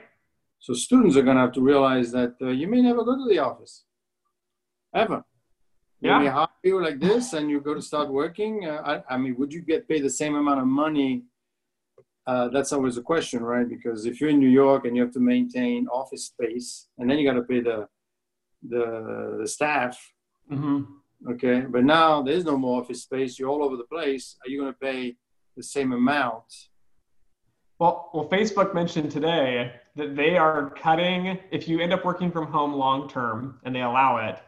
So 0.58 0.74
students 0.74 1.16
are 1.16 1.22
going 1.22 1.36
to 1.36 1.42
have 1.42 1.52
to 1.52 1.60
realize 1.60 2.10
that 2.12 2.34
uh, 2.40 2.48
you 2.48 2.66
may 2.66 2.80
never 2.80 3.04
go 3.04 3.16
to 3.16 3.28
the 3.28 3.38
office 3.38 3.84
ever. 4.94 5.22
Yeah. 6.00 6.18
When 6.18 6.26
hire 6.32 6.48
you 6.62 6.82
like 6.82 7.00
this 7.00 7.32
and 7.32 7.50
you 7.50 7.60
go 7.60 7.74
to 7.74 7.82
start 7.82 8.08
working, 8.08 8.66
uh, 8.66 9.02
I, 9.08 9.14
I, 9.14 9.16
mean, 9.16 9.36
would 9.38 9.52
you 9.52 9.62
get 9.62 9.88
paid 9.88 10.02
the 10.02 10.10
same 10.10 10.34
amount 10.34 10.60
of 10.60 10.66
money? 10.66 11.24
Uh, 12.26 12.48
that's 12.48 12.72
always 12.72 12.96
a 12.96 13.02
question, 13.02 13.42
right? 13.42 13.68
Because 13.68 14.04
if 14.04 14.20
you're 14.20 14.30
in 14.30 14.40
New 14.40 14.48
York 14.48 14.84
and 14.84 14.96
you 14.96 15.02
have 15.02 15.12
to 15.12 15.20
maintain 15.20 15.86
office 15.88 16.24
space, 16.24 16.88
and 16.98 17.08
then 17.08 17.18
you 17.18 17.28
got 17.28 17.34
to 17.34 17.42
pay 17.42 17.60
the 17.60 17.88
the, 18.68 19.38
the 19.40 19.46
staff. 19.46 20.12
Mm-hmm. 20.50 21.30
Okay, 21.30 21.60
but 21.60 21.84
now 21.84 22.22
there's 22.22 22.44
no 22.44 22.56
more 22.56 22.82
office 22.82 23.02
space. 23.02 23.38
You're 23.38 23.48
all 23.48 23.64
over 23.64 23.76
the 23.76 23.84
place. 23.84 24.36
Are 24.44 24.50
you 24.50 24.60
going 24.60 24.72
to 24.72 24.78
pay 24.78 25.16
the 25.56 25.62
same 25.62 25.92
amount? 25.92 26.44
Well, 27.78 28.10
well, 28.12 28.28
Facebook 28.28 28.74
mentioned 28.74 29.10
today 29.10 29.72
that 29.96 30.16
they 30.16 30.36
are 30.36 30.70
cutting. 30.70 31.38
If 31.50 31.68
you 31.68 31.80
end 31.80 31.92
up 31.92 32.04
working 32.04 32.30
from 32.32 32.46
home 32.46 32.72
long 32.72 33.08
term, 33.08 33.60
and 33.64 33.74
they 33.74 33.82
allow 33.82 34.16
it, 34.28 34.40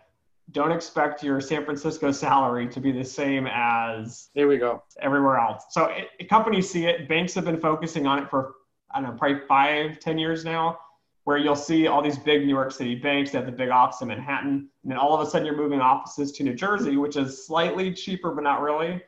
don't 0.53 0.73
expect 0.73 1.23
your 1.23 1.41
San 1.41 1.65
Francisco 1.65 2.11
salary 2.11 2.69
to 2.69 2.81
be 2.81 2.91
the 2.91 3.05
same 3.05 3.47
as 3.53 4.31
there 4.35 4.49
we 4.49 4.57
go 4.57 4.83
everywhere 5.01 5.39
else. 5.39 5.65
So 5.71 5.93
it, 6.19 6.29
companies 6.29 6.71
see 6.71 6.87
it. 6.87 7.09
Banks 7.09 7.35
have 7.35 7.45
been 7.45 7.61
focusing 7.61 8.07
on 8.07 8.23
it 8.23 8.31
for 8.31 8.55
I 8.91 9.01
don't 9.01 9.11
know, 9.11 9.19
probably 9.19 9.41
five, 9.47 9.99
ten 10.01 10.17
years 10.17 10.45
now, 10.45 10.79
where 11.25 11.37
you'll 11.37 11.57
see 11.57 11.87
all 11.87 12.01
these 12.01 12.19
big 12.19 12.43
New 12.43 12.55
York 12.55 12.73
City 12.73 12.95
banks 12.95 13.33
that 13.33 13.39
have 13.39 13.47
the 13.47 13.53
big 13.53 13.69
office 13.69 14.01
in 14.01 14.09
Manhattan, 14.09 14.71
and 14.83 14.91
then 14.91 14.97
all 14.97 15.15
of 15.15 15.27
a 15.27 15.31
sudden 15.31 15.45
you're 15.45 15.57
moving 15.57 15.81
offices 15.81 16.33
to 16.33 16.43
New 16.43 16.55
Jersey, 16.55 16.97
which 16.97 17.17
is 17.17 17.47
slightly 17.47 17.93
cheaper 17.93 18.31
but 18.31 18.45
not 18.45 18.63
really. 18.63 19.03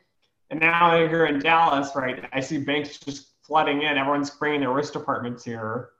And 0.51 0.61
now 0.61 0.97
here 0.97 1.27
in 1.27 1.39
Dallas, 1.39 1.93
right, 1.95 2.29
I 2.33 2.41
see 2.41 2.59
banks 2.59 2.99
just 2.99 3.29
flooding 3.43 3.83
in. 3.83 3.97
Everyone's 3.97 4.31
bringing 4.31 4.61
their 4.61 4.73
risk 4.73 4.93
departments 4.93 5.45
here 5.45 5.91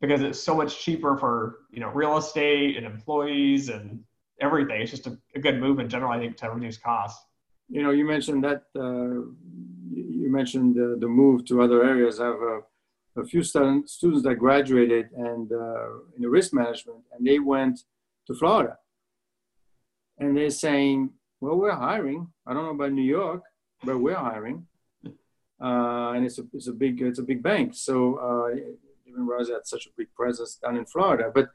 because 0.00 0.20
it's 0.20 0.40
so 0.40 0.54
much 0.54 0.80
cheaper 0.80 1.16
for 1.16 1.60
you 1.70 1.80
know 1.80 1.88
real 1.88 2.18
estate 2.18 2.76
and 2.76 2.84
employees 2.84 3.70
and 3.70 4.04
everything. 4.40 4.80
It's 4.80 4.90
just 4.90 5.06
a, 5.06 5.16
a, 5.34 5.38
good 5.38 5.60
move 5.60 5.78
in 5.78 5.88
general, 5.88 6.12
I 6.12 6.18
think, 6.18 6.36
to 6.38 6.50
reduce 6.50 6.78
costs. 6.78 7.24
You 7.68 7.82
know, 7.82 7.90
you 7.90 8.04
mentioned 8.04 8.42
that 8.44 8.64
uh, 8.76 9.30
you 9.92 10.28
mentioned 10.30 10.74
the, 10.74 10.96
the 10.98 11.08
move 11.08 11.44
to 11.46 11.62
other 11.62 11.84
areas. 11.84 12.20
I 12.20 12.26
have 12.26 12.42
a, 12.54 12.60
a 13.16 13.24
few 13.24 13.42
students 13.42 13.92
students 13.94 14.24
that 14.24 14.36
graduated 14.36 15.10
and 15.12 15.52
uh, 15.52 15.88
in 16.16 16.22
the 16.22 16.28
risk 16.28 16.52
management, 16.52 16.98
and 17.12 17.26
they 17.26 17.38
went 17.38 17.80
to 18.26 18.34
Florida, 18.34 18.78
and 20.18 20.36
they're 20.36 20.50
saying, 20.50 21.10
"Well, 21.40 21.56
we're 21.56 21.74
hiring. 21.74 22.28
I 22.46 22.54
don't 22.54 22.64
know 22.64 22.70
about 22.70 22.92
New 22.92 23.10
York, 23.20 23.42
but 23.84 23.98
we're 23.98 24.14
hiring." 24.14 24.66
Uh, 25.62 26.12
and 26.12 26.24
it's 26.24 26.38
a 26.38 26.44
it's 26.54 26.68
a 26.68 26.72
big 26.72 27.02
it's 27.02 27.18
a 27.18 27.22
big 27.22 27.42
bank. 27.42 27.74
So 27.74 28.14
uh, 28.16 28.56
even 29.06 29.26
Rosa 29.26 29.52
had 29.52 29.66
such 29.66 29.84
a 29.84 29.90
big 29.94 30.08
presence 30.14 30.54
down 30.54 30.78
in 30.78 30.86
Florida, 30.86 31.30
but 31.34 31.50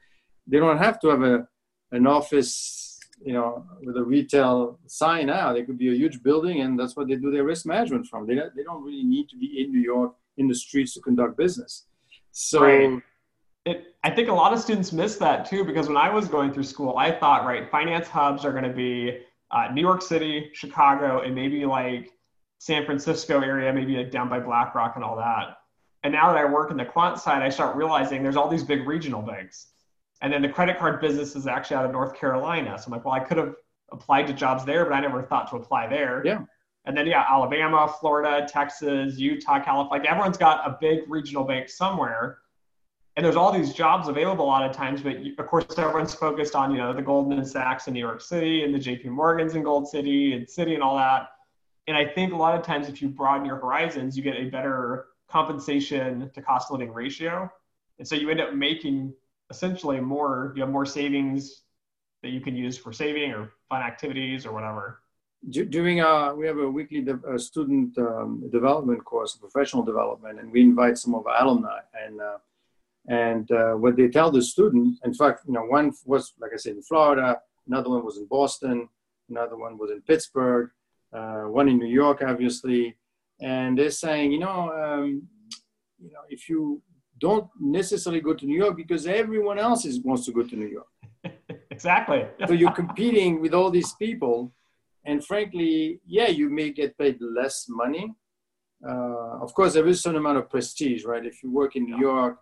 they 0.46 0.58
don't 0.58 0.78
have 0.78 1.00
to 1.00 1.08
have 1.08 1.22
a 1.22 1.48
an 1.92 2.06
office, 2.06 2.98
you 3.24 3.32
know, 3.32 3.64
with 3.82 3.96
a 3.96 4.02
retail 4.02 4.78
sign 4.86 5.30
out. 5.30 5.56
It 5.56 5.66
could 5.66 5.78
be 5.78 5.90
a 5.90 5.94
huge 5.94 6.22
building, 6.22 6.60
and 6.60 6.78
that's 6.78 6.96
what 6.96 7.08
they 7.08 7.16
do 7.16 7.30
their 7.30 7.44
risk 7.44 7.66
management 7.66 8.06
from. 8.06 8.26
They 8.26 8.34
don't, 8.34 8.54
they 8.54 8.62
don't 8.62 8.82
really 8.82 9.04
need 9.04 9.28
to 9.30 9.36
be 9.36 9.62
in 9.62 9.72
New 9.72 9.80
York 9.80 10.14
in 10.36 10.48
the 10.48 10.54
streets 10.54 10.94
to 10.94 11.00
conduct 11.00 11.36
business. 11.36 11.86
So. 12.32 12.62
Right. 12.62 13.02
It, 13.64 13.96
I 14.04 14.10
think 14.10 14.28
a 14.28 14.32
lot 14.32 14.52
of 14.52 14.60
students 14.60 14.92
miss 14.92 15.16
that 15.16 15.50
too 15.50 15.64
because 15.64 15.88
when 15.88 15.96
I 15.96 16.08
was 16.08 16.28
going 16.28 16.52
through 16.52 16.62
school, 16.62 16.96
I 16.96 17.10
thought, 17.10 17.44
right, 17.44 17.68
finance 17.68 18.06
hubs 18.06 18.44
are 18.44 18.52
going 18.52 18.62
to 18.62 18.72
be 18.72 19.18
uh, 19.50 19.68
New 19.72 19.80
York 19.80 20.02
City, 20.02 20.50
Chicago, 20.52 21.22
and 21.22 21.34
maybe 21.34 21.66
like 21.66 22.12
San 22.58 22.84
Francisco 22.84 23.40
area, 23.40 23.72
maybe 23.72 23.96
like 23.96 24.12
down 24.12 24.28
by 24.28 24.38
BlackRock 24.38 24.94
and 24.94 25.04
all 25.04 25.16
that. 25.16 25.58
And 26.04 26.12
now 26.12 26.32
that 26.32 26.38
I 26.38 26.44
work 26.44 26.70
in 26.70 26.76
the 26.76 26.84
quant 26.84 27.18
side, 27.18 27.42
I 27.42 27.48
start 27.48 27.74
realizing 27.76 28.22
there's 28.22 28.36
all 28.36 28.48
these 28.48 28.62
big 28.62 28.86
regional 28.86 29.22
banks. 29.22 29.72
And 30.22 30.32
then 30.32 30.42
the 30.42 30.48
credit 30.48 30.78
card 30.78 31.00
business 31.00 31.36
is 31.36 31.46
actually 31.46 31.76
out 31.76 31.84
of 31.84 31.92
North 31.92 32.14
Carolina. 32.14 32.78
So 32.78 32.86
I'm 32.86 32.92
like, 32.92 33.04
well, 33.04 33.14
I 33.14 33.20
could 33.20 33.36
have 33.36 33.54
applied 33.92 34.26
to 34.26 34.32
jobs 34.32 34.64
there, 34.64 34.84
but 34.84 34.92
I 34.92 35.00
never 35.00 35.22
thought 35.22 35.50
to 35.50 35.56
apply 35.56 35.88
there. 35.88 36.22
Yeah. 36.24 36.42
And 36.86 36.96
then 36.96 37.06
yeah, 37.06 37.24
Alabama, 37.28 37.92
Florida, 38.00 38.46
Texas, 38.48 39.18
Utah, 39.18 39.60
California. 39.60 39.90
Like 39.90 40.08
everyone's 40.08 40.38
got 40.38 40.66
a 40.66 40.78
big 40.80 41.00
regional 41.08 41.44
bank 41.44 41.68
somewhere. 41.68 42.38
And 43.16 43.24
there's 43.24 43.36
all 43.36 43.50
these 43.50 43.72
jobs 43.72 44.08
available 44.08 44.44
a 44.44 44.46
lot 44.46 44.68
of 44.68 44.76
times, 44.76 45.00
but 45.00 45.16
of 45.38 45.46
course 45.46 45.66
everyone's 45.78 46.14
focused 46.14 46.54
on 46.54 46.70
you 46.70 46.78
know 46.78 46.92
the 46.92 47.02
Goldman 47.02 47.44
Sachs 47.44 47.88
in 47.88 47.94
New 47.94 48.00
York 48.00 48.20
City 48.20 48.62
and 48.62 48.74
the 48.74 48.78
J.P. 48.78 49.08
Morgans 49.08 49.54
in 49.54 49.62
Gold 49.62 49.88
City 49.88 50.34
and 50.34 50.48
City 50.48 50.74
and 50.74 50.82
all 50.82 50.96
that. 50.96 51.30
And 51.88 51.96
I 51.96 52.04
think 52.04 52.32
a 52.32 52.36
lot 52.36 52.58
of 52.58 52.64
times 52.64 52.88
if 52.88 53.00
you 53.00 53.08
broaden 53.08 53.46
your 53.46 53.56
horizons, 53.56 54.16
you 54.16 54.22
get 54.22 54.36
a 54.36 54.50
better 54.50 55.06
compensation 55.28 56.30
to 56.34 56.42
cost 56.42 56.70
living 56.70 56.92
ratio, 56.92 57.50
and 57.98 58.06
so 58.06 58.16
you 58.16 58.28
end 58.28 58.40
up 58.40 58.52
making 58.54 59.14
essentially 59.50 60.00
more 60.00 60.52
you 60.56 60.62
have 60.62 60.70
more 60.70 60.86
savings 60.86 61.62
that 62.22 62.30
you 62.30 62.40
can 62.40 62.56
use 62.56 62.76
for 62.76 62.92
saving 62.92 63.32
or 63.32 63.52
fun 63.68 63.82
activities 63.82 64.46
or 64.46 64.52
whatever. 64.52 65.02
during 65.50 66.00
our 66.00 66.34
we 66.34 66.46
have 66.46 66.58
a 66.58 66.70
weekly 66.78 67.02
de- 67.02 67.28
a 67.34 67.38
student 67.38 67.96
um, 67.98 68.30
development 68.50 69.04
course 69.04 69.36
professional 69.36 69.82
development 69.82 70.40
and 70.40 70.50
we 70.50 70.60
invite 70.60 70.96
some 70.98 71.14
of 71.14 71.26
our 71.26 71.36
alumni 71.42 71.80
and 72.04 72.20
uh, 72.20 72.38
and 73.08 73.50
uh, 73.52 73.74
what 73.74 73.94
they 73.96 74.08
tell 74.08 74.30
the 74.30 74.42
students 74.42 74.98
in 75.04 75.14
fact 75.14 75.42
you 75.46 75.52
know 75.52 75.64
one 75.78 75.92
was 76.04 76.32
like 76.40 76.52
i 76.52 76.56
said 76.56 76.74
in 76.76 76.82
florida 76.82 77.38
another 77.68 77.90
one 77.90 78.04
was 78.04 78.16
in 78.18 78.26
boston 78.26 78.88
another 79.30 79.56
one 79.56 79.78
was 79.78 79.90
in 79.90 80.00
pittsburgh 80.02 80.70
uh, 81.12 81.42
one 81.58 81.68
in 81.68 81.78
new 81.78 81.94
york 82.02 82.18
obviously 82.26 82.96
and 83.40 83.78
they're 83.78 83.90
saying 83.90 84.32
you 84.32 84.40
know 84.46 84.60
um, 84.82 85.22
you 86.02 86.10
know 86.12 86.24
if 86.28 86.48
you 86.48 86.82
don't 87.18 87.48
necessarily 87.60 88.20
go 88.20 88.34
to 88.34 88.46
new 88.46 88.58
york 88.58 88.76
because 88.76 89.06
everyone 89.06 89.58
else 89.58 89.84
is, 89.84 90.00
wants 90.00 90.24
to 90.26 90.32
go 90.32 90.42
to 90.42 90.56
new 90.56 90.66
york 90.66 90.86
exactly 91.70 92.26
so 92.46 92.52
you're 92.52 92.72
competing 92.72 93.40
with 93.40 93.54
all 93.54 93.70
these 93.70 93.92
people 93.94 94.52
and 95.06 95.24
frankly, 95.24 96.00
yeah, 96.04 96.26
you 96.26 96.50
may 96.50 96.70
get 96.70 96.98
paid 96.98 97.18
less 97.20 97.66
money. 97.68 98.12
Uh, 98.86 99.38
of 99.40 99.54
course, 99.54 99.72
there 99.72 99.86
is 99.86 100.02
some 100.02 100.16
amount 100.16 100.38
of 100.38 100.50
prestige, 100.50 101.04
right? 101.04 101.24
If 101.24 101.42
you 101.42 101.50
work 101.50 101.76
in 101.76 101.84
New 101.84 101.98
York, 101.98 102.38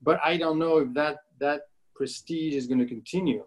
but 0.00 0.20
I 0.24 0.36
don't 0.36 0.58
know 0.58 0.78
if 0.78 0.94
that 0.94 1.18
that 1.40 1.62
prestige 1.94 2.54
is 2.54 2.66
going 2.66 2.78
to 2.78 2.86
continue 2.86 3.44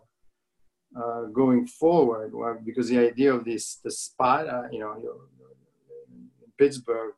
uh, 0.95 1.23
going 1.41 1.65
forward, 1.65 2.33
well, 2.33 2.57
because 2.63 2.89
the 2.89 2.99
idea 2.99 3.33
of 3.33 3.45
this 3.45 3.75
the 3.83 3.91
spot, 3.91 4.47
uh, 4.47 4.67
you 4.71 4.79
know, 4.79 4.93
in 4.93 6.51
Pittsburgh, 6.59 7.13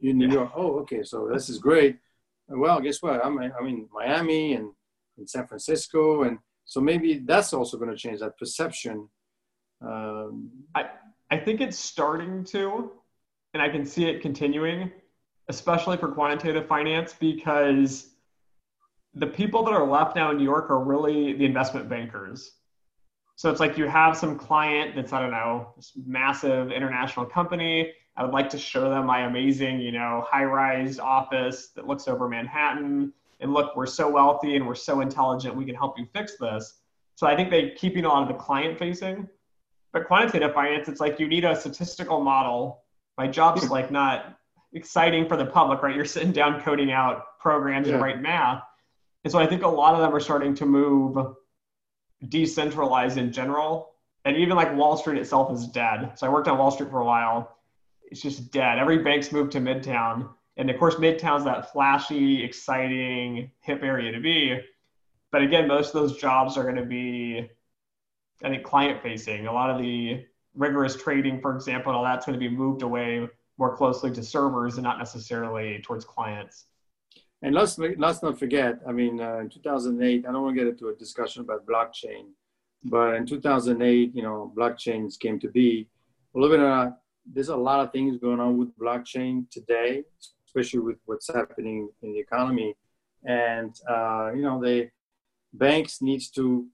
in 0.00 0.18
New 0.18 0.30
York. 0.30 0.52
Oh, 0.54 0.78
okay, 0.82 1.02
so 1.02 1.28
this 1.32 1.48
is 1.48 1.58
great. 1.58 1.98
Well, 2.50 2.80
guess 2.80 3.00
what? 3.02 3.24
I'm 3.24 3.38
I'm 3.38 3.66
in 3.66 3.88
Miami 3.92 4.54
and 4.54 4.70
in 5.18 5.26
San 5.26 5.46
Francisco, 5.46 6.24
and 6.24 6.38
so 6.64 6.80
maybe 6.80 7.22
that's 7.24 7.52
also 7.52 7.78
going 7.78 7.90
to 7.90 7.96
change 7.96 8.20
that 8.20 8.38
perception 8.38 9.08
um, 9.82 10.50
I, 10.74 10.90
I 11.30 11.38
think 11.38 11.60
it's 11.60 11.78
starting 11.78 12.44
to, 12.44 12.92
and 13.54 13.62
I 13.62 13.68
can 13.68 13.84
see 13.84 14.04
it 14.04 14.20
continuing, 14.20 14.90
especially 15.48 15.96
for 15.96 16.08
quantitative 16.08 16.66
finance, 16.66 17.14
because 17.18 18.08
the 19.14 19.26
people 19.26 19.64
that 19.64 19.72
are 19.72 19.86
left 19.86 20.16
now 20.16 20.30
in 20.30 20.36
New 20.36 20.44
York 20.44 20.70
are 20.70 20.82
really 20.82 21.32
the 21.32 21.44
investment 21.44 21.88
bankers. 21.88 22.52
So 23.36 23.50
it's 23.50 23.58
like 23.58 23.78
you 23.78 23.88
have 23.88 24.16
some 24.16 24.38
client 24.38 24.94
that's, 24.94 25.12
I 25.12 25.20
don't 25.20 25.30
know, 25.30 25.72
this 25.76 25.92
massive 26.06 26.70
international 26.70 27.24
company. 27.24 27.92
I 28.20 28.22
would 28.22 28.32
like 28.32 28.50
to 28.50 28.58
show 28.58 28.88
them 28.90 29.06
my 29.06 29.22
amazing, 29.22 29.80
you 29.80 29.90
know, 29.90 30.24
high 30.28 30.44
rise 30.44 30.98
office 31.00 31.70
that 31.74 31.88
looks 31.88 32.06
over 32.06 32.28
Manhattan. 32.28 33.12
And 33.40 33.52
look, 33.52 33.74
we're 33.74 33.86
so 33.86 34.08
wealthy 34.08 34.54
and 34.56 34.66
we're 34.66 34.74
so 34.74 35.00
intelligent, 35.00 35.56
we 35.56 35.64
can 35.64 35.74
help 35.74 35.98
you 35.98 36.06
fix 36.12 36.36
this. 36.36 36.80
So 37.16 37.26
I 37.26 37.34
think 37.34 37.50
they 37.50 37.70
keeping 37.70 38.06
on 38.06 38.28
the 38.28 38.34
client 38.34 38.78
facing 38.78 39.28
but 39.92 40.06
quantitative 40.06 40.54
finance, 40.54 40.88
it's 40.88 41.00
like 41.00 41.18
you 41.18 41.26
need 41.26 41.44
a 41.44 41.56
statistical 41.56 42.20
model. 42.20 42.84
My 43.18 43.26
job's 43.26 43.64
hmm. 43.64 43.72
like 43.72 43.90
not 43.90 44.38
exciting 44.72 45.28
for 45.28 45.36
the 45.36 45.46
public, 45.46 45.82
right? 45.82 45.94
You're 45.94 46.04
sitting 46.04 46.32
down 46.32 46.60
coding 46.60 46.92
out 46.92 47.38
programs 47.40 47.88
yeah. 47.88 47.94
and 47.94 48.02
write 48.02 48.20
math. 48.20 48.62
And 49.24 49.32
so 49.32 49.38
I 49.38 49.46
think 49.46 49.62
a 49.62 49.68
lot 49.68 49.94
of 49.94 50.00
them 50.00 50.14
are 50.14 50.20
starting 50.20 50.54
to 50.56 50.66
move 50.66 51.34
decentralized 52.28 53.18
in 53.18 53.32
general. 53.32 53.94
And 54.24 54.36
even 54.36 54.56
like 54.56 54.74
Wall 54.76 54.96
Street 54.96 55.18
itself 55.18 55.52
is 55.52 55.66
dead. 55.66 56.12
So 56.14 56.26
I 56.26 56.30
worked 56.30 56.46
on 56.46 56.58
Wall 56.58 56.70
Street 56.70 56.90
for 56.90 57.00
a 57.00 57.04
while. 57.04 57.56
It's 58.10 58.20
just 58.20 58.50
dead. 58.50 58.78
Every 58.78 58.98
bank's 58.98 59.32
moved 59.32 59.52
to 59.52 59.60
Midtown. 59.60 60.28
And 60.56 60.68
of 60.68 60.78
course, 60.78 60.96
Midtown's 60.96 61.44
that 61.44 61.72
flashy, 61.72 62.42
exciting, 62.42 63.50
hip 63.60 63.82
area 63.82 64.12
to 64.12 64.20
be. 64.20 64.60
But 65.30 65.42
again, 65.42 65.68
most 65.68 65.94
of 65.94 66.02
those 66.02 66.18
jobs 66.18 66.56
are 66.56 66.64
going 66.64 66.76
to 66.76 66.84
be 66.84 67.48
I 68.42 68.48
think 68.48 68.64
client 68.64 69.02
facing. 69.02 69.46
A 69.46 69.52
lot 69.52 69.70
of 69.70 69.78
the 69.78 70.24
rigorous 70.54 70.96
trading, 70.96 71.40
for 71.40 71.54
example, 71.54 71.90
and 71.90 71.96
all 71.96 72.04
that's 72.04 72.26
going 72.26 72.38
to 72.38 72.40
be 72.40 72.54
moved 72.54 72.82
away 72.82 73.28
more 73.58 73.76
closely 73.76 74.10
to 74.12 74.22
servers 74.22 74.76
and 74.76 74.84
not 74.84 74.98
necessarily 74.98 75.80
towards 75.82 76.04
clients. 76.04 76.66
And 77.42 77.54
let's 77.54 77.78
let's 77.78 78.22
not 78.22 78.38
forget. 78.38 78.80
I 78.86 78.92
mean, 78.92 79.20
uh, 79.20 79.38
in 79.38 79.48
2008, 79.48 80.26
I 80.26 80.32
don't 80.32 80.42
want 80.42 80.56
to 80.56 80.62
get 80.62 80.70
into 80.70 80.88
a 80.88 80.94
discussion 80.94 81.42
about 81.42 81.66
blockchain, 81.66 82.30
but 82.84 83.14
in 83.14 83.26
2008, 83.26 84.14
you 84.14 84.22
know, 84.22 84.52
blockchains 84.56 85.18
came 85.18 85.38
to 85.40 85.48
be. 85.48 85.88
Believe 86.32 86.52
it 86.52 86.60
or 86.60 86.68
not, 86.68 86.99
there's 87.24 87.48
a 87.48 87.56
lot 87.56 87.80
of 87.80 87.92
things 87.92 88.18
going 88.18 88.40
on 88.40 88.58
with 88.58 88.76
blockchain 88.78 89.48
today, 89.50 90.04
especially 90.46 90.80
with 90.80 90.96
what's 91.04 91.32
happening 91.32 91.88
in 92.02 92.12
the 92.12 92.18
economy. 92.18 92.74
And 93.24 93.74
uh, 93.88 94.32
you 94.34 94.42
know, 94.42 94.60
the 94.60 94.90
banks 95.52 96.00
needs 96.00 96.30
to 96.30 96.66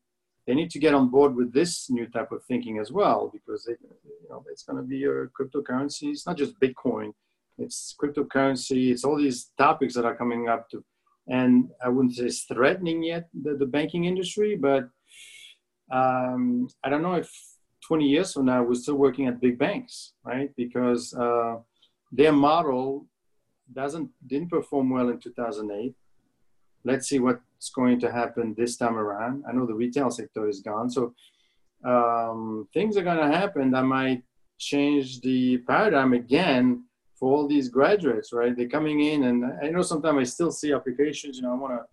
they 0.46 0.54
need 0.54 0.70
to 0.70 0.78
get 0.78 0.94
on 0.94 1.08
board 1.08 1.34
with 1.34 1.52
this 1.52 1.90
new 1.90 2.06
type 2.06 2.30
of 2.30 2.44
thinking 2.44 2.78
as 2.78 2.92
well 2.92 3.30
because 3.32 3.64
they, 3.64 3.72
you 3.72 4.28
know 4.30 4.44
it's 4.50 4.62
going 4.62 4.76
to 4.76 4.82
be 4.82 5.04
a 5.04 5.26
cryptocurrency. 5.26 6.10
It's 6.10 6.26
not 6.26 6.36
just 6.36 6.58
bitcoin. 6.60 7.12
It's 7.58 7.96
cryptocurrency. 8.00 8.90
It's 8.90 9.02
all 9.04 9.16
these 9.16 9.50
topics 9.58 9.94
that 9.94 10.04
are 10.04 10.14
coming 10.14 10.48
up 10.48 10.68
to 10.70 10.84
and 11.28 11.70
i 11.84 11.88
wouldn't 11.88 12.14
say 12.14 12.24
it's 12.24 12.44
threatening 12.44 13.02
yet 13.02 13.28
the, 13.42 13.54
the 13.56 13.66
banking 13.66 14.04
industry 14.04 14.56
but 14.56 14.88
um, 15.90 16.68
i 16.84 16.88
don't 16.88 17.02
know 17.02 17.14
if 17.14 17.30
20 17.86 18.04
years 18.04 18.32
from 18.32 18.46
now 18.46 18.62
we're 18.62 18.74
still 18.74 18.96
working 18.96 19.26
at 19.26 19.40
big 19.40 19.58
banks 19.58 20.12
right 20.24 20.50
because 20.56 21.14
uh, 21.14 21.56
their 22.12 22.32
model 22.32 23.06
doesn't 23.72 24.08
didn't 24.26 24.50
perform 24.50 24.90
well 24.90 25.08
in 25.08 25.18
2008 25.18 25.94
let's 26.86 27.08
see 27.08 27.18
what's 27.18 27.68
going 27.74 27.98
to 28.00 28.10
happen 28.10 28.54
this 28.56 28.76
time 28.76 28.96
around. 28.96 29.44
I 29.46 29.52
know 29.52 29.66
the 29.66 29.74
retail 29.74 30.10
sector 30.10 30.48
is 30.48 30.60
gone, 30.60 30.88
so 30.88 31.14
um, 31.84 32.68
things 32.72 32.96
are 32.96 33.02
going 33.02 33.18
to 33.18 33.36
happen 33.36 33.72
that 33.72 33.82
might 33.82 34.22
change 34.58 35.20
the 35.20 35.58
paradigm 35.58 36.12
again 36.14 36.84
for 37.16 37.32
all 37.32 37.48
these 37.48 37.68
graduates, 37.68 38.32
right? 38.32 38.56
They're 38.56 38.68
coming 38.68 39.00
in, 39.00 39.24
and 39.24 39.44
I 39.62 39.68
know 39.68 39.82
sometimes 39.82 40.18
I 40.18 40.24
still 40.24 40.52
see 40.52 40.72
applications. 40.72 41.36
You 41.36 41.42
know, 41.42 41.52
I 41.52 41.56
want 41.56 41.74
to, 41.74 41.84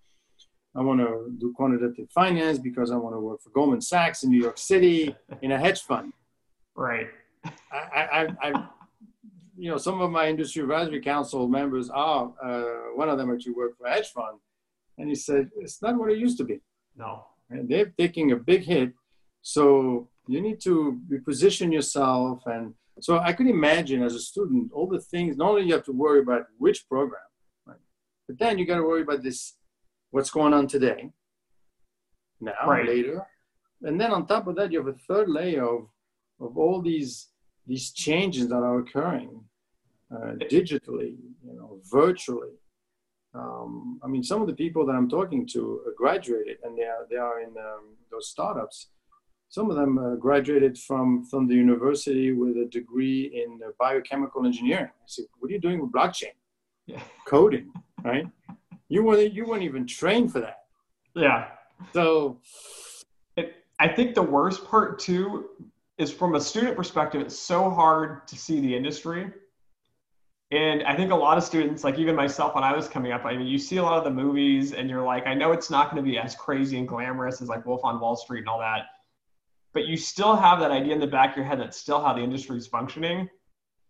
I 0.75 0.81
want 0.81 0.99
to 0.99 1.31
do 1.39 1.53
quantitative 1.55 2.09
finance 2.09 2.57
because 2.57 2.91
I 2.91 2.95
want 2.95 3.15
to 3.15 3.19
work 3.19 3.41
for 3.41 3.49
Goldman 3.51 3.81
Sachs 3.81 4.23
in 4.23 4.31
New 4.31 4.41
York 4.41 4.57
City 4.57 5.15
in 5.41 5.51
a 5.51 5.59
hedge 5.59 5.81
fund. 5.81 6.13
Right. 6.75 7.07
I, 7.71 8.01
I, 8.11 8.27
I 8.41 8.67
you 9.57 9.69
know, 9.69 9.77
some 9.77 10.01
of 10.01 10.09
my 10.09 10.27
industry 10.29 10.63
advisory 10.63 11.01
council 11.01 11.47
members 11.47 11.89
are. 11.89 12.33
Uh, 12.43 12.95
one 12.95 13.09
of 13.09 13.17
them 13.17 13.31
actually 13.31 13.53
worked 13.53 13.77
for 13.77 13.85
a 13.87 13.93
hedge 13.93 14.09
fund, 14.09 14.39
and 14.97 15.07
he 15.07 15.15
said, 15.15 15.51
it's 15.57 15.81
not 15.81 15.97
what 15.97 16.11
it 16.11 16.17
used 16.17 16.37
to 16.39 16.43
be. 16.43 16.59
No. 16.95 17.25
And 17.49 17.69
they're 17.69 17.93
taking 17.97 18.31
a 18.31 18.35
big 18.35 18.63
hit. 18.63 18.93
So 19.41 20.09
you 20.27 20.41
need 20.41 20.59
to 20.61 20.99
reposition 21.09 21.71
yourself. 21.71 22.41
And 22.45 22.73
so 22.99 23.19
I 23.19 23.33
could 23.33 23.47
imagine 23.47 24.01
as 24.01 24.15
a 24.15 24.19
student, 24.19 24.71
all 24.73 24.87
the 24.87 25.01
things, 25.01 25.37
not 25.37 25.49
only 25.49 25.63
you 25.63 25.73
have 25.73 25.85
to 25.85 25.91
worry 25.91 26.19
about 26.21 26.45
which 26.57 26.87
program, 26.87 27.21
right? 27.65 27.77
But 28.27 28.39
then 28.39 28.57
you 28.57 28.65
got 28.65 28.77
to 28.77 28.83
worry 28.83 29.01
about 29.01 29.21
this, 29.21 29.55
what's 30.13 30.31
going 30.31 30.53
on 30.53 30.65
today, 30.67 31.09
now, 32.39 32.53
right. 32.67 32.87
later. 32.87 33.25
And 33.81 33.99
then 33.99 34.11
on 34.11 34.25
top 34.25 34.47
of 34.47 34.55
that, 34.55 34.71
you 34.71 34.77
have 34.77 34.93
a 34.95 34.97
third 35.07 35.29
layer 35.29 35.65
of, 35.65 35.87
of 36.39 36.57
all 36.57 36.81
these, 36.81 37.27
these 37.67 37.91
changes 37.91 38.47
that 38.47 38.63
are 38.69 38.79
occurring 38.79 39.43
uh, 40.15 40.33
digitally, 40.49 41.17
you 41.45 41.53
know, 41.57 41.79
virtually 41.91 42.55
um, 43.35 43.99
I 44.03 44.07
mean, 44.07 44.23
some 44.23 44.41
of 44.41 44.47
the 44.47 44.53
people 44.53 44.85
that 44.85 44.93
I'm 44.93 45.09
talking 45.09 45.47
to 45.53 45.81
graduated, 45.97 46.57
and 46.63 46.77
they 46.77 46.83
are 46.83 47.07
they 47.09 47.15
are 47.15 47.41
in 47.41 47.49
um, 47.57 47.95
those 48.11 48.29
startups. 48.29 48.89
Some 49.49 49.69
of 49.69 49.75
them 49.75 49.97
uh, 49.97 50.15
graduated 50.15 50.77
from 50.77 51.25
from 51.25 51.47
the 51.47 51.55
university 51.55 52.31
with 52.31 52.57
a 52.57 52.65
degree 52.65 53.43
in 53.43 53.59
uh, 53.65 53.71
biochemical 53.79 54.45
engineering. 54.45 54.91
I 54.93 55.07
said, 55.07 55.25
"What 55.39 55.49
are 55.49 55.53
you 55.53 55.59
doing 55.59 55.81
with 55.81 55.91
blockchain? 55.91 56.35
Yeah. 56.85 57.01
Coding, 57.25 57.71
right? 58.03 58.27
You 58.93 59.03
weren't 59.03 59.33
you 59.33 59.45
weren't 59.45 59.63
even 59.63 59.85
trained 59.87 60.31
for 60.31 60.39
that." 60.39 60.59
Yeah. 61.15 61.49
So, 61.93 62.39
it, 63.35 63.55
I 63.79 63.87
think 63.87 64.15
the 64.15 64.21
worst 64.21 64.65
part 64.65 64.99
too 64.99 65.49
is 65.97 66.11
from 66.11 66.35
a 66.35 66.41
student 66.41 66.75
perspective. 66.75 67.21
It's 67.21 67.37
so 67.37 67.69
hard 67.69 68.27
to 68.27 68.35
see 68.35 68.59
the 68.59 68.75
industry 68.75 69.31
and 70.53 70.83
I 70.83 70.95
think 70.95 71.11
a 71.11 71.15
lot 71.15 71.39
of 71.39 71.43
students, 71.43 71.83
like 71.83 71.97
even 71.97 72.15
myself 72.15 72.53
when 72.53 72.63
I 72.63 72.75
was 72.75 72.87
coming 72.87 73.11
up, 73.11 73.25
I 73.25 73.35
mean, 73.35 73.47
you 73.47 73.57
see 73.57 73.77
a 73.77 73.83
lot 73.83 73.97
of 73.97 74.03
the 74.03 74.11
movies 74.11 74.73
and 74.73 74.87
you're 74.87 75.01
like, 75.01 75.25
I 75.25 75.33
know 75.33 75.51
it's 75.51 75.71
not 75.71 75.89
going 75.89 76.03
to 76.03 76.07
be 76.07 76.19
as 76.19 76.35
crazy 76.35 76.77
and 76.77 76.87
glamorous 76.87 77.41
as 77.41 77.49
like 77.49 77.65
Wolf 77.65 77.81
on 77.83 77.99
Wall 77.99 78.15
Street 78.15 78.41
and 78.41 78.49
all 78.49 78.59
that, 78.59 78.81
but 79.73 79.87
you 79.87 79.97
still 79.97 80.35
have 80.35 80.59
that 80.59 80.69
idea 80.69 80.93
in 80.93 80.99
the 80.99 81.07
back 81.07 81.31
of 81.31 81.37
your 81.37 81.45
head 81.47 81.59
that's 81.59 81.75
still 81.75 81.99
how 81.99 82.13
the 82.13 82.21
industry 82.21 82.55
is 82.55 82.67
functioning. 82.67 83.27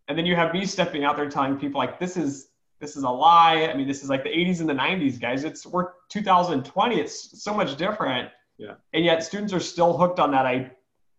And 0.08 0.18
then 0.18 0.26
you 0.26 0.38
have 0.38 0.54
me 0.54 0.66
stepping 0.66 1.04
out 1.04 1.18
there 1.18 1.30
telling 1.30 1.58
people 1.58 1.80
like, 1.80 2.00
this 2.00 2.16
is, 2.16 2.48
this 2.84 2.98
is 2.98 3.04
a 3.04 3.10
lie. 3.10 3.70
I 3.72 3.76
mean, 3.76 3.88
this 3.88 4.04
is 4.04 4.10
like 4.10 4.24
the 4.24 4.30
80s 4.30 4.60
and 4.60 4.68
the 4.70 4.74
90s, 4.74 5.20
guys. 5.20 5.46
It's 5.46 5.66
we're 5.66 5.92
2020. 6.10 7.00
It's 7.00 7.42
so 7.42 7.54
much 7.54 7.78
different. 7.78 8.30
Yeah. 8.58 8.74
And 8.92 9.06
yet 9.06 9.24
students 9.24 9.54
are 9.54 9.60
still 9.60 9.98
hooked 9.98 10.20
on 10.20 10.32
that, 10.32 10.46
I, 10.46 10.72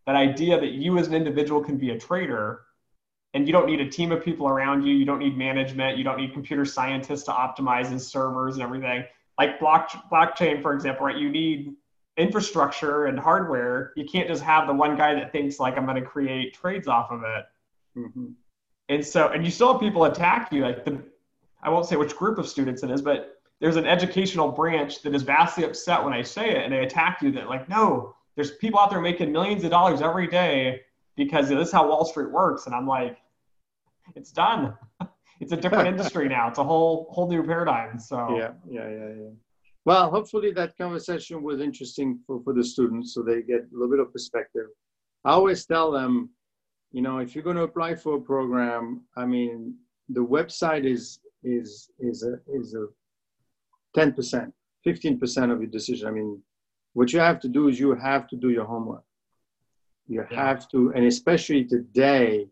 that 0.06 0.14
idea 0.14 0.60
that 0.60 0.72
you 0.72 0.98
as 0.98 1.08
an 1.08 1.14
individual 1.14 1.64
can 1.64 1.78
be 1.78 1.90
a 1.90 1.98
trader 1.98 2.60
and 3.32 3.46
you 3.46 3.52
don't 3.52 3.66
need 3.66 3.80
a 3.80 3.88
team 3.88 4.12
of 4.12 4.22
people 4.22 4.46
around 4.46 4.82
you. 4.82 4.94
You 4.94 5.06
don't 5.06 5.18
need 5.18 5.36
management. 5.36 5.96
You 5.96 6.04
don't 6.04 6.18
need 6.18 6.34
computer 6.34 6.66
scientists 6.66 7.22
to 7.24 7.32
optimize 7.32 7.88
and 7.88 8.00
servers 8.00 8.54
and 8.54 8.62
everything. 8.62 9.04
Like 9.38 9.58
block, 9.58 9.90
blockchain, 10.12 10.60
for 10.60 10.74
example, 10.74 11.06
right? 11.06 11.16
You 11.16 11.30
need 11.30 11.74
infrastructure 12.16 13.06
and 13.06 13.18
hardware, 13.18 13.92
you 13.96 14.04
can't 14.04 14.28
just 14.28 14.42
have 14.42 14.66
the 14.68 14.72
one 14.72 14.96
guy 14.96 15.14
that 15.14 15.32
thinks 15.32 15.58
like 15.58 15.76
I'm 15.76 15.84
going 15.84 16.00
to 16.00 16.08
create 16.08 16.54
trades 16.54 16.86
off 16.86 17.10
of 17.10 17.22
it. 17.22 17.44
Mm-hmm. 17.98 18.26
And 18.88 19.04
so, 19.04 19.28
and 19.28 19.44
you 19.44 19.50
still 19.50 19.72
have 19.72 19.80
people 19.80 20.04
attack 20.04 20.52
you. 20.52 20.62
Like 20.62 20.84
the, 20.84 21.02
I 21.64 21.70
won't 21.70 21.86
say 21.86 21.96
which 21.96 22.14
group 22.14 22.38
of 22.38 22.46
students 22.46 22.82
it 22.82 22.90
is, 22.90 23.02
but 23.02 23.38
there's 23.60 23.76
an 23.76 23.86
educational 23.86 24.52
branch 24.52 25.02
that 25.02 25.14
is 25.14 25.22
vastly 25.22 25.64
upset 25.64 26.04
when 26.04 26.12
I 26.12 26.22
say 26.22 26.50
it, 26.50 26.64
and 26.64 26.72
they 26.72 26.84
attack 26.84 27.22
you. 27.22 27.32
That 27.32 27.48
like, 27.48 27.68
no, 27.68 28.14
there's 28.36 28.52
people 28.52 28.78
out 28.78 28.90
there 28.90 29.00
making 29.00 29.32
millions 29.32 29.64
of 29.64 29.70
dollars 29.70 30.02
every 30.02 30.26
day 30.26 30.82
because 31.16 31.48
this 31.48 31.68
is 31.68 31.72
how 31.72 31.88
Wall 31.88 32.04
Street 32.04 32.30
works. 32.30 32.66
And 32.66 32.74
I'm 32.74 32.86
like, 32.86 33.18
it's 34.14 34.32
done. 34.32 34.74
it's 35.40 35.52
a 35.52 35.56
different 35.56 35.88
industry 35.94 36.28
now. 36.28 36.48
It's 36.48 36.58
a 36.58 36.64
whole 36.64 37.08
whole 37.10 37.28
new 37.28 37.42
paradigm. 37.42 37.98
So 37.98 38.36
yeah, 38.36 38.52
yeah, 38.68 38.88
yeah, 38.88 39.08
yeah. 39.08 39.30
Well, 39.86 40.10
hopefully 40.10 40.50
that 40.52 40.76
conversation 40.78 41.42
was 41.42 41.60
interesting 41.60 42.18
for, 42.26 42.42
for 42.42 42.54
the 42.54 42.64
students 42.64 43.12
so 43.12 43.22
they 43.22 43.42
get 43.42 43.60
a 43.60 43.68
little 43.72 43.90
bit 43.90 44.00
of 44.00 44.12
perspective. 44.12 44.66
I 45.24 45.32
always 45.32 45.66
tell 45.66 45.90
them, 45.90 46.30
you 46.92 47.02
know, 47.02 47.18
if 47.18 47.34
you're 47.34 47.44
going 47.44 47.56
to 47.56 47.62
apply 47.64 47.94
for 47.94 48.16
a 48.16 48.20
program, 48.20 49.02
I 49.16 49.26
mean, 49.26 49.74
the 50.08 50.24
website 50.24 50.84
is 50.84 51.18
is 51.44 51.90
is 51.98 52.22
a 52.24 52.40
is 52.52 52.74
a 52.74 52.86
10%, 53.96 54.52
15% 54.84 55.52
of 55.52 55.60
your 55.60 55.70
decision. 55.70 56.08
I 56.08 56.10
mean, 56.10 56.42
what 56.94 57.12
you 57.12 57.20
have 57.20 57.40
to 57.40 57.48
do 57.48 57.68
is 57.68 57.78
you 57.78 57.94
have 57.94 58.26
to 58.28 58.36
do 58.36 58.50
your 58.50 58.64
homework. 58.64 59.04
You 60.08 60.26
yeah. 60.30 60.44
have 60.44 60.68
to, 60.70 60.92
and 60.94 61.06
especially 61.06 61.64
today, 61.64 62.48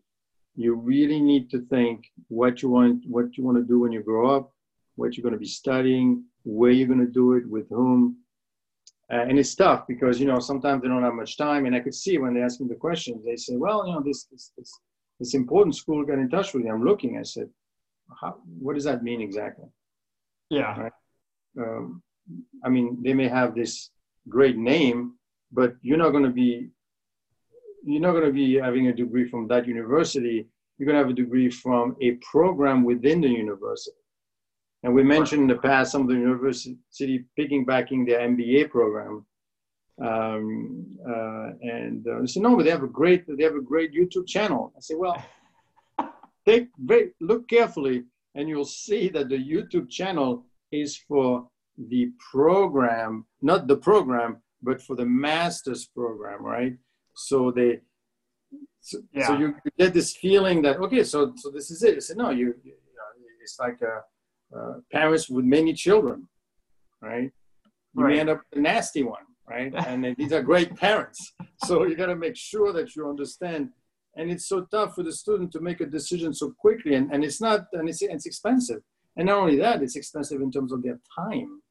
you 0.54 0.74
really 0.74 1.20
need 1.20 1.50
to 1.50 1.60
think 1.66 2.06
what 2.28 2.62
you 2.62 2.68
want 2.68 3.04
what 3.06 3.36
you 3.36 3.44
want 3.44 3.56
to 3.58 3.64
do 3.64 3.80
when 3.80 3.92
you 3.92 4.02
grow 4.02 4.36
up, 4.36 4.52
what 4.96 5.16
you're 5.16 5.22
going 5.22 5.34
to 5.34 5.38
be 5.38 5.46
studying, 5.46 6.24
where 6.44 6.70
you're 6.70 6.88
going 6.88 7.06
to 7.06 7.12
do 7.12 7.34
it, 7.34 7.48
with 7.48 7.68
whom. 7.70 8.18
Uh, 9.10 9.24
and 9.28 9.38
it's 9.38 9.54
tough 9.54 9.86
because 9.86 10.20
you 10.20 10.26
know 10.26 10.38
sometimes 10.38 10.82
they 10.82 10.88
don't 10.88 11.02
have 11.02 11.14
much 11.14 11.36
time. 11.36 11.66
And 11.66 11.74
I 11.74 11.80
could 11.80 11.94
see 11.94 12.18
when 12.18 12.34
they 12.34 12.42
ask 12.42 12.60
me 12.60 12.68
the 12.68 12.74
questions, 12.74 13.24
they 13.24 13.36
say, 13.36 13.56
"Well, 13.56 13.86
you 13.86 13.94
know, 13.94 14.02
this 14.02 14.24
this 14.24 14.52
this, 14.56 14.72
this 15.18 15.34
important 15.34 15.74
school 15.76 16.04
got 16.04 16.18
in 16.18 16.30
touch 16.30 16.52
with 16.52 16.64
you." 16.64 16.72
I'm 16.72 16.84
looking. 16.84 17.18
I 17.18 17.22
said, 17.22 17.48
How, 18.20 18.36
"What 18.58 18.74
does 18.74 18.84
that 18.84 19.02
mean 19.02 19.20
exactly?" 19.20 19.68
Yeah. 20.50 20.78
Right? 20.78 20.92
Um, 21.58 22.02
I 22.64 22.68
mean, 22.68 23.02
they 23.02 23.14
may 23.14 23.28
have 23.28 23.54
this 23.54 23.90
great 24.28 24.56
name, 24.56 25.14
but 25.50 25.74
you're 25.82 25.98
not 25.98 26.10
going 26.10 26.24
to 26.24 26.30
be 26.30 26.70
you're 27.84 28.00
not 28.00 28.12
going 28.12 28.26
to 28.26 28.32
be 28.32 28.54
having 28.54 28.88
a 28.88 28.92
degree 28.92 29.28
from 29.28 29.48
that 29.48 29.66
university. 29.66 30.46
You're 30.78 30.86
going 30.86 30.96
to 30.96 31.02
have 31.02 31.10
a 31.10 31.22
degree 31.22 31.50
from 31.50 31.96
a 32.00 32.12
program 32.30 32.84
within 32.84 33.20
the 33.20 33.28
university. 33.28 33.96
And 34.84 34.94
we 34.94 35.02
mentioned 35.02 35.42
in 35.42 35.48
the 35.48 35.62
past 35.62 35.92
some 35.92 36.02
of 36.02 36.08
the 36.08 36.14
university 36.14 37.24
piggybacking 37.38 38.06
their 38.06 38.20
MBA 38.20 38.70
program. 38.70 39.26
Um, 40.02 40.96
uh, 41.06 41.50
and 41.60 42.06
uh, 42.08 42.26
said, 42.26 42.42
no, 42.42 42.56
but 42.56 42.64
they 42.64 42.70
have 42.70 42.82
a 42.82 42.88
great, 42.88 43.24
they 43.28 43.44
have 43.44 43.54
a 43.54 43.60
great 43.60 43.92
YouTube 43.92 44.26
channel. 44.26 44.72
I 44.76 44.80
said, 44.80 44.96
well, 44.98 45.22
take 46.46 46.68
very, 46.78 47.12
look 47.20 47.48
carefully, 47.48 48.04
and 48.34 48.48
you'll 48.48 48.64
see 48.64 49.08
that 49.10 49.28
the 49.28 49.36
YouTube 49.36 49.90
channel 49.90 50.44
is 50.70 50.96
for 50.96 51.48
the 51.88 52.10
program, 52.30 53.26
not 53.40 53.66
the 53.66 53.76
program, 53.76 54.38
but 54.62 54.80
for 54.80 54.96
the 54.96 55.04
master's 55.04 55.86
program, 55.86 56.42
right? 56.44 56.76
So 57.14 57.50
they, 57.50 57.80
so, 58.80 58.98
yeah. 59.12 59.26
so 59.26 59.38
you 59.38 59.54
get 59.78 59.94
this 59.94 60.16
feeling 60.16 60.62
that 60.62 60.76
okay, 60.78 61.04
so 61.04 61.32
so 61.36 61.50
this 61.50 61.70
is 61.70 61.82
it. 61.82 61.96
I 61.96 61.98
said 62.00 62.16
no, 62.16 62.30
you, 62.30 62.54
you 62.64 62.72
know, 62.72 63.26
it's 63.40 63.58
like 63.58 63.80
a, 63.82 64.02
parents 64.92 65.28
with 65.30 65.44
many 65.44 65.72
children, 65.72 66.28
right? 67.00 67.30
You 67.96 68.04
right. 68.04 68.18
end 68.18 68.30
up 68.30 68.42
a 68.54 68.58
nasty 68.58 69.02
one, 69.02 69.22
right? 69.48 69.72
and 69.86 70.14
these 70.16 70.32
are 70.32 70.42
great 70.42 70.74
parents, 70.76 71.32
so 71.64 71.84
you 71.84 71.96
got 71.96 72.06
to 72.06 72.16
make 72.16 72.36
sure 72.36 72.72
that 72.72 72.94
you 72.96 73.08
understand. 73.08 73.70
And 74.16 74.30
it's 74.30 74.46
so 74.46 74.66
tough 74.70 74.94
for 74.94 75.02
the 75.02 75.12
student 75.12 75.52
to 75.52 75.60
make 75.60 75.80
a 75.80 75.86
decision 75.86 76.34
so 76.34 76.54
quickly, 76.58 76.94
and, 76.94 77.10
and 77.12 77.24
it's 77.24 77.40
not, 77.40 77.66
and 77.72 77.88
it's, 77.88 78.02
it's 78.02 78.26
expensive. 78.26 78.82
And 79.16 79.26
not 79.26 79.38
only 79.38 79.56
that, 79.58 79.82
it's 79.82 79.96
expensive 79.96 80.40
in 80.40 80.50
terms 80.50 80.72
of 80.72 80.82
their 80.82 80.98
time. 81.18 81.62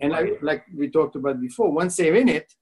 And 0.00 0.14
I, 0.14 0.32
like 0.42 0.64
we 0.74 0.90
talked 0.90 1.16
about 1.16 1.40
before, 1.40 1.72
once 1.72 1.96
they're 1.96 2.14
in 2.16 2.28
it, 2.28 2.52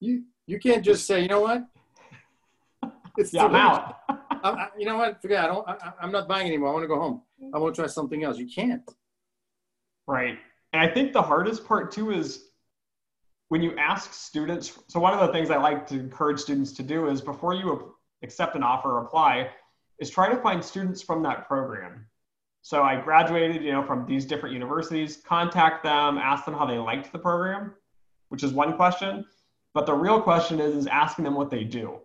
you 0.00 0.24
you 0.46 0.58
can't 0.58 0.84
just 0.84 1.06
say, 1.06 1.22
you 1.22 1.28
know 1.28 1.40
what? 1.40 1.64
It's 3.16 3.32
yeah, 3.32 3.44
I'm 3.44 3.54
out. 3.54 3.96
I, 4.08 4.68
you 4.78 4.86
know 4.86 4.96
what? 4.96 5.20
Forget. 5.20 5.44
It. 5.44 5.44
I 5.44 5.46
don't. 5.48 5.68
I, 5.68 5.92
I'm 6.00 6.12
not 6.12 6.28
buying 6.28 6.46
anymore. 6.46 6.70
I 6.70 6.72
want 6.72 6.84
to 6.84 6.88
go 6.88 6.98
home. 6.98 7.22
I 7.54 7.58
want 7.58 7.74
to 7.74 7.82
try 7.82 7.88
something 7.88 8.24
else. 8.24 8.38
You 8.38 8.48
can't. 8.48 8.88
Right. 10.06 10.38
And 10.72 10.82
I 10.82 10.92
think 10.92 11.12
the 11.12 11.22
hardest 11.22 11.66
part 11.66 11.92
too 11.92 12.10
is 12.10 12.47
when 13.48 13.62
you 13.62 13.76
ask 13.76 14.12
students. 14.12 14.78
So 14.88 15.00
one 15.00 15.14
of 15.14 15.20
the 15.20 15.32
things 15.32 15.50
I 15.50 15.56
like 15.56 15.86
to 15.88 15.94
encourage 15.94 16.40
students 16.40 16.72
to 16.72 16.82
do 16.82 17.08
is 17.08 17.20
before 17.20 17.54
you 17.54 17.94
accept 18.22 18.56
an 18.56 18.62
offer 18.62 18.96
or 18.96 19.04
apply, 19.04 19.50
is 19.98 20.10
try 20.10 20.28
to 20.28 20.36
find 20.40 20.64
students 20.64 21.02
from 21.02 21.22
that 21.22 21.46
program. 21.46 22.06
So 22.62 22.82
I 22.82 23.00
graduated, 23.00 23.62
you 23.62 23.72
know, 23.72 23.82
from 23.82 24.06
these 24.06 24.24
different 24.24 24.52
universities. 24.52 25.18
Contact 25.24 25.82
them, 25.82 26.18
ask 26.18 26.44
them 26.44 26.54
how 26.54 26.66
they 26.66 26.78
liked 26.78 27.12
the 27.12 27.18
program, 27.18 27.74
which 28.28 28.42
is 28.42 28.52
one 28.52 28.76
question. 28.76 29.24
But 29.74 29.86
the 29.86 29.94
real 29.94 30.20
question 30.20 30.60
is, 30.60 30.74
is 30.74 30.86
asking 30.86 31.24
them 31.24 31.34
what 31.34 31.50
they 31.50 31.64
do 31.64 32.00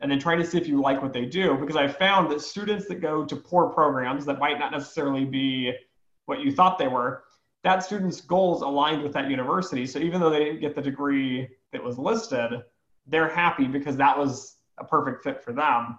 and 0.00 0.10
then 0.10 0.18
trying 0.18 0.38
to 0.38 0.46
see 0.46 0.58
if 0.58 0.68
you 0.68 0.80
like 0.80 1.00
what 1.02 1.12
they 1.12 1.24
do. 1.24 1.56
Because 1.56 1.76
I 1.76 1.88
found 1.88 2.30
that 2.30 2.40
students 2.40 2.86
that 2.88 2.96
go 2.96 3.24
to 3.24 3.36
poor 3.36 3.68
programs 3.68 4.26
that 4.26 4.38
might 4.38 4.58
not 4.58 4.72
necessarily 4.72 5.24
be 5.24 5.72
what 6.26 6.40
you 6.40 6.52
thought 6.52 6.78
they 6.78 6.88
were, 6.88 7.24
that 7.66 7.82
student's 7.82 8.20
goals 8.20 8.62
aligned 8.62 9.02
with 9.02 9.12
that 9.12 9.28
university. 9.28 9.86
So 9.86 9.98
even 9.98 10.20
though 10.20 10.30
they 10.30 10.38
didn't 10.38 10.60
get 10.60 10.76
the 10.76 10.80
degree 10.80 11.48
that 11.72 11.82
was 11.82 11.98
listed, 11.98 12.62
they're 13.08 13.28
happy 13.28 13.66
because 13.66 13.96
that 13.96 14.16
was 14.16 14.58
a 14.78 14.84
perfect 14.84 15.24
fit 15.24 15.42
for 15.42 15.52
them. 15.52 15.98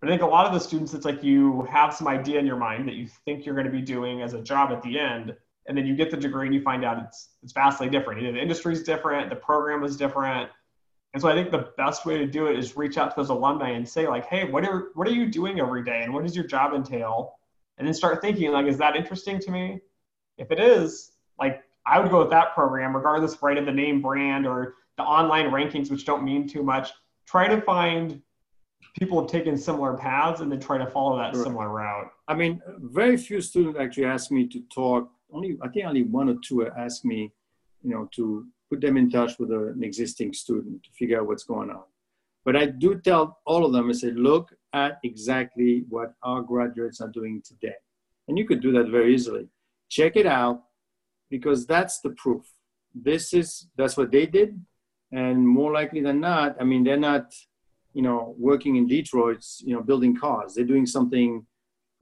But 0.00 0.08
I 0.08 0.12
think 0.12 0.22
a 0.22 0.26
lot 0.26 0.46
of 0.46 0.54
the 0.54 0.58
students, 0.58 0.94
it's 0.94 1.04
like 1.04 1.22
you 1.22 1.68
have 1.70 1.92
some 1.92 2.08
idea 2.08 2.38
in 2.38 2.46
your 2.46 2.56
mind 2.56 2.88
that 2.88 2.94
you 2.94 3.06
think 3.26 3.44
you're 3.44 3.54
going 3.54 3.66
to 3.66 3.72
be 3.72 3.82
doing 3.82 4.22
as 4.22 4.32
a 4.32 4.40
job 4.40 4.72
at 4.72 4.82
the 4.82 4.98
end, 4.98 5.36
and 5.66 5.76
then 5.76 5.84
you 5.84 5.94
get 5.94 6.10
the 6.10 6.16
degree 6.16 6.46
and 6.46 6.54
you 6.54 6.62
find 6.62 6.82
out 6.82 6.98
it's 6.98 7.28
it's 7.42 7.52
vastly 7.52 7.90
different. 7.90 8.22
Either 8.22 8.32
the 8.32 8.40
industry 8.40 8.72
is 8.72 8.82
different, 8.82 9.28
the 9.28 9.36
program 9.36 9.84
is 9.84 9.98
different, 9.98 10.50
and 11.12 11.20
so 11.20 11.28
I 11.28 11.34
think 11.34 11.50
the 11.50 11.68
best 11.76 12.06
way 12.06 12.16
to 12.18 12.26
do 12.26 12.46
it 12.46 12.58
is 12.58 12.74
reach 12.74 12.96
out 12.96 13.10
to 13.10 13.16
those 13.16 13.28
alumni 13.28 13.70
and 13.70 13.86
say 13.86 14.08
like, 14.08 14.24
hey, 14.26 14.50
what 14.50 14.64
are 14.64 14.88
what 14.94 15.06
are 15.06 15.12
you 15.12 15.30
doing 15.30 15.60
every 15.60 15.84
day, 15.84 16.00
and 16.02 16.12
what 16.14 16.24
does 16.24 16.34
your 16.34 16.46
job 16.46 16.72
entail? 16.72 17.34
And 17.76 17.86
then 17.86 17.94
start 17.94 18.22
thinking 18.22 18.50
like, 18.50 18.66
is 18.66 18.78
that 18.78 18.96
interesting 18.96 19.38
to 19.40 19.50
me? 19.50 19.80
If 20.38 20.50
it 20.50 20.60
is, 20.60 21.12
like 21.38 21.62
I 21.86 21.98
would 21.98 22.10
go 22.10 22.20
with 22.20 22.30
that 22.30 22.54
program, 22.54 22.94
regardless 22.94 23.40
right 23.42 23.58
of 23.58 23.66
the 23.66 23.72
name 23.72 24.00
brand 24.00 24.46
or 24.46 24.74
the 24.96 25.02
online 25.02 25.46
rankings, 25.46 25.90
which 25.90 26.04
don't 26.04 26.24
mean 26.24 26.48
too 26.48 26.62
much. 26.62 26.90
Try 27.26 27.48
to 27.48 27.60
find 27.60 28.20
people 28.98 29.20
have 29.20 29.30
taken 29.30 29.56
similar 29.56 29.96
paths 29.96 30.40
and 30.40 30.50
then 30.50 30.60
try 30.60 30.78
to 30.78 30.86
follow 30.86 31.16
that 31.16 31.34
right. 31.34 31.44
similar 31.44 31.68
route. 31.68 32.10
I 32.28 32.34
mean, 32.34 32.60
very 32.78 33.16
few 33.16 33.40
students 33.40 33.78
actually 33.78 34.06
ask 34.06 34.30
me 34.30 34.46
to 34.48 34.60
talk 34.74 35.10
only 35.32 35.56
I 35.62 35.68
think 35.68 35.86
only 35.86 36.02
one 36.02 36.28
or 36.28 36.36
two 36.44 36.66
asked 36.68 37.04
me, 37.04 37.32
you 37.82 37.90
know, 37.90 38.08
to 38.12 38.46
put 38.70 38.80
them 38.80 38.96
in 38.96 39.10
touch 39.10 39.38
with 39.38 39.50
an 39.50 39.82
existing 39.82 40.32
student 40.34 40.82
to 40.82 40.90
figure 40.92 41.20
out 41.20 41.26
what's 41.26 41.44
going 41.44 41.70
on. 41.70 41.84
But 42.44 42.56
I 42.56 42.66
do 42.66 43.00
tell 43.00 43.38
all 43.46 43.64
of 43.64 43.72
them, 43.72 43.88
I 43.88 43.92
say, 43.92 44.10
look 44.10 44.50
at 44.72 44.98
exactly 45.04 45.84
what 45.88 46.14
our 46.22 46.42
graduates 46.42 47.00
are 47.00 47.08
doing 47.08 47.42
today. 47.44 47.74
And 48.28 48.36
you 48.36 48.46
could 48.46 48.60
do 48.60 48.72
that 48.72 48.88
very 48.88 49.14
easily. 49.14 49.48
Check 49.96 50.12
it 50.16 50.26
out 50.40 50.58
because 51.34 51.60
that's 51.66 51.96
the 52.00 52.10
proof. 52.22 52.44
This 52.94 53.24
is, 53.40 53.48
that's 53.78 53.96
what 53.96 54.10
they 54.10 54.26
did. 54.38 54.50
And 55.12 55.46
more 55.46 55.72
likely 55.72 56.00
than 56.00 56.18
not, 56.20 56.56
I 56.60 56.64
mean, 56.64 56.82
they're 56.82 57.06
not, 57.12 57.26
you 57.92 58.02
know, 58.06 58.34
working 58.38 58.76
in 58.76 58.86
Detroit, 58.86 59.44
you 59.66 59.74
know, 59.74 59.82
building 59.82 60.14
cars. 60.16 60.54
They're 60.54 60.72
doing 60.74 60.86
something 60.86 61.46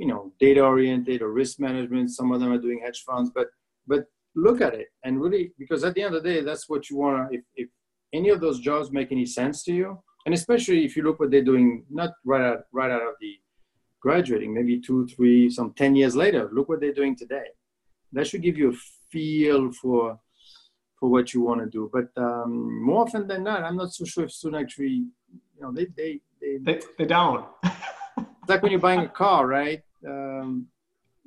you 0.00 0.06
know 0.06 0.32
data 0.40 0.62
oriented 0.62 1.20
or 1.20 1.30
risk 1.30 1.60
management 1.60 2.10
some 2.10 2.32
of 2.32 2.40
them 2.40 2.50
are 2.50 2.62
doing 2.66 2.80
hedge 2.82 3.02
funds 3.08 3.30
but 3.34 3.48
but 3.86 4.06
look 4.34 4.60
at 4.62 4.74
it 4.74 4.88
and 5.04 5.20
really 5.20 5.52
because 5.58 5.84
at 5.84 5.94
the 5.94 6.02
end 6.02 6.14
of 6.14 6.22
the 6.22 6.28
day 6.32 6.40
that's 6.40 6.68
what 6.70 6.88
you 6.88 6.96
want 6.96 7.32
if, 7.34 7.42
if 7.54 7.68
any 8.14 8.30
of 8.30 8.40
those 8.40 8.58
jobs 8.60 8.90
make 8.90 9.12
any 9.12 9.26
sense 9.26 9.62
to 9.62 9.72
you 9.74 9.98
and 10.24 10.34
especially 10.34 10.84
if 10.86 10.96
you 10.96 11.02
look 11.02 11.20
what 11.20 11.30
they're 11.30 11.50
doing 11.52 11.84
not 11.90 12.12
right 12.24 12.46
out 12.50 12.60
right 12.72 12.90
out 12.90 13.02
of 13.02 13.14
the 13.20 13.32
graduating 14.00 14.54
maybe 14.54 14.80
two 14.80 15.06
three 15.08 15.50
some 15.50 15.74
10 15.74 15.94
years 15.94 16.16
later 16.16 16.48
look 16.50 16.68
what 16.70 16.80
they're 16.80 17.00
doing 17.00 17.14
today 17.14 17.48
that 18.12 18.26
should 18.26 18.42
give 18.42 18.56
you 18.56 18.70
a 18.70 18.76
feel 19.10 19.72
for 19.72 20.18
for 20.98 21.08
what 21.08 21.32
you 21.32 21.40
want 21.40 21.60
to 21.60 21.66
do 21.66 21.90
but 21.92 22.08
um, 22.22 22.82
more 22.84 23.02
often 23.02 23.26
than 23.26 23.42
not 23.44 23.62
i'm 23.62 23.76
not 23.76 23.92
so 23.92 24.04
sure 24.04 24.24
if 24.24 24.32
students 24.32 24.62
actually 24.62 25.04
you 25.56 25.60
know 25.60 25.72
they 25.72 25.86
they 25.96 26.20
they, 26.40 26.58
they, 26.62 26.80
they 26.98 27.06
don't 27.06 27.46
it's 27.62 28.26
like 28.48 28.62
when 28.62 28.70
you're 28.70 28.80
buying 28.80 29.00
a 29.00 29.08
car 29.08 29.46
right 29.46 29.82
um, 30.06 30.66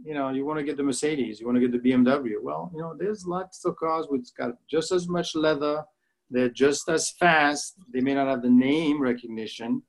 you 0.04 0.14
know, 0.14 0.30
you 0.30 0.46
want 0.46 0.60
to 0.60 0.66
get 0.66 0.78
the 0.78 0.84
Mercedes, 0.84 1.40
you 1.40 1.46
want 1.46 1.56
to 1.58 1.68
get 1.68 1.72
the 1.72 1.90
BMW. 1.90 2.36
Well, 2.42 2.72
you 2.74 2.82
know, 2.82 2.96
there's 2.98 3.26
lots 3.26 3.64
of 3.66 3.76
cars 3.78 4.08
which 4.10 4.28
got 4.38 4.52
just 4.70 4.92
as 4.92 5.08
much 5.08 5.36
leather. 5.36 5.84
They're 6.30 6.50
just 6.50 6.90
as 6.90 7.12
fast. 7.12 7.76
They 7.94 8.02
may 8.02 8.14
not 8.14 8.28
have 8.28 8.42
the 8.42 8.50
name 8.50 9.02
recognition, 9.02 9.82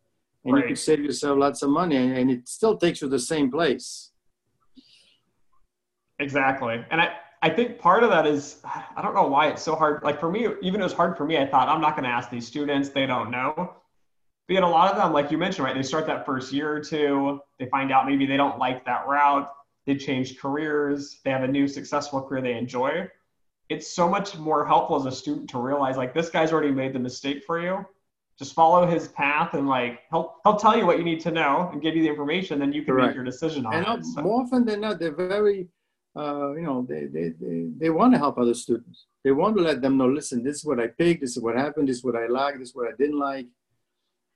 and 0.45 0.55
right. 0.55 0.63
you 0.63 0.67
can 0.69 0.77
save 0.77 1.01
yourself 1.01 1.39
lots 1.39 1.63
of 1.63 1.71
money, 1.71 1.97
and, 1.97 2.17
and 2.17 2.31
it 2.31 2.49
still 2.49 2.77
takes 2.77 3.01
you 3.01 3.09
to 3.09 3.13
the 3.13 3.19
same 3.19 3.51
place. 3.51 4.11
Exactly, 6.19 6.85
and 6.91 7.01
I 7.01 7.15
I 7.45 7.51
think 7.51 7.79
part 7.79 8.03
of 8.03 8.09
that 8.09 8.27
is 8.27 8.63
I 8.97 9.03
don't 9.03 9.15
know 9.15 9.27
why 9.27 9.49
it's 9.49 9.63
so 9.63 9.75
hard. 9.75 10.03
Like 10.03 10.19
for 10.19 10.31
me, 10.31 10.49
even 10.63 10.81
it 10.81 10.85
was 10.85 10.95
hard 10.95 11.15
for 11.15 11.27
me. 11.27 11.37
I 11.37 11.47
thought 11.47 11.69
I'm 11.69 11.83
not 11.83 11.95
going 11.95 12.05
to 12.05 12.11
ask 12.11 12.31
these 12.31 12.47
students; 12.47 12.89
they 12.89 13.05
don't 13.05 13.31
know. 13.31 13.53
But 14.47 14.55
yet 14.55 14.63
a 14.63 14.69
lot 14.69 14.91
of 14.91 14.97
them, 14.97 15.13
like 15.13 15.31
you 15.31 15.37
mentioned, 15.37 15.67
right? 15.67 15.75
They 15.75 15.83
start 15.83 16.07
that 16.07 16.25
first 16.25 16.55
year 16.55 16.73
or 16.73 16.81
two. 16.81 17.41
They 17.59 17.67
find 17.67 17.93
out 17.93 18.07
maybe 18.07 18.25
they 18.25 18.39
don't 18.39 18.59
like 18.59 18.87
that 18.87 19.07
route. 19.07 19.51
They 19.85 19.95
change 19.97 20.39
careers. 20.39 21.21
They 21.23 21.31
have 21.31 21.43
a 21.43 21.49
new 21.49 21.69
successful 21.69 22.23
career 22.23 22.41
they 22.41 22.57
enjoy. 22.57 23.09
It's 23.69 23.95
so 23.95 24.09
much 24.09 24.39
more 24.39 24.67
helpful 24.67 24.97
as 24.97 25.05
a 25.05 25.13
student 25.13 25.51
to 25.51 25.59
realize 25.59 25.99
like 25.99 26.15
this 26.15 26.31
guy's 26.31 26.51
already 26.51 26.71
made 26.71 26.95
the 26.95 26.99
mistake 26.99 27.45
for 27.47 27.61
you. 27.61 27.85
Just 28.39 28.55
follow 28.55 28.87
his 28.87 29.09
path 29.09 29.53
and 29.53 29.69
like 29.69 30.01
he'll 30.11 30.37
he'll 30.45 30.57
tell 30.57 30.79
you 30.79 30.87
what 30.87 30.97
you 30.97 31.05
need 31.05 31.21
to 31.21 31.31
know 31.31 31.69
and 31.73 31.83
give 31.83 31.95
you 31.95 32.03
the 32.03 32.09
information. 32.09 32.59
Then 32.59 32.73
you 32.73 32.83
can 32.83 32.95
Correct. 32.95 33.09
make 33.09 33.15
your 33.15 33.25
decision 33.25 33.67
on 33.67 33.75
and 33.75 33.87
it. 33.87 33.89
And 33.89 34.07
so. 34.07 34.23
more 34.23 34.43
often 34.43 34.65
than 34.65 34.81
not, 34.81 34.99
they're 34.99 35.15
very 35.15 35.69
uh, 36.17 36.53
you 36.55 36.63
know, 36.63 36.87
they, 36.89 37.07
they, 37.07 37.31
they, 37.41 37.67
they 37.77 37.91
want 37.91 38.13
to 38.13 38.19
help 38.19 38.39
other 38.39 38.55
students. 38.55 39.07
They 39.25 39.33
want 39.33 39.57
to 39.57 39.63
let 39.63 39.83
them 39.83 39.97
know, 39.97 40.07
listen, 40.07 40.45
this 40.45 40.57
is 40.57 40.65
what 40.65 40.79
I 40.79 40.87
picked, 40.87 41.23
this 41.23 41.37
is 41.37 41.43
what 41.43 41.57
happened, 41.57 41.89
this 41.89 41.99
is 41.99 42.05
what 42.05 42.17
I 42.17 42.27
like, 42.27 42.59
this 42.59 42.69
is 42.69 42.75
what 42.75 42.89
I 42.89 42.97
didn't 42.97 43.19
like. 43.19 43.47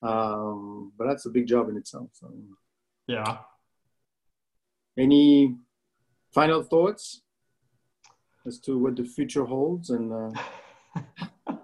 Um, 0.03 0.93
but 0.99 1.07
that's 1.07 1.26
a 1.26 1.31
big 1.31 1.47
job 1.47 1.68
in 1.68 1.76
itself. 1.76 2.11
So. 2.12 2.33
Yeah. 3.07 3.39
Any 4.97 5.57
final 6.33 6.62
thoughts 6.62 7.22
as 8.47 8.59
to 8.61 8.79
what 8.79 8.97
the 8.97 9.05
future 9.05 9.45
holds? 9.45 9.91
And 9.91 10.12
uh, 10.12 10.31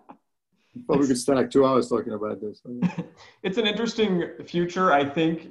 probably 0.86 1.08
could 1.08 1.18
spend 1.18 1.38
like 1.38 1.50
two 1.50 1.66
hours 1.66 1.88
talking 1.88 2.12
about 2.12 2.40
this. 2.40 2.62
it's 3.42 3.58
an 3.58 3.66
interesting 3.66 4.30
future. 4.46 4.92
I 4.92 5.04
think 5.04 5.48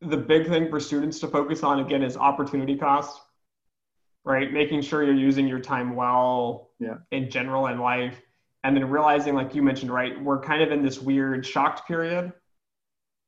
the 0.00 0.16
big 0.16 0.46
thing 0.46 0.70
for 0.70 0.78
students 0.78 1.18
to 1.20 1.28
focus 1.28 1.64
on 1.64 1.80
again 1.80 2.02
is 2.02 2.16
opportunity 2.16 2.76
cost 2.76 3.20
right? 4.24 4.52
Making 4.52 4.82
sure 4.82 5.02
you're 5.02 5.14
using 5.14 5.46
your 5.46 5.60
time 5.60 5.96
well 5.96 6.70
yeah. 6.78 6.98
in 7.10 7.30
general 7.30 7.66
in 7.66 7.78
life. 7.78 8.20
And 8.62 8.76
then 8.76 8.90
realizing, 8.90 9.34
like 9.34 9.54
you 9.54 9.62
mentioned, 9.62 9.90
right, 9.90 10.22
we're 10.22 10.40
kind 10.40 10.62
of 10.62 10.70
in 10.70 10.82
this 10.82 11.00
weird 11.00 11.46
shocked 11.46 11.88
period. 11.88 12.32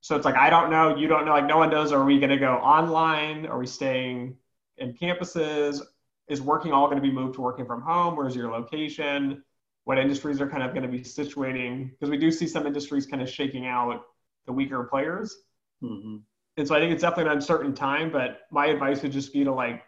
So 0.02 0.16
it's 0.16 0.24
like, 0.24 0.36
I 0.36 0.50
don't 0.50 0.70
know, 0.70 0.96
you 0.96 1.08
don't 1.08 1.24
know, 1.24 1.32
like 1.32 1.46
no 1.46 1.56
one 1.56 1.70
knows. 1.70 1.92
Are 1.92 2.04
we 2.04 2.18
going 2.18 2.30
to 2.30 2.36
go 2.36 2.54
online? 2.54 3.46
Are 3.46 3.58
we 3.58 3.66
staying 3.66 4.36
in 4.76 4.92
campuses? 4.92 5.80
Is 6.28 6.42
working 6.42 6.72
all 6.72 6.86
going 6.86 6.96
to 6.96 7.02
be 7.02 7.10
moved 7.10 7.34
to 7.34 7.40
working 7.40 7.64
from 7.64 7.82
home? 7.82 8.16
Where's 8.16 8.36
your 8.36 8.50
location? 8.50 9.42
What 9.84 9.98
industries 9.98 10.40
are 10.40 10.48
kind 10.48 10.62
of 10.62 10.70
going 10.74 10.82
to 10.82 10.88
be 10.88 11.00
situating? 11.00 11.90
Because 11.90 12.10
we 12.10 12.18
do 12.18 12.30
see 12.30 12.46
some 12.46 12.66
industries 12.66 13.06
kind 13.06 13.22
of 13.22 13.30
shaking 13.30 13.66
out 13.66 14.02
the 14.46 14.52
weaker 14.52 14.84
players. 14.84 15.34
Mm-hmm. 15.82 16.18
And 16.58 16.68
so 16.68 16.74
I 16.74 16.80
think 16.80 16.92
it's 16.92 17.02
definitely 17.02 17.30
an 17.30 17.36
uncertain 17.38 17.74
time, 17.74 18.12
but 18.12 18.40
my 18.50 18.66
advice 18.66 19.02
would 19.02 19.12
just 19.12 19.32
be 19.32 19.44
to 19.44 19.52
like 19.52 19.82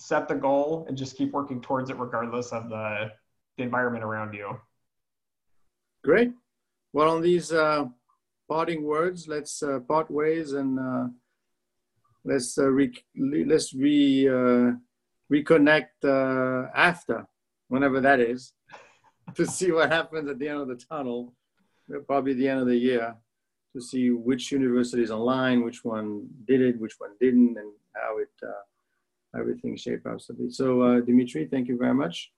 set 0.00 0.28
the 0.28 0.34
goal 0.34 0.86
and 0.88 0.96
just 0.96 1.16
keep 1.16 1.32
working 1.32 1.60
towards 1.60 1.90
it 1.90 1.98
regardless 1.98 2.52
of 2.52 2.68
the, 2.70 3.12
the 3.56 3.62
environment 3.62 4.02
around 4.02 4.32
you. 4.32 4.58
Great. 6.02 6.32
Well, 6.92 7.10
on 7.10 7.22
these 7.22 7.52
uh, 7.52 7.84
parting 8.48 8.82
words, 8.84 9.28
let's 9.28 9.62
uh, 9.62 9.80
part 9.80 10.10
ways 10.10 10.54
and 10.54 10.78
uh, 10.78 11.06
let's 12.24 12.56
uh, 12.58 12.64
re- 12.64 13.04
let's 13.16 13.74
re 13.74 14.26
uh, 14.26 14.72
reconnect 15.30 16.00
uh, 16.04 16.70
after, 16.74 17.26
whenever 17.68 18.00
that 18.00 18.20
is, 18.20 18.54
to 19.34 19.46
see 19.46 19.70
what 19.70 19.92
happens 19.92 20.28
at 20.28 20.38
the 20.38 20.48
end 20.48 20.60
of 20.60 20.68
the 20.68 20.76
tunnel, 20.76 21.34
probably 22.06 22.32
the 22.32 22.48
end 22.48 22.60
of 22.60 22.66
the 22.66 22.76
year, 22.76 23.14
to 23.74 23.80
see 23.80 24.10
which 24.10 24.50
universities 24.50 25.10
online, 25.10 25.62
which 25.62 25.84
one 25.84 26.26
did 26.46 26.60
it, 26.62 26.80
which 26.80 26.94
one 26.98 27.10
didn't, 27.20 27.56
and 27.58 27.72
how 27.94 28.18
it 28.18 28.30
everything 29.38 29.76
shape 29.76 30.06
up. 30.06 30.20
So, 30.50 30.82
uh, 30.82 31.00
Dimitri, 31.00 31.46
thank 31.46 31.68
you 31.68 31.76
very 31.76 31.94
much. 31.94 32.32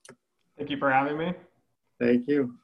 Thank 0.56 0.70
you 0.70 0.76
for 0.76 0.90
having 0.90 1.16
me. 1.16 1.34
Thank 1.98 2.28
you. 2.28 2.54